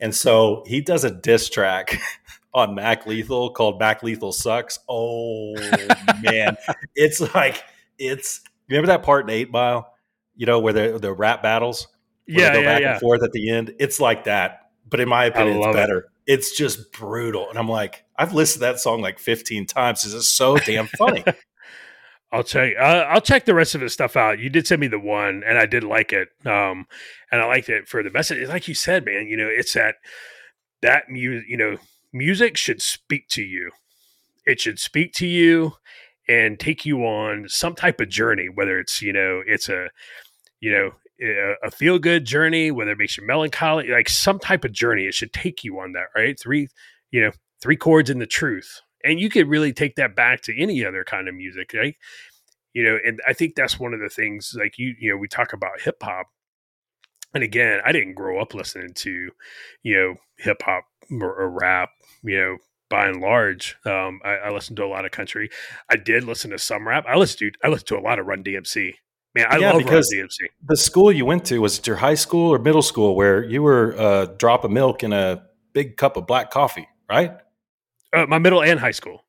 [0.00, 1.98] And so he does a diss track
[2.52, 4.78] on Mac Lethal called Mac Lethal Sucks.
[4.88, 5.54] Oh
[6.22, 6.56] man.
[6.94, 7.62] it's like
[7.98, 9.92] it's remember that part in Eight Mile,
[10.36, 11.88] you know, where the the rap battles?
[12.26, 12.92] Yeah, go yeah, back yeah.
[12.92, 13.74] and forth at the end.
[13.78, 14.70] It's like that.
[14.88, 15.98] But in my opinion, it's better.
[15.98, 16.04] It.
[16.26, 17.48] It's just brutal.
[17.48, 20.04] And I'm like, I've listened to that song like 15 times.
[20.04, 21.24] It's so damn funny.
[22.32, 22.74] I'll check.
[22.78, 24.38] Uh, I'll check the rest of his stuff out.
[24.38, 26.28] You did send me the one, and I did like it.
[26.46, 26.86] Um,
[27.32, 28.48] and I liked it for the message.
[28.48, 29.96] Like you said, man, you know, it's that
[30.82, 31.48] that music.
[31.48, 31.76] You know,
[32.12, 33.70] music should speak to you.
[34.46, 35.74] It should speak to you
[36.28, 38.48] and take you on some type of journey.
[38.52, 39.88] Whether it's you know, it's a
[40.60, 44.72] you know a, feel good journey, whether it makes you melancholy, like some type of
[44.72, 45.04] journey.
[45.04, 46.06] It should take you on that.
[46.14, 46.38] Right?
[46.38, 46.68] Three,
[47.10, 50.58] you know, three chords in the truth and you could really take that back to
[50.60, 51.96] any other kind of music right
[52.72, 55.28] you know and i think that's one of the things like you you know we
[55.28, 56.26] talk about hip hop
[57.34, 59.30] and again i didn't grow up listening to
[59.82, 61.90] you know hip hop or, or, rap
[62.22, 62.56] you know
[62.88, 65.50] by and large um I, I listened to a lot of country
[65.88, 68.26] i did listen to some rap i listened to i listened to a lot of
[68.26, 68.94] run dmc
[69.32, 70.48] Man, I yeah, love because Run DMC.
[70.66, 73.62] The school you went to was it your high school or middle school where you
[73.62, 77.38] were a uh, drop of milk in a big cup of black coffee, right?
[78.12, 79.24] uh, my middle and high school.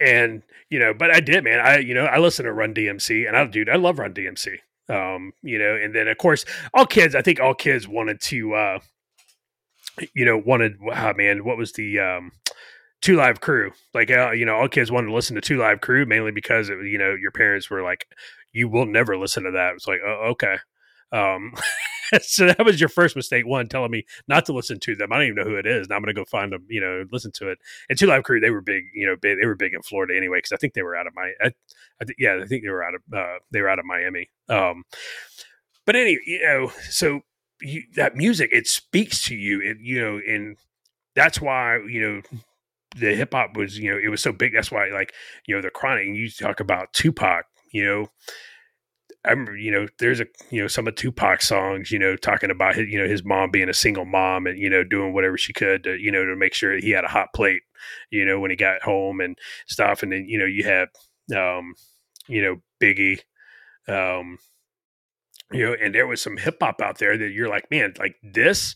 [0.00, 1.60] And you know, but I did, man.
[1.60, 4.58] I you know I listened to Run DMC, and I dude, I love Run DMC.
[4.88, 6.44] Um, you know, and then of course,
[6.74, 7.14] all kids.
[7.14, 8.78] I think all kids wanted to, uh,
[10.14, 10.76] you know, wanted.
[10.82, 12.32] Oh, man, what was the um,
[13.02, 13.72] Two Live Crew?
[13.94, 16.68] Like, uh, you know, all kids wanted to listen to Two Live Crew mainly because
[16.68, 18.06] it, you know your parents were like,
[18.52, 20.56] "You will never listen to that." It's like, oh, okay.
[21.12, 21.52] Um,
[22.22, 23.46] so that was your first mistake.
[23.46, 25.12] One, telling me not to listen to them.
[25.12, 25.88] I don't even know who it is.
[25.88, 26.66] Now I'm going to go find them.
[26.68, 27.58] You know, listen to it.
[27.88, 28.84] And Two Live Crew, they were big.
[28.94, 31.06] You know, big, they were big in Florida anyway because I think they were out
[31.06, 31.32] of my.
[31.42, 31.52] I,
[32.00, 34.28] I th- yeah, I think they were out of uh, they were out of Miami.
[34.48, 34.84] Um,
[35.84, 37.20] but anyway, you know, so
[37.60, 39.60] you, that music it speaks to you.
[39.60, 40.56] It, you know, and
[41.14, 42.22] that's why you know
[42.96, 44.52] the hip hop was you know it was so big.
[44.54, 45.12] That's why like
[45.46, 46.06] you know the chronic.
[46.06, 47.46] You talk about Tupac.
[47.72, 48.06] You know
[49.26, 52.50] I remember, you know, there's a, you know, some of Tupac songs, you know, talking
[52.50, 55.36] about his, you know, his mom being a single mom and, you know, doing whatever
[55.36, 57.62] she could to, you know, to make sure he had a hot plate,
[58.10, 60.04] you know, when he got home and stuff.
[60.04, 60.88] And then, you know, you have,
[61.36, 61.74] um,
[62.28, 63.18] you know, Biggie,
[63.88, 64.38] um,
[65.52, 68.16] you know, and there was some hip hop out there that you're like, man, like
[68.22, 68.74] this,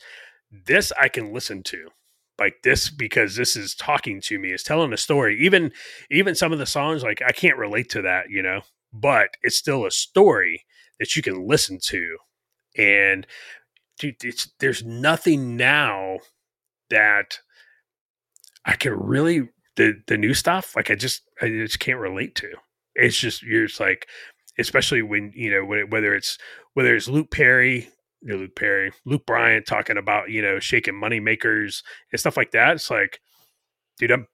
[0.51, 1.89] this I can listen to
[2.39, 5.71] like this because this is talking to me it's telling a story even
[6.11, 9.57] even some of the songs like i can't relate to that you know but it's
[9.57, 10.65] still a story
[10.99, 12.19] that you can listen to.
[12.77, 13.27] And
[13.99, 14.17] dude,
[14.59, 16.19] there's nothing now
[16.91, 17.39] that
[18.65, 22.51] I can really the the new stuff like I just I just can't relate to.
[22.95, 24.07] It's just you're just like,
[24.61, 26.39] especially when you know when, whether it's
[26.75, 27.89] whether it's Luke Perry,
[28.23, 31.83] you know, Luke Perry, Luke Bryan talking about you know shaking money makers
[32.13, 32.75] and stuff like that.
[32.75, 33.21] It's like,
[33.99, 34.27] dude, I'm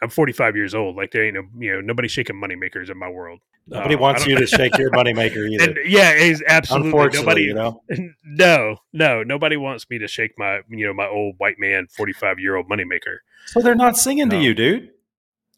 [0.00, 0.96] I'm 45 years old.
[0.96, 3.40] Like there ain't no, you know, nobody shaking moneymakers in my world.
[3.66, 5.64] Nobody uh, wants you to shake your moneymaker either.
[5.64, 7.42] And, yeah, it's absolutely nobody.
[7.42, 7.82] You know?
[8.24, 12.38] No, no, nobody wants me to shake my, you know, my old white man, 45
[12.38, 13.18] year old moneymaker.
[13.46, 14.90] So they're not singing to you, dude.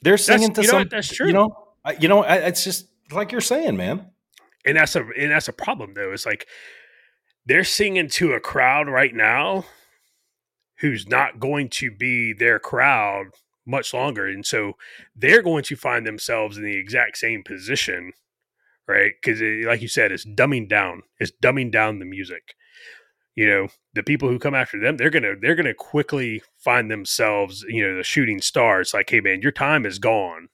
[0.02, 0.82] They're singing to you some.
[0.82, 1.26] Know that's true.
[1.26, 1.56] You know,
[1.98, 4.06] you know, it's just like you're saying, man.
[4.64, 6.12] And that's a and that's a problem though.
[6.12, 6.46] It's like
[7.46, 9.64] they're singing to a crowd right now
[10.80, 13.26] who's not going to be their crowd
[13.66, 14.26] much longer.
[14.26, 14.74] And so
[15.14, 18.12] they're going to find themselves in the exact same position,
[18.88, 19.12] right?
[19.22, 22.54] Because, like you said, it's dumbing down, it's dumbing down the music.
[23.36, 27.64] You know, the people who come after them, they're gonna they're gonna quickly find themselves,
[27.68, 28.92] you know, the shooting stars.
[28.92, 30.48] Like, hey man, your time is gone,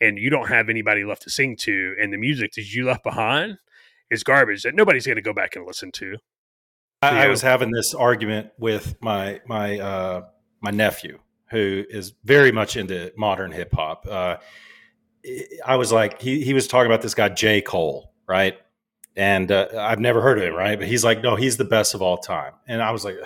[0.00, 3.02] and you don't have anybody left to sing to, and the music that you left
[3.02, 3.58] behind
[4.10, 6.16] is garbage that nobody's gonna go back and listen to.
[7.02, 10.22] I, I was having this argument with my my uh,
[10.60, 11.18] my nephew
[11.50, 14.06] who is very much into modern hip hop.
[14.08, 14.36] Uh,
[15.64, 18.58] I was like, he he was talking about this guy J Cole, right?
[19.16, 20.78] And uh, I've never heard of him, right?
[20.78, 22.52] But he's like, no, he's the best of all time.
[22.68, 23.16] And I was like,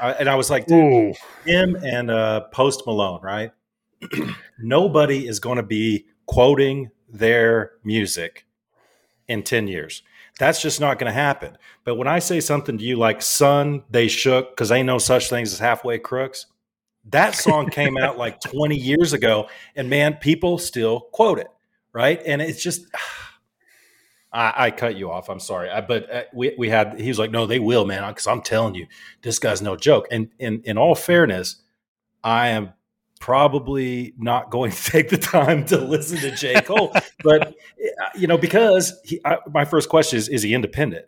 [0.00, 1.16] I, and I was like, him
[1.46, 3.50] and uh, Post Malone, right?
[4.58, 8.46] Nobody is going to be quoting their music
[9.26, 10.04] in ten years.
[10.38, 11.58] That's just not going to happen.
[11.84, 15.28] But when I say something to you like "Son," they shook because ain't no such
[15.28, 16.46] things as halfway crooks.
[17.06, 21.48] That song came out like 20 years ago, and man, people still quote it,
[21.92, 22.22] right?
[22.24, 22.86] And it's just,
[24.32, 25.28] I, I cut you off.
[25.28, 27.00] I'm sorry, I, but uh, we we had.
[27.00, 28.86] He was like, "No, they will, man," because I'm telling you,
[29.22, 30.06] this guy's no joke.
[30.12, 31.56] And in in all fairness,
[32.22, 32.72] I am
[33.20, 36.60] probably not going to take the time to listen to J.
[36.62, 36.92] Cole.
[37.22, 37.52] but, uh,
[38.16, 41.06] you know, because he, I, my first question is, is he independent?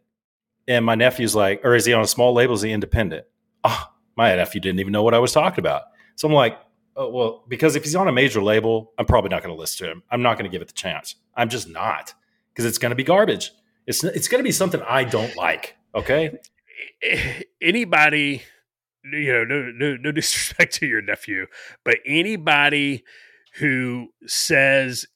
[0.68, 2.54] And my nephew's like, or is he on a small label?
[2.54, 3.26] Is he independent?
[3.64, 5.82] Oh, my nephew didn't even know what I was talking about.
[6.14, 6.56] So I'm like,
[6.94, 9.86] oh, well, because if he's on a major label, I'm probably not going to listen
[9.86, 10.02] to him.
[10.10, 11.16] I'm not going to give it the chance.
[11.34, 12.14] I'm just not
[12.52, 13.52] because it's going to be garbage.
[13.86, 15.76] It's, it's going to be something I don't like.
[15.94, 16.38] Okay.
[17.60, 18.42] Anybody
[19.04, 21.46] you know, no, no, no disrespect to your nephew,
[21.84, 23.04] but anybody
[23.58, 25.06] who says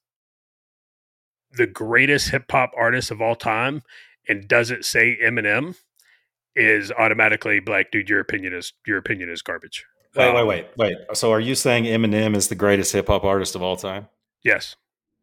[1.53, 3.83] the greatest hip hop artist of all time
[4.29, 5.77] and doesn't say Eminem
[6.55, 9.85] is automatically like, dude, your opinion is your opinion is garbage.
[10.15, 11.17] Wait, um, wait, wait, wait.
[11.17, 14.09] So, are you saying Eminem is the greatest hip hop artist of all time?
[14.43, 14.77] Yes.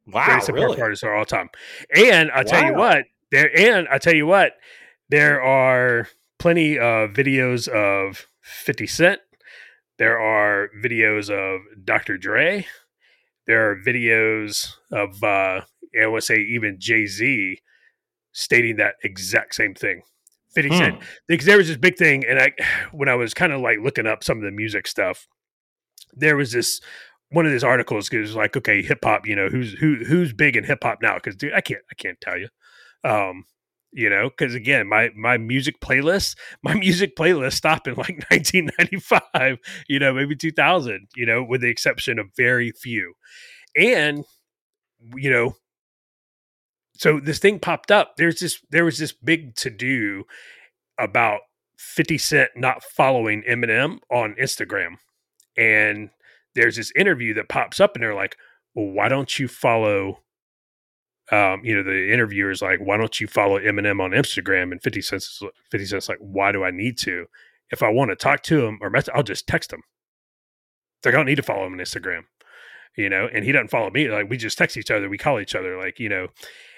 [0.06, 1.50] Wow, greatest hip hop artist of all time.
[1.96, 2.70] And I tell wow.
[2.70, 3.58] you what, there.
[3.58, 4.54] And I tell you what,
[5.10, 6.08] there are
[6.38, 9.22] plenty of videos of 50 Cent.
[9.98, 12.18] There are videos of Dr.
[12.18, 12.68] Dre.
[13.48, 15.62] There are videos of, uh,
[16.02, 17.60] I would say, even Jay Z
[18.32, 20.02] stating that exact same thing.
[20.54, 20.76] 50 hmm.
[20.76, 21.04] Cent.
[21.28, 22.24] Because there was this big thing.
[22.28, 22.52] And I,
[22.92, 25.28] when I was kind of like looking up some of the music stuff,
[26.14, 26.80] there was this
[27.30, 30.56] one of these articles because like, okay, hip hop, you know, who's who who's big
[30.56, 31.16] in hip hop now?
[31.16, 32.48] Because dude, I can't I can't tell you.
[33.04, 33.46] Um,
[33.94, 39.60] you know because again my my music playlist my music playlist stopped in like 1995
[39.88, 43.14] you know maybe 2000 you know with the exception of very few.
[43.76, 44.26] And
[45.16, 45.56] you know
[46.96, 48.16] so this thing popped up.
[48.18, 50.26] There's this there was this big to do
[51.00, 51.42] about
[51.78, 54.96] 50 cent not following eminem on instagram.
[55.58, 56.10] And
[56.56, 58.38] there's this interview that pops up and they're like
[58.76, 60.20] well why don't you follow
[61.34, 64.72] um, you know, the interviewer is like, why don't you follow Eminem on Instagram?
[64.72, 65.42] And 50 cents,
[65.72, 67.26] 50 cents like, why do I need to?
[67.72, 69.82] If I want to talk to him or I'll just text him.
[71.00, 72.26] It's like, I don't need to follow him on Instagram,
[72.96, 74.10] you know, and he doesn't follow me.
[74.10, 75.10] Like we just text each other.
[75.10, 76.28] We call each other like, you know,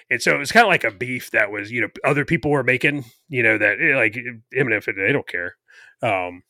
[0.08, 2.50] and so it was kind of like a beef that was, you know, other people
[2.50, 4.16] were making, you know, that eh, like
[4.56, 5.56] Eminem, they don't care.
[6.00, 6.44] Um,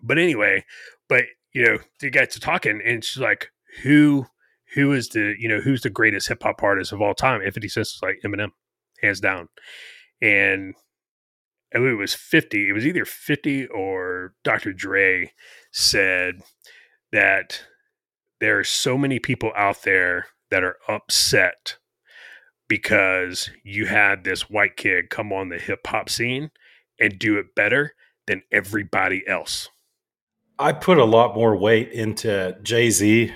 [0.00, 0.64] but anyway,
[1.08, 3.50] but you know, the guys to talking and she's like,
[3.82, 4.26] who
[4.74, 7.40] who is the you know who's the greatest hip hop artist of all time?
[7.42, 8.50] Fifty Cent is like Eminem,
[9.02, 9.48] hands down.
[10.20, 10.74] And
[11.72, 12.68] it was fifty.
[12.68, 14.72] It was either fifty or Dr.
[14.72, 15.32] Dre
[15.72, 16.42] said
[17.12, 17.62] that
[18.40, 21.76] there are so many people out there that are upset
[22.68, 26.50] because you had this white kid come on the hip hop scene
[26.98, 27.94] and do it better
[28.26, 29.68] than everybody else.
[30.58, 33.32] I put a lot more weight into Jay Z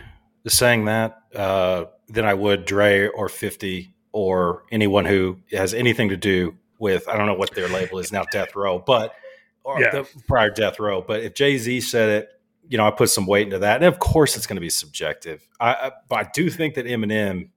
[0.46, 6.16] saying that uh, than I would Dre or 50 or anyone who has anything to
[6.16, 9.14] do with, I don't know what their label is now, Death Row, but
[9.62, 9.90] or yeah.
[9.90, 11.02] the prior Death Row.
[11.02, 12.28] But if Jay Z said it,
[12.68, 13.76] you know, I put some weight into that.
[13.76, 15.46] And of course, it's going to be subjective.
[15.58, 17.50] I, I, but I do think that Eminem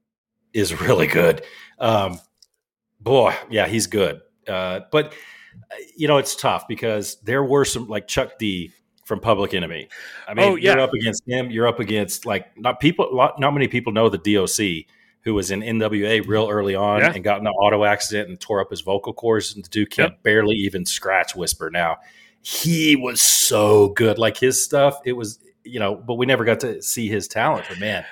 [0.52, 1.42] is really good.
[1.78, 2.18] Um,
[3.00, 4.20] boy, yeah, he's good.
[4.46, 5.12] Uh, but,
[5.96, 8.72] you know, it's tough because there were some, like Chuck D
[9.04, 9.88] from Public Enemy.
[10.26, 10.72] I mean, Oh, yeah.
[10.72, 11.50] you're up against him.
[11.50, 13.08] You're up against like not people.
[13.12, 14.86] Lot, not many people know the DOC,
[15.22, 17.12] who was in NWA real early on Yeah.
[17.14, 19.54] and got in an auto accident and tore up his vocal cords.
[19.54, 21.96] And the dude can't barely even scratch whisper now.
[22.42, 24.18] He was so good.
[24.18, 27.64] Like his stuff, it was you know, but we never got to see his talent.
[27.70, 28.04] But man,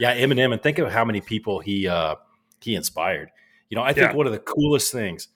[0.00, 2.16] yeah, Eminem, and think of how many people he uh
[2.60, 3.30] he inspired.
[3.70, 4.16] You know, I think Yeah.
[4.16, 5.28] one of the coolest things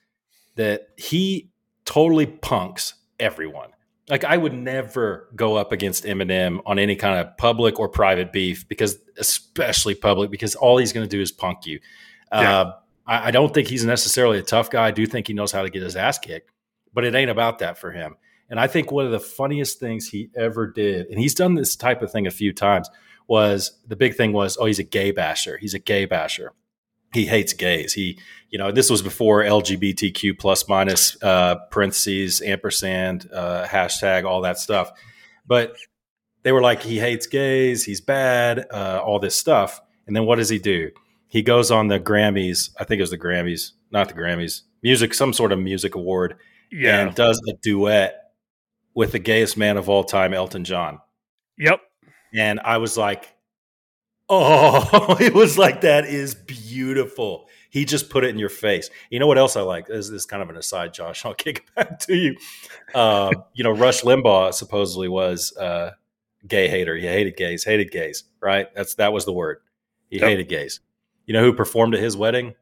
[0.55, 1.49] that he
[1.85, 3.69] totally punks everyone.
[4.09, 8.33] Like I would never go up against Eminem on any kind of public or private
[8.33, 11.79] beef because, especially public, because all he's going to do is punk you.
[12.31, 12.59] Yeah.
[12.59, 12.73] Uh,
[13.05, 14.87] I, I don't think he's necessarily a tough guy.
[14.87, 16.51] I do think he knows how to get his ass kicked,
[16.93, 18.15] but it ain't about that for him.
[18.49, 21.75] And I think one of the funniest things he ever did, and he's done this
[21.75, 22.89] type of thing a few times,
[23.27, 25.57] was the big thing was, oh, he's a gay basher.
[25.57, 26.51] He's a gay basher.
[27.13, 27.93] He hates gays.
[27.93, 28.19] He,
[28.49, 34.57] you know, this was before LGBTQ plus minus uh, parentheses, ampersand, uh, hashtag, all that
[34.57, 34.91] stuff.
[35.45, 35.75] But
[36.43, 37.83] they were like, he hates gays.
[37.83, 38.65] He's bad.
[38.71, 39.81] Uh, all this stuff.
[40.07, 40.91] And then what does he do?
[41.27, 42.69] He goes on the Grammys.
[42.79, 46.35] I think it was the Grammys, not the Grammys, music, some sort of music award,
[46.71, 46.99] Yeah.
[46.99, 48.19] and does a duet
[48.93, 50.99] with the gayest man of all time, Elton John.
[51.57, 51.79] yep.
[52.35, 53.32] And I was like,
[54.29, 57.47] oh, it was like, that is beautiful.
[57.69, 58.89] He just put it in your face.
[59.09, 59.87] You know what else I like?
[59.87, 61.25] This, this is kind of an aside, Josh.
[61.25, 62.35] I'll kick it back to you.
[62.93, 65.93] Uh, you know, Rush Limbaugh supposedly was a
[66.47, 66.95] gay hater.
[66.95, 68.67] He hated gays, hated gays, right?
[68.75, 69.59] That's That was the word.
[70.09, 70.27] He Yep.
[70.29, 70.79] hated gays.
[71.25, 72.53] You know who performed at his wedding?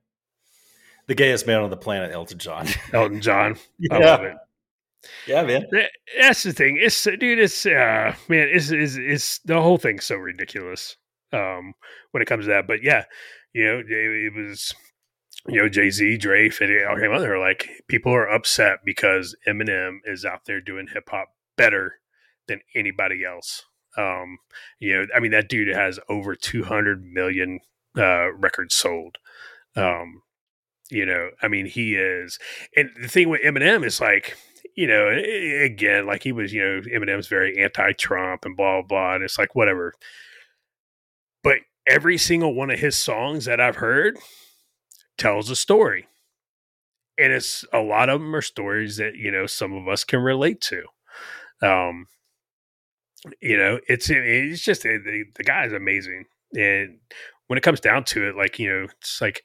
[1.07, 2.67] The gayest man on the planet, Elton John.
[2.93, 3.55] Elton John.
[3.91, 4.05] I Yeah.
[4.05, 4.37] love it.
[5.27, 5.65] Yeah, man.
[6.19, 6.77] That's the thing.
[6.79, 7.39] It's dude.
[7.39, 8.47] It's uh, man.
[8.53, 10.95] It's is it's the whole thing's so ridiculous.
[11.33, 11.73] Um,
[12.11, 13.05] when it comes to that, but yeah,
[13.53, 14.73] you know, it, it was
[15.47, 19.99] you know Jay Z, Dre, Fitty, all came other like people are upset because Eminem
[20.05, 21.99] is out there doing hip hop better
[22.47, 23.63] than anybody else.
[23.97, 24.37] Um,
[24.79, 27.59] you know, I mean that dude has over two hundred million
[27.97, 29.17] uh records sold.
[29.75, 30.23] Um,
[30.89, 32.39] you know, I mean he is,
[32.75, 34.37] and the thing with Eminem is like
[34.75, 39.23] you know, again, like he was, you know, Eminem's very anti-Trump and blah, blah and
[39.23, 39.93] it's like whatever.
[41.43, 44.17] But every single one of his songs that I've heard
[45.17, 46.07] tells a story,
[47.17, 50.19] and it's a lot of them are stories that you know some of us can
[50.21, 50.83] relate to.
[51.61, 52.07] Um,
[53.41, 56.97] you know, it's it's just the, the guy is amazing, and
[57.47, 59.43] when it comes down to it, like you know, it's like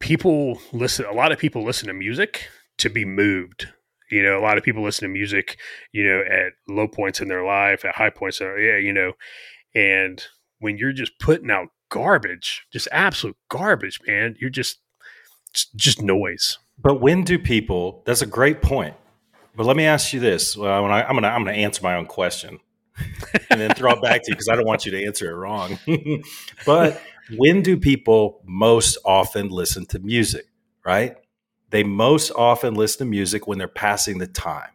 [0.00, 1.04] people listen.
[1.06, 3.68] A lot of people listen to music to be moved.
[4.10, 5.58] You know, a lot of people listen to music,
[5.92, 8.40] you know, at low points in their life, at high points.
[8.40, 9.12] uh, Yeah, you know,
[9.74, 10.24] and
[10.58, 14.78] when you're just putting out garbage, just absolute garbage, man, you're just
[15.76, 16.58] just noise.
[16.78, 18.02] But when do people?
[18.06, 18.94] That's a great point.
[19.56, 21.96] But let me ask you this: well, when I, I'm gonna I'm gonna answer my
[21.96, 22.60] own question,
[23.50, 25.34] and then throw it back to you because I don't want you to answer it
[25.34, 25.78] wrong.
[26.66, 27.02] but
[27.36, 30.46] when do people most often listen to music?
[30.84, 31.16] Right?
[31.70, 34.70] They most often listen to music when they're passing the time.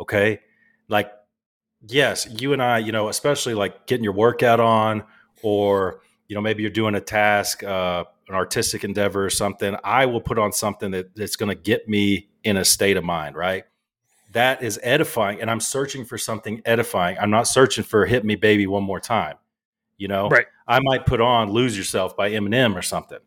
[0.00, 0.40] Okay,
[0.88, 1.12] like
[1.88, 5.04] yes, you and I, you know, especially like getting your workout on,
[5.42, 9.76] or you know, maybe you're doing a task, uh, an artistic endeavor or something.
[9.84, 13.04] I will put on something that, that's going to get me in a state of
[13.04, 13.64] mind, right?
[14.32, 17.18] That is edifying, and I'm searching for something edifying.
[17.18, 19.36] I'm not searching for "Hit Me, Baby, One More Time."
[19.98, 20.46] You know, Right.
[20.66, 23.18] I might put on "Lose Yourself" by Eminem or something.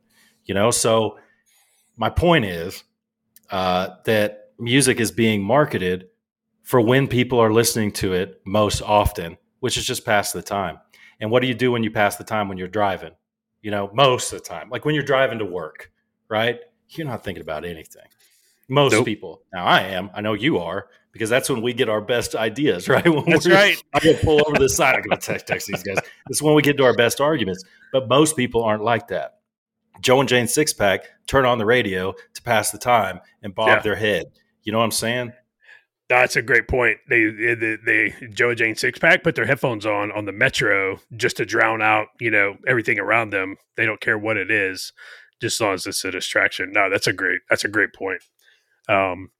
[0.45, 1.19] You know, so
[1.95, 2.83] my point is
[3.51, 6.07] uh, that music is being marketed
[6.65, 10.79] for when people are listening to it most often, which is just pass the time.
[11.21, 13.11] And what do you do when you pass the time when you're driving?
[13.61, 15.91] You know, most of the time, like when you're driving to work,
[16.27, 16.59] right?
[16.89, 18.03] You're not thinking about anything.
[18.67, 19.05] Most Nope.
[19.05, 19.41] people.
[19.53, 20.09] Now I am.
[20.13, 23.07] I know you are because that's when we get our best ideas, right?
[23.07, 23.81] When That's right.
[23.93, 24.95] I go pull over the side.
[24.95, 25.97] I go text, text these guys.
[26.27, 27.63] This is when we get to our best arguments.
[27.93, 29.37] But most people aren't like that.
[30.01, 33.67] Joe and Jane six pack turn on the radio to pass the time and bob
[33.69, 33.79] Yeah.
[33.81, 34.25] their head.
[34.63, 35.31] You know what I'm saying?
[36.07, 36.97] That's a great point.
[37.09, 41.37] They, they, they, Joe Jane six pack put their headphones on on the metro just
[41.37, 43.57] to drown out, you know, everything around them.
[43.75, 44.93] They don't care what it is,
[45.41, 46.71] just as long as it's a distraction.
[46.71, 48.21] No, that's a great, that's a great point.
[48.87, 49.31] Um,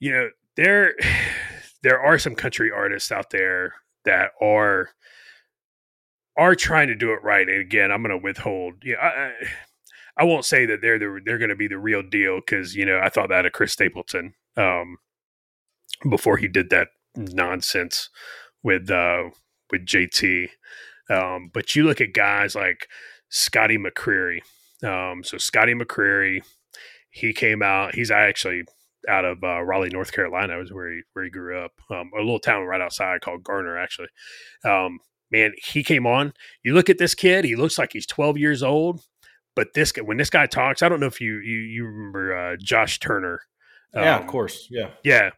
[0.00, 0.94] you know, there,
[1.82, 3.74] there are some country artists out there
[4.04, 4.90] that are
[6.36, 7.48] are trying to do it right.
[7.48, 8.74] And again, I'm going to withhold.
[8.82, 9.32] Yeah, I, I,
[10.18, 12.86] I won't say that they're the, they're going to be the real deal because you
[12.86, 14.34] know I thought that of Chris Stapleton.
[14.56, 14.96] Um,
[16.08, 18.10] before he did that nonsense
[18.62, 19.24] with uh
[19.70, 20.48] with JT.
[21.10, 22.88] Um, but you look at guys like
[23.28, 24.40] Scotty McCreery.
[24.84, 26.42] Um, so Scotty McCreery,
[27.10, 27.94] he came out.
[27.94, 28.62] He's actually
[29.08, 31.72] out of uh, Raleigh, North Carolina, was where he where he grew up.
[31.90, 34.08] Um, a little town right outside called Garner, actually.
[34.64, 35.00] Um,
[35.30, 36.32] man, he came on.
[36.62, 39.00] You look at this kid; he looks like he's 12 years old.
[39.54, 42.56] But this when this guy talks, I don't know if you you, you remember uh,
[42.62, 43.42] Josh Turner.
[43.94, 44.66] yeah, of um, course.
[44.70, 45.30] Yeah, yeah.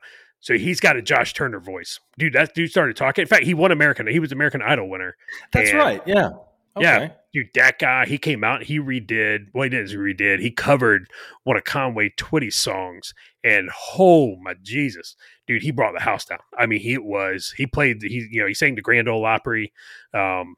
[0.44, 2.34] So he's got a Josh Turner voice, dude.
[2.34, 3.22] That dude started talking.
[3.22, 4.06] In fact, he won American.
[4.06, 5.16] He was American Idol winner.
[5.52, 6.02] That's and, right.
[6.04, 6.32] Yeah.
[6.76, 6.82] Okay.
[6.84, 10.50] Yeah, dude, that guy, he came out, he redid, well, he didn't he redid, he
[10.50, 11.08] covered
[11.44, 13.14] one of Conway Twitty's songs.
[13.42, 15.16] And oh my Jesus,
[15.46, 16.40] dude, he brought the house down.
[16.58, 19.72] I mean, he was, he played, he, you know, he sang the Grand Ole Opry,
[20.12, 20.56] um,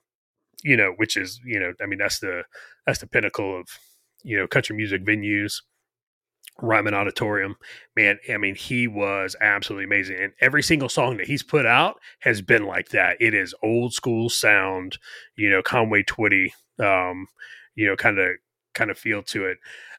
[0.64, 2.44] you know, which is, you know, I mean, that's the,
[2.86, 3.68] that's the pinnacle of,
[4.24, 5.60] you know, country music venues.
[6.60, 7.56] Ryman Auditorium.
[7.96, 10.16] Man, I mean, he was absolutely amazing.
[10.20, 13.16] And every single song that he's put out has been like that.
[13.20, 14.98] It is old school sound,
[15.36, 17.26] you know, Conway Twitty, um,
[17.74, 18.36] you know, kind of
[18.74, 19.58] kind of feel to it.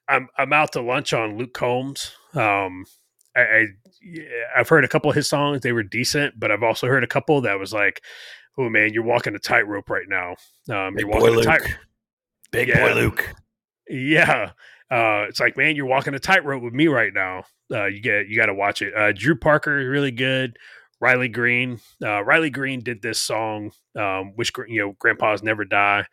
[0.10, 2.14] I'm I'm out to lunch on Luke Combs.
[2.34, 2.86] Um,
[3.36, 3.66] I, I
[4.56, 7.08] I've heard a couple of his songs; they were decent, but I've also heard a
[7.08, 8.02] couple that was like,
[8.58, 10.36] "Oh man, you're walking a tightrope right now."
[10.70, 11.78] Um, Big you're walking a tight.
[12.52, 12.88] Big yeah.
[12.88, 13.34] boy Luke.
[13.90, 14.52] Yeah,
[14.90, 17.44] uh, it's like, man, you're walking a tightrope with me right now.
[17.72, 18.94] Uh, you get, you got to watch it.
[18.96, 20.58] Uh, Drew Parker really good.
[21.00, 26.06] Riley Green, uh, Riley Green did this song, um, which you know, Grandpa's Never Die.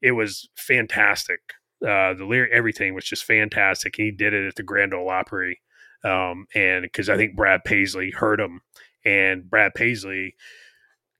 [0.00, 1.40] It was fantastic.
[1.80, 3.94] Uh, the lyric, everything was just fantastic.
[3.96, 5.60] He did it at the Grand Ole Opry,
[6.04, 8.62] um, and because I think Brad Paisley heard him,
[9.04, 10.34] and Brad Paisley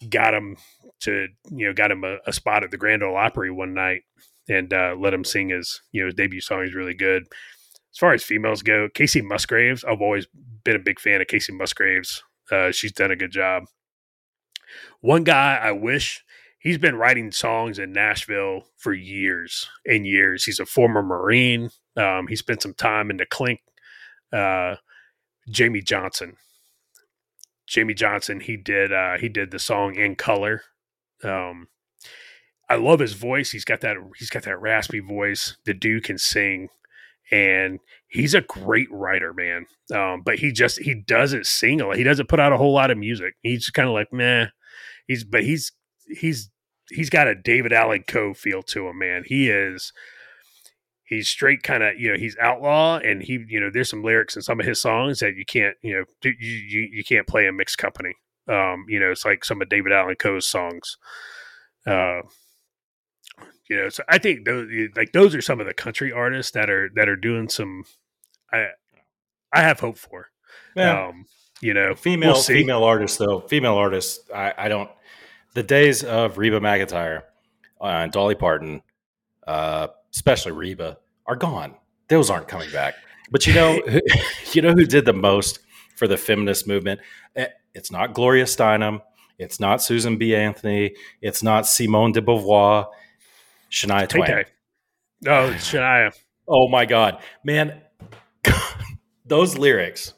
[0.08, 0.56] got him
[1.00, 4.02] to you know got him a, a spot at the Grand Ole Opry one night
[4.48, 6.64] and uh, let him sing his you know his debut song.
[6.64, 7.24] He's really good.
[7.92, 9.84] As far as females go, Kacey Musgraves.
[9.84, 10.26] I've always
[10.64, 12.22] been a big fan of Kacey Musgraves.
[12.50, 13.64] Uh, she's done a good job.
[15.00, 16.24] One guy I wish
[16.58, 20.44] he's been writing songs in Nashville for years and years.
[20.44, 21.70] He's a former Marine.
[21.96, 23.60] Um, he spent some time in the Clink.
[24.32, 24.76] Uh,
[25.50, 26.36] Jamey Johnson.
[27.68, 28.40] Jamey Johnson.
[28.40, 28.92] He did.
[28.92, 30.62] Uh, he did the song in color.
[31.22, 31.68] Um,
[32.72, 33.50] I love his voice.
[33.50, 35.58] He's got that he's got that raspy voice.
[35.66, 36.70] The dude can sing
[37.30, 39.66] and he's a great writer, man.
[39.92, 41.96] Um, but he just he doesn't sing a lot.
[41.96, 43.34] He doesn't put out a whole lot of music.
[43.42, 44.46] He's kind of like meh.
[45.06, 45.72] He's but he's
[46.08, 46.50] he's
[46.90, 49.24] he's got a David Allan Coe feel to him, man.
[49.26, 49.92] He is
[51.04, 54.34] he's straight kind of you know he's outlaw and he you know there's some lyrics
[54.34, 57.46] in some of his songs that you can't you know you you, you can't play
[57.46, 58.14] in mixed company.
[58.48, 60.96] Um, you know it's like some of David Allan Coe's songs.
[61.86, 62.22] Uh,
[63.68, 66.68] you know so i think those like those are some of the country artists that
[66.70, 67.84] are that are doing some
[68.52, 68.66] i
[69.52, 70.28] i have hope for.
[70.76, 71.08] Yeah.
[71.08, 71.26] um
[71.60, 73.40] you know female we'll female artists though.
[73.40, 74.90] Female artists i i don't
[75.54, 77.22] the days of reba mcentire
[77.80, 78.82] uh, and dolly parton
[79.46, 81.74] uh especially reba are gone.
[82.08, 82.94] Those aren't coming back.
[83.30, 83.80] But you know
[84.52, 85.60] you know who did the most
[85.96, 87.00] for the feminist movement?
[87.36, 89.00] Eh, it's not gloria steinem.
[89.38, 90.34] It's not susan b.
[90.36, 90.94] Anthony.
[91.20, 92.86] It's not simone de beauvoir
[93.72, 94.44] Shania Twain.
[95.26, 96.16] Oh, Shania.
[96.46, 97.80] Oh my God, man,
[99.26, 100.12] those lyrics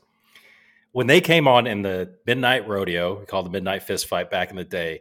[0.95, 4.51] when they came on in the Midnight Rodeo, we called the Midnight Fist Fight back
[4.51, 5.01] in the day.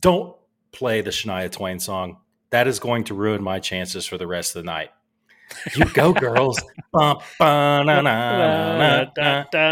[0.00, 0.36] Don't
[0.70, 2.18] play the Shania Twain song.
[2.50, 4.90] That is going to ruin my chances for the rest of the night.
[5.74, 6.60] You go, girls.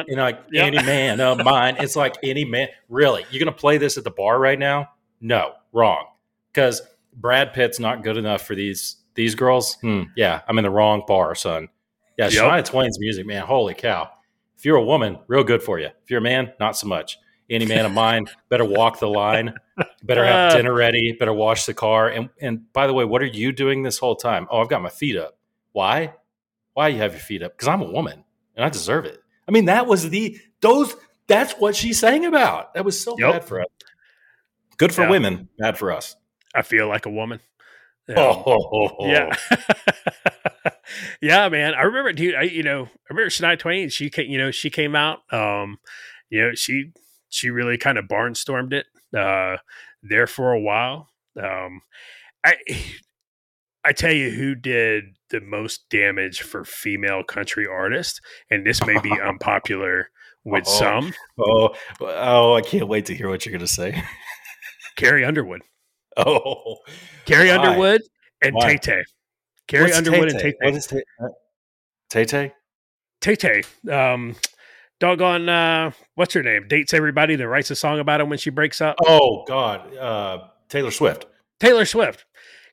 [0.09, 0.66] you know, like yep.
[0.66, 1.77] any man of mine.
[1.78, 2.66] It's like any man.
[2.89, 4.91] Really, you're gonna play this at the bar right now?
[5.20, 6.07] No, wrong.
[6.53, 6.82] Because
[7.16, 9.77] Brad Pitt's not good enough for these these girls.
[9.81, 11.69] Hmm, yeah, I'm in the wrong bar, son.
[12.19, 12.43] Yeah, yep.
[12.43, 13.45] Shania Twain's music, man.
[13.45, 14.11] Holy cow!
[14.57, 15.86] If you're a woman, real good for you.
[15.86, 17.19] If you're a man, not so much.
[17.51, 19.55] Any man of mine, better walk the line.
[20.03, 20.57] Better have uh.
[20.57, 21.12] dinner ready.
[21.19, 22.09] Better wash the car.
[22.09, 24.47] And and by the way, what are you doing this whole time?
[24.51, 25.39] Oh, I've got my feet up.
[25.73, 26.15] Why?
[26.74, 27.57] Why you have your feet up?
[27.57, 28.24] Because I'm a woman
[28.57, 29.23] and I deserve it.
[29.47, 30.95] I mean, that was the those.
[31.27, 32.74] That's what she's saying about.
[32.74, 33.32] That was so yep.
[33.32, 33.66] bad for us.
[34.77, 35.11] Good for yeah.
[35.11, 36.16] women, bad for us.
[36.55, 37.41] I feel like a woman.
[38.09, 39.35] Um, oh, yeah,
[41.23, 41.75] yeah, man.
[41.75, 42.35] I remember, dude.
[42.35, 43.89] I you know, I remember Shania Twain.
[43.89, 45.21] She came, you know, she came out.
[45.33, 45.79] Um,
[46.29, 46.93] you know, she
[47.31, 48.87] she really kind of barnstormed it
[49.17, 49.57] uh,
[50.03, 51.09] there for a while.
[51.43, 51.81] Um,
[52.45, 52.57] I
[53.85, 58.21] I tell you who did the most damage for female country artists,
[58.51, 60.11] and this may be unpopular
[60.45, 61.15] with oh, some.
[61.39, 64.03] Oh, oh, I can't wait to hear what you're going to say.
[64.97, 65.63] Carrie Underwood.
[66.27, 66.77] Oh,
[67.24, 67.57] Carrie Why?
[67.57, 68.01] Underwood
[68.43, 69.03] and Tay Tay.
[69.66, 70.55] Carrie What's Underwood Tay-Tay?
[70.61, 71.03] and Tay Tay.
[72.11, 72.53] Tay Tay?
[73.20, 73.62] Tay Tay.
[73.91, 74.36] Um,
[75.01, 76.69] doggone, uh, what's her name?
[76.69, 78.97] Dates everybody that writes a song about him when she breaks up.
[79.07, 81.27] Oh God, uh, Taylor Swift.
[81.59, 82.27] Taylor Swift.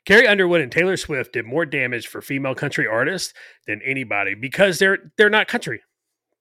[0.05, 3.34] Carrie Underwood and Taylor Swift did more damage for female country artists
[3.68, 5.81] than anybody because they're they're not country.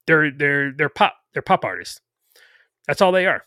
[0.06, 2.00] They're they're they're pop they're pop artists.
[2.86, 3.44] That's all they are.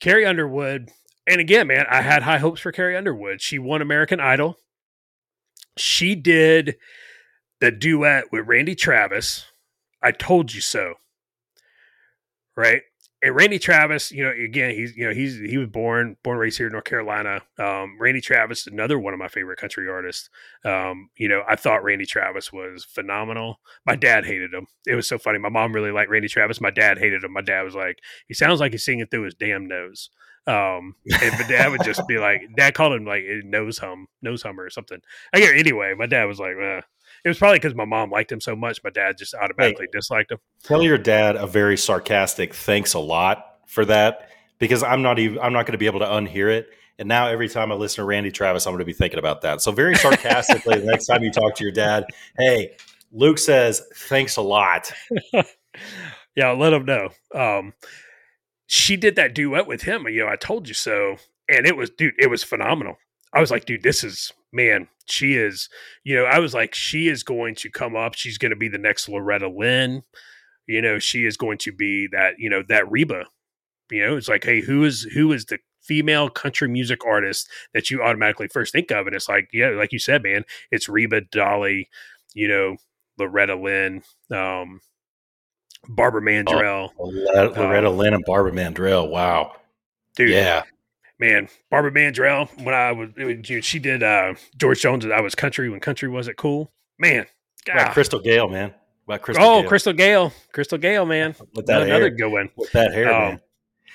[0.00, 0.90] Carrie Underwood,
[1.26, 3.40] and again, man, I had high hopes for Carrie Underwood.
[3.40, 4.58] She won American Idol.
[5.76, 6.76] She did
[7.60, 9.46] the duet with Randy Travis.
[10.02, 10.94] I told you so.
[12.56, 12.82] Right?
[13.24, 16.58] and Randy Travis, you know, again, he's you know he's he was born born raised
[16.58, 17.40] here in North Carolina.
[17.58, 20.28] Um, Randy Travis, another one of my favorite country artists.
[20.62, 23.60] Um, you know, I thought Randy Travis was phenomenal.
[23.86, 24.66] My dad hated him.
[24.86, 25.38] It was so funny.
[25.38, 26.60] My mom really liked Randy Travis.
[26.60, 27.32] My dad hated him.
[27.32, 30.10] My dad was like, he sounds like he's singing through his damn nose.
[30.46, 34.42] Um, and my dad would just be like, dad called him like nose hum, nose
[34.42, 35.00] hummer or something.
[35.32, 35.94] I get anyway.
[35.96, 36.80] My dad was like, eh.
[37.24, 38.84] It was probably because my mom liked him so much.
[38.84, 40.38] My dad just automatically hey, disliked him.
[40.62, 45.38] Tell your dad a very sarcastic thanks a lot for that because I'm not even
[45.38, 46.68] I'm not going to be able to unhear it.
[46.98, 49.40] And now every time I listen to Randy Travis, I'm going to be thinking about
[49.42, 49.62] that.
[49.62, 52.04] So very sarcastically, the next time you talk to your dad,
[52.38, 52.76] hey,
[53.10, 54.92] Luke says thanks a lot.
[56.36, 57.08] yeah, let him know.
[57.34, 57.72] Um,
[58.66, 60.06] she did that duet with him.
[60.08, 61.16] You know, I told you so,
[61.48, 62.96] and it was, dude, it was phenomenal.
[63.32, 65.68] I was like, dude, this is man, she is,
[66.04, 68.14] you know, I was like, she is going to come up.
[68.14, 70.02] She's going to be the next Loretta Lynn.
[70.66, 73.24] You know, she is going to be that, you know, that Reba.
[73.90, 77.90] You know, it's like, hey, who is who is the female country music artist that
[77.90, 79.06] you automatically first think of?
[79.06, 81.90] And it's like, yeah, like you said, man, it's Reba, Dolly,
[82.32, 82.76] you know,
[83.18, 84.80] Loretta Lynn, um,
[85.88, 89.08] Barbara Mandrell, oh, Loretta um, Lynn and Barbara Mandrell.
[89.08, 89.56] Wow,
[90.16, 90.64] dude, yeah,
[91.18, 95.68] man, Barbara Mandrell, when I was, was she did uh, George Jones, I was country
[95.68, 96.72] when country wasn't cool.
[96.98, 97.26] Man,
[97.64, 97.92] God.
[97.92, 98.74] Crystal Gayle, man.
[99.06, 99.68] About Crystal oh, Gayle.
[99.68, 101.34] Crystal Gayle, Crystal Gayle, man.
[101.54, 102.10] With that another hair.
[102.10, 102.50] good one.
[102.56, 103.40] With that hair, um, man.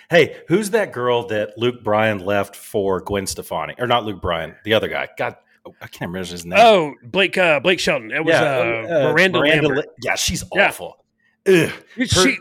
[0.10, 3.76] Hey, who's that girl that Luke Bryan left for Gwen Stefani?
[3.78, 5.08] Or not Luke Bryan, the other guy.
[5.18, 5.36] God,
[5.66, 6.58] oh, I can't remember his name.
[6.60, 8.12] Oh, Blake uh, Blake Shelton.
[8.12, 9.86] It was yeah, uh, uh, Miranda, Miranda Lambert.
[10.04, 11.04] yeah, she's awful.
[11.48, 11.70] Ugh.
[11.96, 12.36] Her,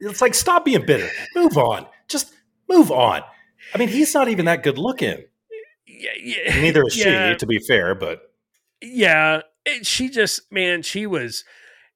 [0.00, 1.08] it's like stop being bitter.
[1.34, 1.86] Move on.
[2.08, 2.32] Just
[2.68, 3.22] move on.
[3.74, 5.24] I mean, he's not even that good looking.
[5.86, 6.60] Yeah, yeah.
[6.60, 7.32] Neither is yeah.
[7.32, 8.32] she, to be fair, but
[8.80, 9.42] yeah,
[9.82, 11.44] she just man, she was.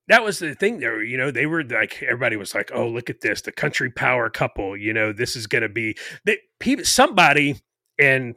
[0.08, 1.30] That was the thing there, you know.
[1.30, 4.94] They were like everybody was like, "Oh, look at this, the country power couple." You
[4.94, 7.60] know, this is going to be they, people, somebody,
[7.98, 8.34] and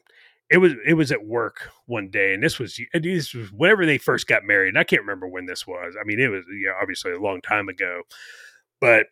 [0.51, 3.97] it was it was at work one day, and this was this was whenever they
[3.97, 4.69] first got married.
[4.69, 5.95] And I can't remember when this was.
[5.99, 6.43] I mean, it was
[6.79, 8.01] obviously a long time ago,
[8.81, 9.07] but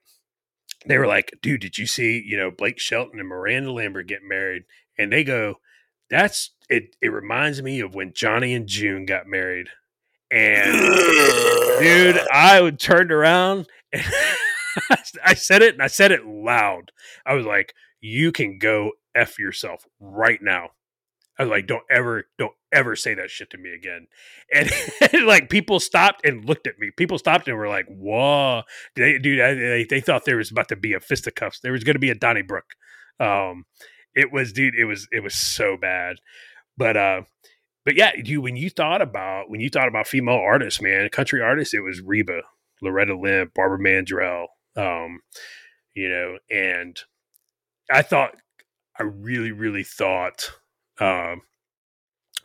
[0.86, 4.22] they were like, dude, did you see, you know, Blake Shelton and Miranda Lambert get
[4.22, 4.64] married?
[4.98, 5.56] And they go,
[6.10, 6.98] that's it.
[7.02, 9.70] It reminds me of when Johnny and June got married.
[10.30, 10.74] And
[11.80, 14.04] dude, I turned around and
[15.24, 16.92] I said it and I said it loud.
[17.26, 20.72] I was like, you can go F yourself right now.
[21.40, 24.08] I was like, don't ever, don't ever say that shit to me again.
[24.54, 24.70] And,
[25.14, 26.92] and like people stopped and looked at me.
[26.96, 28.64] People stopped and were like, whoa,
[28.96, 31.62] they, dude, they, they thought there was about to be a fisticuffs.
[31.62, 32.76] There was going to be a Donnybrook.
[33.22, 33.66] Um,
[34.14, 36.18] it was, dude, it was, it was so bad.
[36.78, 37.22] But, uh,
[37.86, 41.42] but yeah, dude, when you thought about, when you thought about female artists, man, country
[41.42, 42.42] artists, it was Reba,
[42.82, 45.22] Loretta Lynn, Barbara Mandrell, um,
[45.94, 47.00] you know, and
[47.90, 48.36] I thought,
[49.00, 50.52] I really, really thought,
[51.00, 51.42] um,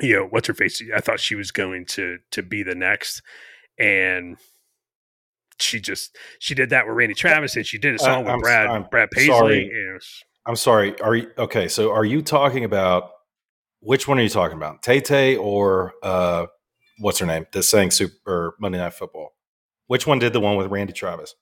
[0.00, 0.82] you know, what's her face?
[0.94, 3.22] I thought she was going to to be the next,
[3.78, 4.36] and
[5.58, 8.66] she just she did that with Randy Travis, and she did a song with Brad
[8.66, 9.28] I'm Brad Paisley.
[9.28, 10.00] Sorry.
[10.46, 11.00] I'm sorry.
[11.00, 11.68] Are you okay?
[11.68, 13.10] So, are you talking about
[13.80, 14.82] which one are you talking about?
[14.82, 16.46] Tay Tay or uh,
[16.98, 17.46] what's her name?
[17.52, 19.30] That's saying Super Monday Night Football.
[19.86, 21.34] Which one did the one with Randy Travis?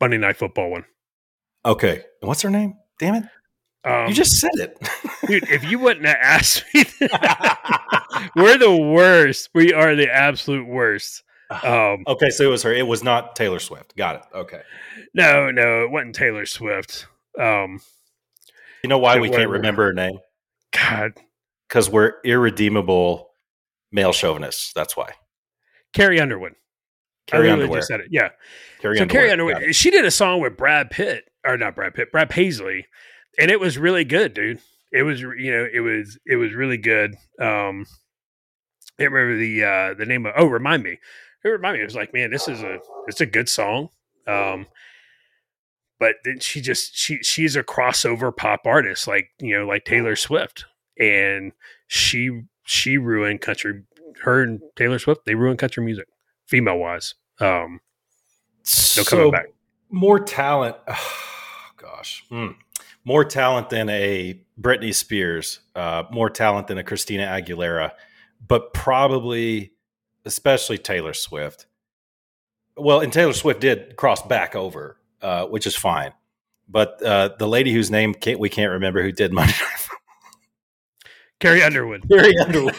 [0.00, 0.84] Monday Night Football one.
[1.64, 2.04] Okay.
[2.20, 2.74] what's her name?
[2.98, 3.24] Damn it.
[3.84, 4.78] Um, you just said it,
[5.26, 5.48] dude.
[5.50, 6.84] If you wouldn't have asked me,
[8.36, 9.50] we're the worst.
[9.54, 11.22] We are the absolute worst.
[11.62, 12.72] Um, okay, so it was her.
[12.72, 13.94] It was not Taylor Swift.
[13.96, 14.22] Got it.
[14.34, 14.62] Okay.
[15.12, 17.06] No, no, it wasn't Taylor Swift.
[17.38, 17.80] Um,
[18.82, 20.18] you know why we can't remember her name?
[20.72, 21.12] God,
[21.68, 23.30] because we're irredeemable
[23.92, 24.72] male chauvinists.
[24.72, 25.12] That's why.
[25.92, 26.54] Carrie Underwood.
[27.26, 28.08] Carrie Underwood just said it.
[28.10, 28.30] Yeah.
[28.80, 29.06] Carrie so.
[29.06, 29.74] Carrie Underwood.
[29.76, 32.86] She did a song with Brad Pitt, or not Brad Pitt, Brad Paisley
[33.38, 34.60] and it was really good, dude.
[34.92, 37.16] It was you know it was it was really good.
[37.40, 37.86] Um,
[38.98, 40.98] I remember the uh the name of oh remind me
[41.44, 42.78] it remind me it was like man this is a
[43.08, 43.88] it's a good song.
[44.26, 44.66] Um,
[45.98, 50.16] but then she just she she's a crossover pop artist like you know like Taylor
[50.16, 50.64] Swift,
[50.98, 51.52] and
[51.86, 53.82] she she ruined country.
[54.22, 56.06] Her and Taylor Swift they ruined country music,
[56.46, 57.14] female wise.
[57.40, 59.46] Um, no so coming back.
[59.90, 60.76] More talent.
[60.86, 61.32] Oh,
[61.76, 62.24] gosh.
[62.30, 62.54] Mm
[63.04, 67.92] more talent than a Britney Spears, uh, more talent than a Christina Aguilera,
[68.46, 69.72] but probably,
[70.24, 71.66] especially Taylor Swift.
[72.76, 76.12] well, and Taylor Swift did cross back over, uh, which is fine.
[76.68, 79.88] But uh, the lady whose name can't, we can't remember who did Monday Night
[81.40, 82.08] Carrie Underwood.
[82.08, 82.74] Carrie Underwood.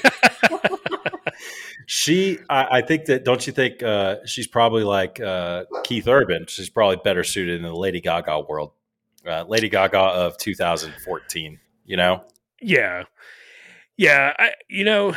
[1.85, 3.23] she, I, I, think that.
[3.23, 6.45] Don't you think uh, she's probably like uh, Keith Urban?
[6.47, 8.71] She's probably better suited in the Lady Gaga world.
[9.27, 11.59] Uh, Lady Gaga of 2014.
[11.85, 12.23] You know.
[12.61, 13.03] Yeah.
[13.97, 15.15] Yeah, I, you know,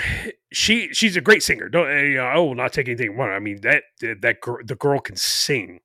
[0.53, 1.69] she she's a great singer.
[1.69, 3.31] Don't you know, I will not take anything wrong.
[3.31, 5.81] I mean that that girl, the girl can sing.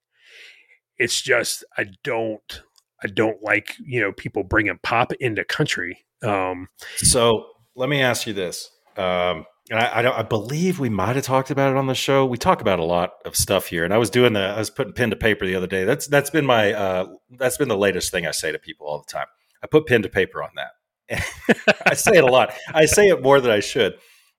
[0.97, 2.61] It's just I don't
[3.03, 6.05] I don't like you know people bringing pop into country.
[6.21, 6.67] Um,
[6.97, 11.25] so let me ask you this, um, and I, I, I believe we might have
[11.25, 12.25] talked about it on the show.
[12.25, 14.69] We talk about a lot of stuff here, and I was doing the I was
[14.69, 15.83] putting pen to paper the other day.
[15.85, 18.99] That's that's been my uh, that's been the latest thing I say to people all
[18.99, 19.27] the time.
[19.63, 20.71] I put pen to paper on that
[21.85, 22.53] I say it a lot.
[22.73, 23.95] I say it more than I should.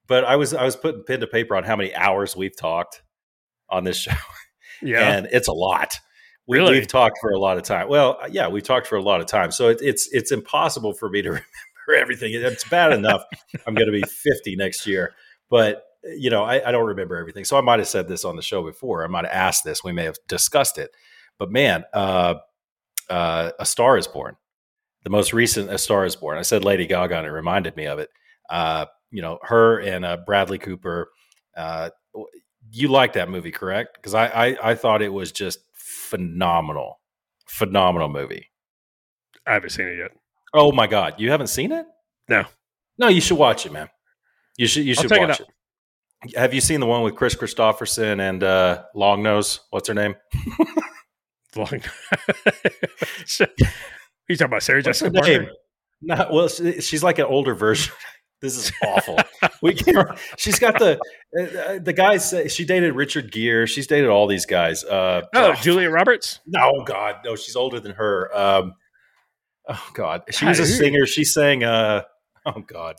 [0.07, 3.03] But I was I was putting pen to paper on how many hours we've talked
[3.69, 4.13] on this show.
[4.83, 5.99] Yeah, and it's a lot.
[6.47, 6.73] We, really?
[6.73, 7.89] We've talked for a lot of time.
[7.89, 9.51] Well, yeah, we've talked for a lot of time.
[9.51, 11.47] So it, it's it's impossible for me to remember
[11.97, 12.33] everything.
[12.35, 13.25] It's bad enough.
[13.67, 15.15] I'm going to be 50 next year,
[15.51, 15.85] but
[16.17, 17.45] you know I, I don't remember everything.
[17.45, 19.05] So I might have said this on the show before.
[19.05, 19.83] I might have asked this.
[19.83, 20.91] We may have discussed it.
[21.39, 22.35] But man, uh,
[23.11, 24.37] uh, a star is born
[25.05, 26.39] the most recent A Star Is Born.
[26.39, 28.11] I said Lady Gaga, and it reminded me of it.
[28.51, 31.11] Uh, you know, her and uh, Bradley Cooper.
[31.57, 31.91] Uh,
[32.71, 33.97] you like that movie, correct?
[33.97, 37.01] Because I, I I thought it was just phenomenal,
[37.47, 38.51] phenomenal movie.
[39.47, 40.11] I haven't seen it yet.
[40.55, 41.85] Oh my god, you haven't seen it?
[42.29, 42.45] No,
[42.97, 43.89] no, you should watch it, man.
[44.57, 45.49] You should you should watch it,
[46.23, 49.61] it, Have you seen the one with Chris Kristofferson and uh, Long Nose?
[49.71, 50.15] What's her name?
[51.57, 51.69] Long.
[51.73, 51.81] you
[54.37, 55.51] talking about Sarah What's Jessica Parker?
[56.01, 56.49] Not well.
[56.49, 57.93] She's like an older version.
[58.41, 59.19] This is awful.
[59.63, 60.07] we can't.
[60.37, 60.99] She's got the
[61.35, 62.35] uh, the guys.
[62.49, 63.65] She dated Richard Gere.
[63.65, 64.85] She's dated all these guys.
[64.85, 66.41] Uh, oh, oh, Julia Roberts.
[66.45, 67.37] No, God, no.
[67.37, 68.37] She's older than her.
[68.37, 68.75] Um,
[69.69, 71.07] oh God, she was a singer.
[71.07, 71.65] She sang.
[71.65, 72.03] Uh,
[72.47, 72.97] oh God.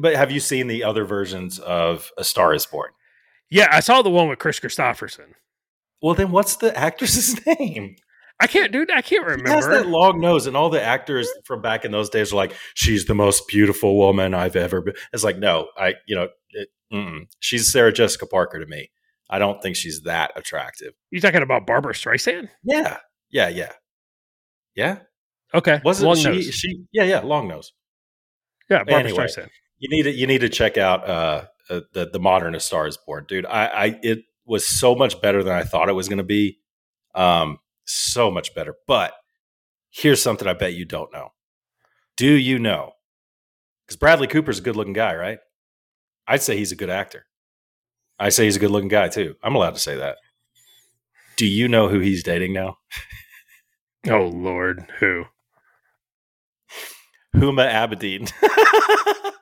[0.00, 2.90] But have you seen the other versions of A Star Is Born?
[3.50, 5.34] Yeah, I saw the one with Chris Kristofferson.
[6.02, 7.96] Well, then what's the actress's name?
[8.38, 8.90] I can't, dude.
[8.90, 9.48] I can't remember.
[9.48, 12.36] She has that long nose, and all the actors from back in those days are
[12.36, 16.28] like, "She's the most beautiful woman I've ever been." It's like, no, I, you know,
[16.50, 18.90] it, she's Sarah Jessica Parker to me.
[19.30, 20.92] I don't think she's that attractive.
[21.10, 22.50] You talking about Barbra Streisand?
[22.62, 22.98] Yeah,
[23.30, 23.72] yeah, yeah,
[24.74, 24.98] yeah.
[25.54, 26.28] Okay, wasn't long she?
[26.28, 26.54] Nose.
[26.54, 27.72] She, yeah, yeah, long nose.
[28.68, 29.48] Yeah, Barbra anyway, Streisand.
[29.78, 32.86] You need to, you need to check out uh, uh the the modern A Star
[32.86, 33.46] Is Born, dude.
[33.46, 36.58] I, I it was so much better than I thought it was going to be.
[37.14, 38.74] Um, so much better.
[38.86, 39.14] But
[39.90, 41.30] here's something I bet you don't know.
[42.16, 42.92] Do you know?
[43.86, 45.38] Because Bradley Cooper's a good looking guy, right?
[46.26, 47.26] I'd say he's a good actor.
[48.18, 49.36] I say he's a good looking guy too.
[49.42, 50.16] I'm allowed to say that.
[51.36, 52.78] Do you know who he's dating now?
[54.08, 55.24] oh Lord, who?
[57.36, 58.32] Huma Abedin.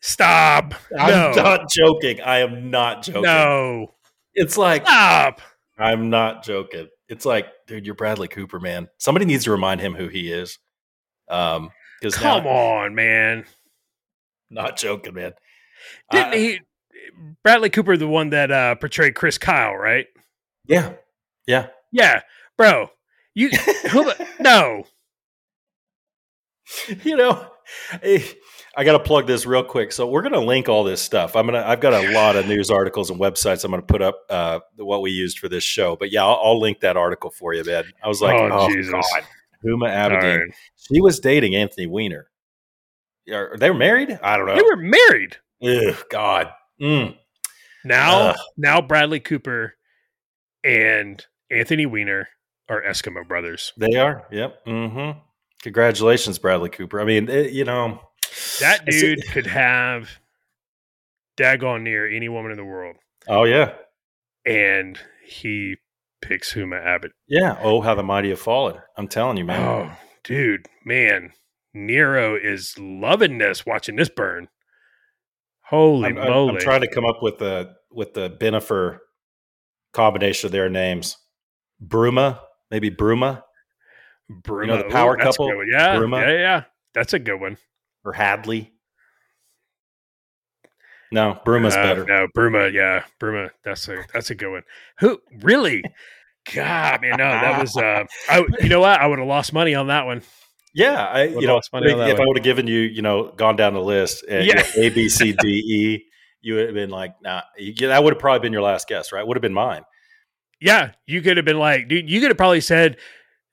[0.00, 0.74] Stop.
[0.98, 1.32] I'm no.
[1.42, 2.20] not joking.
[2.20, 3.22] I am not joking.
[3.22, 3.94] No.
[4.34, 5.40] It's like Stop.
[5.78, 8.88] I'm not joking it's like, dude, you're Bradley Cooper, man.
[8.98, 10.58] Somebody needs to remind him who he is.
[11.28, 11.70] Um,
[12.00, 13.44] because come now, on, man.
[14.50, 15.32] Not joking, man.
[16.10, 16.60] Didn't I, he?
[17.42, 20.06] Bradley Cooper, the one that uh, portrayed Chris Kyle, right?
[20.66, 20.94] Yeah,
[21.46, 22.22] yeah, yeah,
[22.56, 22.88] bro.
[23.34, 23.50] You
[23.90, 24.10] who,
[24.40, 24.84] no.
[27.04, 27.46] You know,
[28.02, 28.22] eh,
[28.76, 29.92] I got to plug this real quick.
[29.92, 31.36] So we're going to link all this stuff.
[31.36, 31.62] I'm gonna.
[31.64, 33.64] I've got a lot of news articles and websites.
[33.64, 35.96] I'm going to put up uh, what we used for this show.
[35.96, 37.84] But yeah, I'll, I'll, link that article for you, man.
[38.02, 39.24] I was like, oh, oh god,
[39.64, 40.38] Huma Abedin.
[40.38, 40.48] Right.
[40.76, 42.28] She was dating Anthony Weiner.
[43.32, 44.18] Are they were married?
[44.22, 44.56] I don't know.
[44.56, 45.36] They were married.
[45.62, 46.50] Ugh, God.
[46.80, 47.16] Mm.
[47.84, 49.74] Now, now Bradley Cooper
[50.62, 52.28] and Anthony Weiner
[52.68, 53.72] are Eskimo brothers.
[53.76, 54.26] They are.
[54.30, 54.66] Yep.
[54.66, 55.18] Mm-hmm.
[55.64, 57.00] Congratulations, Bradley Cooper.
[57.00, 57.98] I mean, it, you know
[58.60, 60.10] that dude could have
[61.38, 62.96] daggone near any woman in the world.
[63.26, 63.72] Oh yeah,
[64.44, 65.76] and he
[66.20, 67.12] picks Huma Abbott.
[67.26, 67.56] Yeah.
[67.62, 68.76] Oh, how the mighty have fallen!
[68.98, 69.66] I'm telling you, man.
[69.66, 71.32] Oh, dude, man,
[71.72, 73.64] Nero is loving this.
[73.64, 74.48] Watching this burn.
[75.62, 76.56] Holy I'm, moly!
[76.56, 78.98] I'm trying to come up with the with the Bennifer
[79.94, 81.16] combination of their names.
[81.82, 83.44] Bruma, maybe Bruma.
[84.30, 85.48] Bruma, you know the power Ooh, couple.
[85.70, 86.20] Yeah, Bruma.
[86.20, 86.62] yeah, yeah.
[86.94, 87.58] That's a good one
[88.04, 88.72] or Hadley?
[91.10, 92.04] No, Bruma's uh, better.
[92.04, 93.50] No, Bruma, yeah, Bruma.
[93.64, 94.62] That's a that's a good one.
[94.98, 95.84] Who really?
[96.52, 97.76] God, man, no, that was.
[97.76, 99.00] Uh, I, you know what?
[99.00, 100.22] I would have lost money on that one.
[100.74, 103.74] Yeah, I, you know, if, if I would have given you, you know, gone down
[103.74, 104.64] the list, and, yeah.
[104.74, 106.04] You know, A, B, C, D, E,
[106.40, 109.12] you would have been like, nah, you, that would have probably been your last guess,
[109.12, 109.24] right?
[109.24, 109.82] Would have been mine.
[110.60, 112.96] Yeah, you could have been like, dude, you could have probably said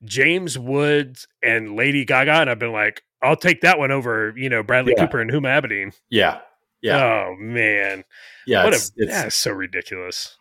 [0.04, 4.50] James Woods and Lady Gaga, and I've been like, I'll take that one over, you
[4.50, 5.06] know, Bradley Yeah.
[5.06, 5.94] Cooper and Huma Abedin.
[6.10, 6.40] Yeah,
[6.82, 6.98] yeah,
[7.28, 8.04] Oh man,
[8.48, 8.64] yeah.
[8.64, 10.36] what it's a, it's that's so ridiculous.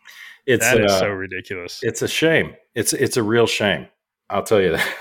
[0.47, 1.79] it's That is uh, so ridiculous.
[1.83, 2.55] it's a shame.
[2.73, 3.87] It's it's a real shame.
[4.29, 4.95] I'll tell you that.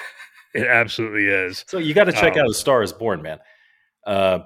[0.52, 1.64] It absolutely is.
[1.68, 3.38] So you got to check Um, out A Star Is Born, man.
[4.04, 4.40] Uh,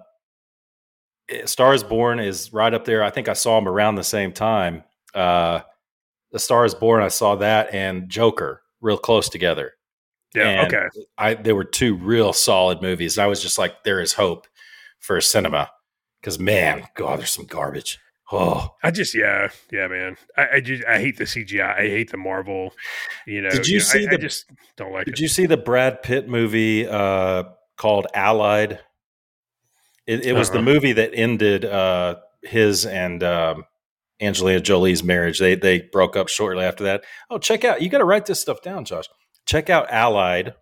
[1.46, 3.02] Star Is Born is right up there.
[3.02, 4.84] I think I saw him around the same time.
[5.14, 5.60] Uh,
[6.32, 9.72] the Star Is Born, I saw that and Joker real close together.
[10.34, 10.48] Yeah.
[10.64, 10.86] And okay.
[11.16, 13.18] I they were two real solid movies.
[13.18, 14.46] I was just like, there is hope
[14.98, 15.70] for cinema
[16.20, 17.98] because man, God, there's some garbage.
[18.32, 20.16] Oh, I just yeah yeah man.
[20.36, 21.78] I, I just I hate the CGI.
[21.78, 22.72] I hate the Marvel.
[23.26, 23.50] You know.
[23.50, 24.46] Did you know, see I, I the- just
[24.76, 25.20] don't like did it.
[25.20, 27.44] you see the Brad Pitt movie uh,
[27.76, 28.80] called Allied?
[30.06, 30.64] It, it was the Uh-uh.
[30.64, 33.64] movie that ended uh, his and um,
[34.20, 35.38] Angelina Jolie's marriage.
[35.38, 37.04] They they broke up shortly after that.
[37.30, 37.82] Oh, check out!
[37.82, 39.06] You got to write this stuff down, Josh.
[39.46, 40.54] Check out Allied.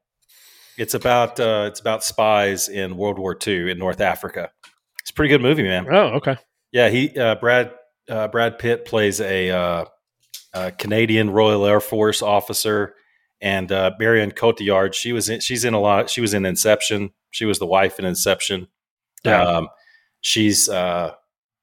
[0.78, 4.50] It's about uh, it's about spies in World War II in North Africa.
[5.00, 5.86] It's a pretty good movie, man.
[5.90, 6.36] Oh okay.
[6.72, 7.72] Yeah, he uh, Brad
[8.09, 9.84] uh, Brad Pitt plays a, uh,
[10.54, 12.94] a Canadian Royal Air Force officer,
[13.40, 14.94] and uh, Marion Cotillard.
[14.94, 16.10] She was in, she's in a lot.
[16.10, 17.10] She was in Inception.
[17.30, 18.68] She was the wife in Inception.
[19.24, 19.42] Yeah.
[19.42, 19.68] Um,
[20.20, 21.12] she's uh,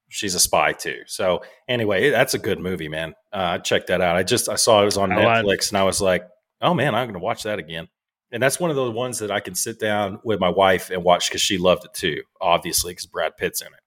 [0.08, 1.00] she's a spy too.
[1.06, 3.14] So anyway, that's a good movie, man.
[3.32, 4.16] Uh, check that out.
[4.16, 5.44] I just I saw it was on I lied.
[5.44, 6.24] Netflix, and I was like,
[6.60, 7.88] oh man, I'm going to watch that again.
[8.32, 11.02] And that's one of those ones that I can sit down with my wife and
[11.02, 13.80] watch because she loved it too, obviously, because Brad Pitt's in it.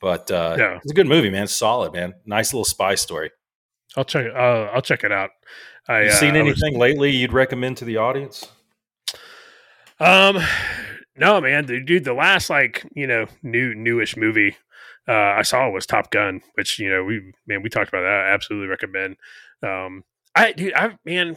[0.00, 0.76] But uh, Yeah.
[0.82, 1.46] it's a good movie, man.
[1.46, 2.14] Solid, man.
[2.24, 3.30] Nice little spy story.
[3.96, 4.34] I'll check it.
[4.34, 5.30] Uh, I'll check it out.
[5.88, 8.48] I You uh, seen was- anything lately you'd recommend to the audience?
[10.00, 10.38] Um,
[11.16, 12.04] no, man, the, dude.
[12.04, 14.56] The last like you know new newish movie
[15.06, 18.26] uh, I saw was Top Gun, which you know we man we talked about that.
[18.26, 19.16] I absolutely recommend.
[19.62, 20.04] Um,
[20.34, 21.36] I dude, I man,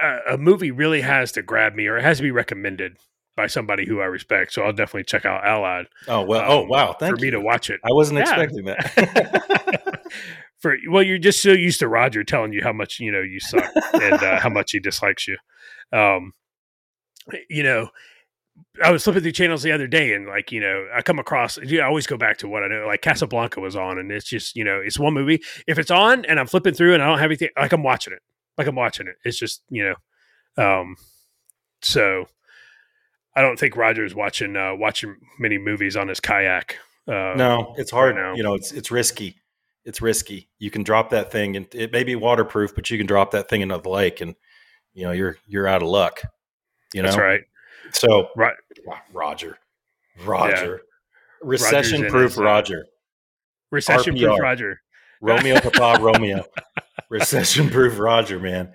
[0.00, 2.96] uh, a movie really has to grab me, or it has to be recommended
[3.36, 4.52] by somebody who I respect.
[4.52, 6.44] So I'll definitely check out Allied Oh well.
[6.50, 6.92] oh Um, wow.
[6.98, 7.26] Thank for you.
[7.26, 7.80] me to watch it.
[7.84, 8.40] I wasn't Yeah.
[8.40, 10.00] expecting that.
[10.60, 13.40] for well, you're just so used to Roger telling you how much you know you
[13.40, 15.36] suck and uh, how much he dislikes you.
[15.92, 16.32] Um,
[17.50, 17.88] you know,
[18.84, 21.58] I was flipping through channels the other day, and like you know, I come across.
[21.58, 22.86] I always go back to what I know.
[22.86, 25.42] Like Casablanca was on, and it's just you know, it's one movie.
[25.66, 28.12] If it's on, and I'm flipping through, and I don't have anything, like I'm watching
[28.12, 28.20] it.
[28.56, 29.16] Like I'm watching it.
[29.24, 29.94] It's just you
[30.56, 30.96] know, um,
[31.82, 32.26] so.
[33.36, 36.78] I don't think Roger's watching uh, watching many movies on his kayak.
[37.08, 38.14] Uh, no, it's hard.
[38.14, 38.32] now.
[38.34, 39.34] You know, it's it's risky.
[39.84, 40.48] It's risky.
[40.60, 43.48] You can drop that thing, and it may be waterproof, but you can drop that
[43.48, 44.36] thing into the lake, and
[44.92, 46.22] you know you're you're out of luck.
[46.94, 47.40] You know, that's right.
[47.92, 48.54] So Right.
[49.12, 49.58] Roger,
[50.24, 50.80] Roger, Roger's
[51.42, 52.86] recession proof uh, Roger,
[53.72, 54.80] Recession proof Roger.
[55.20, 56.44] Romeo Papa Romeo,
[57.14, 58.72] recession proof Roger, man.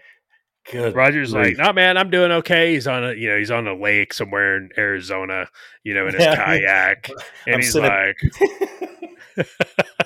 [0.72, 0.95] Good.
[0.95, 1.57] Roger's grief.
[1.57, 2.74] like, no, man, I'm doing okay.
[2.74, 5.48] He's on a, you know, he's on a lake somewhere in Arizona,
[5.84, 6.36] you know, in his Yeah.
[6.36, 7.10] kayak,
[7.48, 8.18] and I'm he's sitting- like,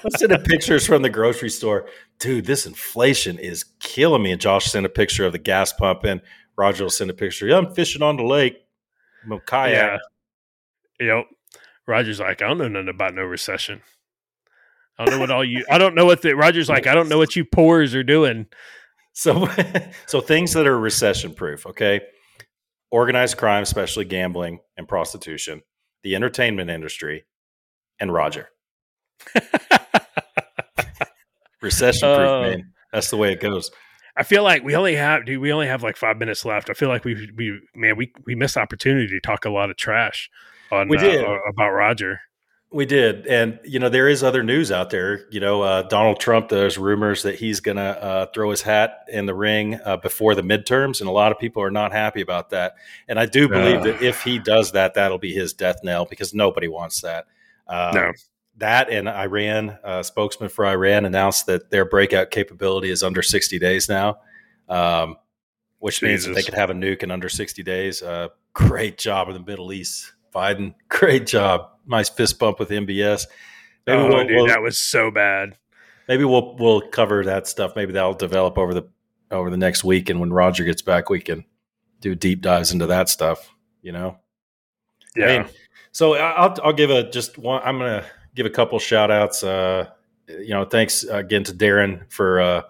[0.03, 1.87] I'm sending pictures from the grocery store.
[2.19, 4.31] Dude, this inflation is killing me.
[4.31, 6.21] And Josh sent a picture of the gas pump, and
[6.55, 7.47] Roger will send a picture.
[7.47, 8.57] Yeah, I'm fishing on the lake.
[9.25, 9.99] I'm a kayak.
[10.99, 11.25] yeah, yep.
[11.87, 13.81] Roger's like, I don't know nothing about no recession.
[14.97, 15.65] I don't know what all you.
[15.69, 16.87] I don't know what the Roger's like.
[16.87, 18.45] I don't know what you poors are doing.
[19.13, 19.47] So,
[20.07, 22.01] so things that are recession proof, okay?
[22.91, 25.61] Organized crime, especially gambling and prostitution,
[26.03, 27.25] the entertainment industry,
[27.99, 28.49] and Roger.
[31.61, 32.73] Recession proof, Uh, man.
[32.91, 33.71] That's the way it goes.
[34.15, 35.39] I feel like we only have, dude.
[35.41, 36.69] We only have like five minutes left.
[36.69, 39.77] I feel like we, we, man, we we missed opportunity to talk a lot of
[39.77, 40.29] trash
[40.71, 41.25] on We uh, did.
[41.25, 42.19] about Roger.
[42.73, 45.27] We did, and you know there is other news out there.
[45.29, 46.49] You know, uh, Donald Trump.
[46.49, 50.33] There's rumors that he's going to uh, throw his hat in the ring uh, before
[50.33, 52.73] the midterms, and a lot of people are not happy about that.
[53.07, 56.33] And I do believe that if he does that, that'll be his death knell because
[56.33, 57.27] nobody wants that.
[57.67, 58.11] Uh, No.
[58.57, 63.57] That and Iran, uh, spokesman for Iran announced that their breakout capability is under 60
[63.59, 64.19] days now,
[64.69, 65.17] um,
[65.79, 68.01] which means that they could have a nuke in under 60 days.
[68.01, 70.73] Uh, great job in the Middle East, Biden.
[70.89, 71.69] Great job.
[71.85, 73.25] Nice fist bump with MBS.
[73.85, 75.57] Maybe oh, we'll, dude, we'll- that was so bad.
[76.07, 77.75] maybe we'll we'll cover that stuff.
[77.75, 78.83] Maybe that'll develop over the
[79.31, 81.43] over the next week, and when Roger gets back, we can
[82.01, 83.49] do deep dives into that stuff.
[83.81, 84.17] You know.
[85.15, 85.25] Yeah.
[85.25, 85.49] I mean,
[85.91, 87.61] so I- I'll I'll give a just one.
[87.63, 88.05] I'm gonna
[88.35, 89.43] give a couple shout outs.
[89.43, 89.89] Uh,
[90.27, 92.61] you know, thanks again to Darren for uh,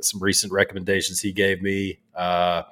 [0.00, 1.98] some recent recommendations he gave me.
[2.14, 2.62] Uh,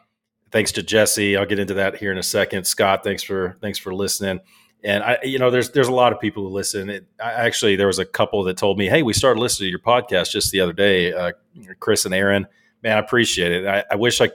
[0.55, 1.37] thanks to Jesse.
[1.37, 2.65] I'll get into that here in a second.
[2.65, 4.41] Scott, thanks for thanks for listening.
[4.85, 6.89] And I, you know, there's there's a lot of people who listen.
[6.89, 9.71] It, I, actually, there was a couple that told me, "Hey, we started listening to
[9.71, 11.33] your podcast just the other day." Uh,
[11.81, 12.47] Chris and Aaron,
[12.83, 13.67] man, I appreciate it.
[13.67, 14.31] I, I, wish I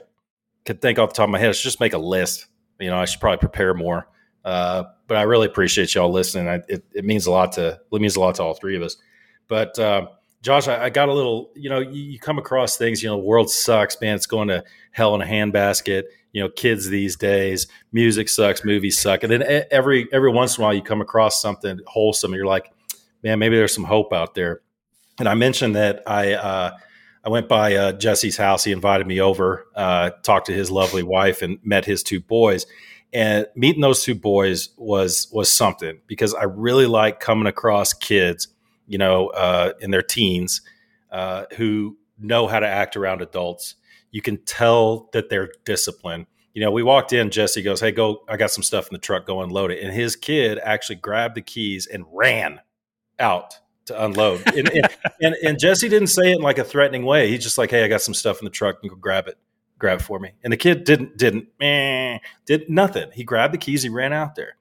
[0.64, 1.48] could think off the top of my head.
[1.48, 2.46] I should just make a list.
[2.78, 4.06] You know, I should probably prepare more.
[4.44, 6.48] Uh, but I really appreciate y'all listening.
[6.48, 8.82] I, it, it means a lot to it means a lot to all three of
[8.82, 8.96] us.
[9.48, 10.08] But uh,
[10.42, 11.50] Josh, I, I, got a little.
[11.54, 13.02] You know, you, you come across things.
[13.02, 14.16] You know, the world sucks, man.
[14.16, 18.98] It's going to hell in a handbasket you know kids these days music sucks movies
[18.98, 22.36] suck and then every every once in a while you come across something wholesome and
[22.36, 22.72] you're like
[23.22, 24.60] man maybe there's some hope out there
[25.18, 26.76] and i mentioned that i uh,
[27.24, 31.02] i went by uh, jesse's house he invited me over uh, talked to his lovely
[31.02, 32.66] wife and met his two boys
[33.12, 38.48] and meeting those two boys was was something because i really like coming across kids
[38.90, 40.60] you know uh, in their teens
[41.10, 43.76] uh, who know how to act around adults
[44.10, 46.26] you can tell that they're disciplined.
[46.54, 48.98] You know, we walked in, Jesse goes, Hey, go, I got some stuff in the
[48.98, 49.82] truck, go unload it.
[49.82, 52.60] And his kid actually grabbed the keys and ran
[53.18, 53.54] out
[53.86, 54.46] to unload.
[54.56, 54.88] and, and,
[55.22, 57.28] and, and, Jesse didn't say it in like a threatening way.
[57.28, 59.38] He's just like, Hey, I got some stuff in the truck and go grab it,
[59.78, 60.32] grab it for me.
[60.42, 61.48] And the kid didn't, didn't,
[62.46, 63.10] did nothing.
[63.12, 64.56] He grabbed the keys, he ran out there.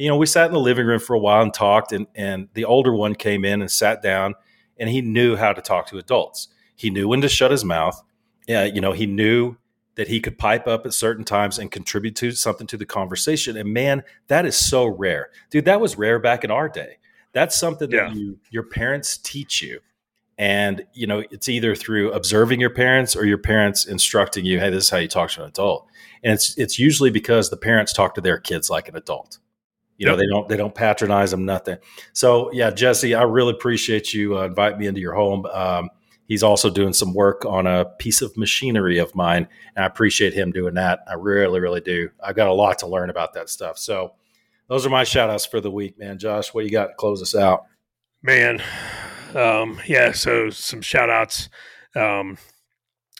[0.00, 2.48] You know, we sat in the living room for a while and talked, and, and
[2.54, 4.34] the older one came in and sat down,
[4.78, 6.48] and he knew how to talk to adults.
[6.74, 8.02] He knew when to shut his mouth
[8.50, 9.56] yeah, you know, he knew
[9.94, 13.56] that he could pipe up at certain times and contribute to something to the conversation.
[13.56, 15.66] And man, that is so rare, dude.
[15.66, 16.98] That was rare back in our day.
[17.32, 18.08] That's something yeah.
[18.08, 19.78] that you your parents teach you,
[20.36, 24.70] and you know it's either through observing your parents or your parents instructing you, "Hey,
[24.70, 25.86] this is how you talk to an adult."
[26.24, 29.38] And it's it's usually because the parents talk to their kids like an adult.
[30.00, 30.12] You yep.
[30.12, 31.76] know, they don't they don't patronize them, nothing.
[32.14, 35.44] So yeah, Jesse, I really appreciate you uh, inviting me into your home.
[35.46, 35.90] Um,
[36.30, 40.32] He's also doing some work on a piece of machinery of mine, and I appreciate
[40.32, 41.00] him doing that.
[41.08, 42.08] I really, really do.
[42.22, 43.78] I've got a lot to learn about that stuff.
[43.78, 44.12] So,
[44.68, 46.20] those are my shout outs for the week, man.
[46.20, 47.64] Josh, what do you got to close us out?
[48.22, 48.62] Man,
[49.34, 51.48] um, yeah, so some shout outs.
[51.96, 52.38] Um,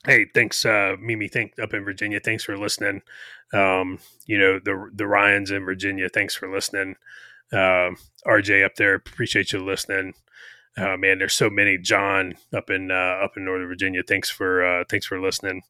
[0.07, 2.20] hey, thanks, uh, Mimi, think up in Virginia.
[2.20, 3.02] Thanks for listening.
[3.53, 6.97] Um, you know, the the Ryans in Virginia, thanks for listening.
[7.53, 7.91] Uh,
[8.27, 10.15] RJ up there, appreciate you listening.
[10.79, 11.79] Oh man, there's so many.
[11.79, 14.03] John up in uh, up in Northern Virginia.
[14.07, 15.63] Thanks for uh, thanks for listening.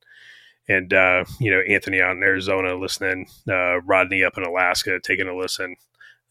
[0.68, 3.26] And uh, you know Anthony out in Arizona listening.
[3.48, 5.76] Uh, Rodney up in Alaska taking a listen.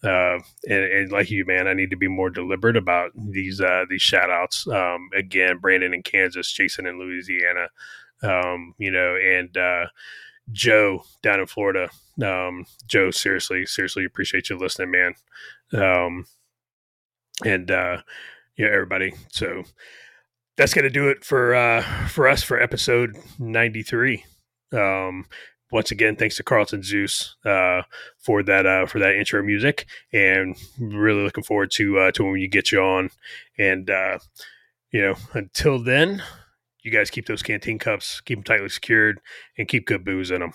[0.02, 3.84] Uh, and, and, like you, man, I need to be more deliberate about these uh,
[3.90, 4.66] these shout outs.
[4.66, 7.68] Um, again, Brandon in Kansas, Jason in Louisiana,
[8.24, 9.88] um, you know, and uh,
[10.52, 11.90] Joe down in Florida.
[12.24, 15.14] Um, Joe, seriously, seriously appreciate you listening, man.
[15.74, 16.26] Um,
[17.46, 18.02] and uh,
[18.58, 19.14] yeah, everybody.
[19.32, 19.64] So
[20.58, 24.26] that's to do it for uh, for us for episode ninety three.
[24.74, 25.26] Um,
[25.72, 27.84] once again, thanks to Carlton Zeus uh,
[28.18, 32.42] for that uh, for that intro music, and really looking forward to uh, to when
[32.42, 33.10] you get you on.
[33.58, 34.20] And uh,
[34.92, 36.24] you know, until then,
[36.92, 39.20] you guys keep those canteen cups, keep them tightly secured,
[39.58, 40.54] and keep good booze in them.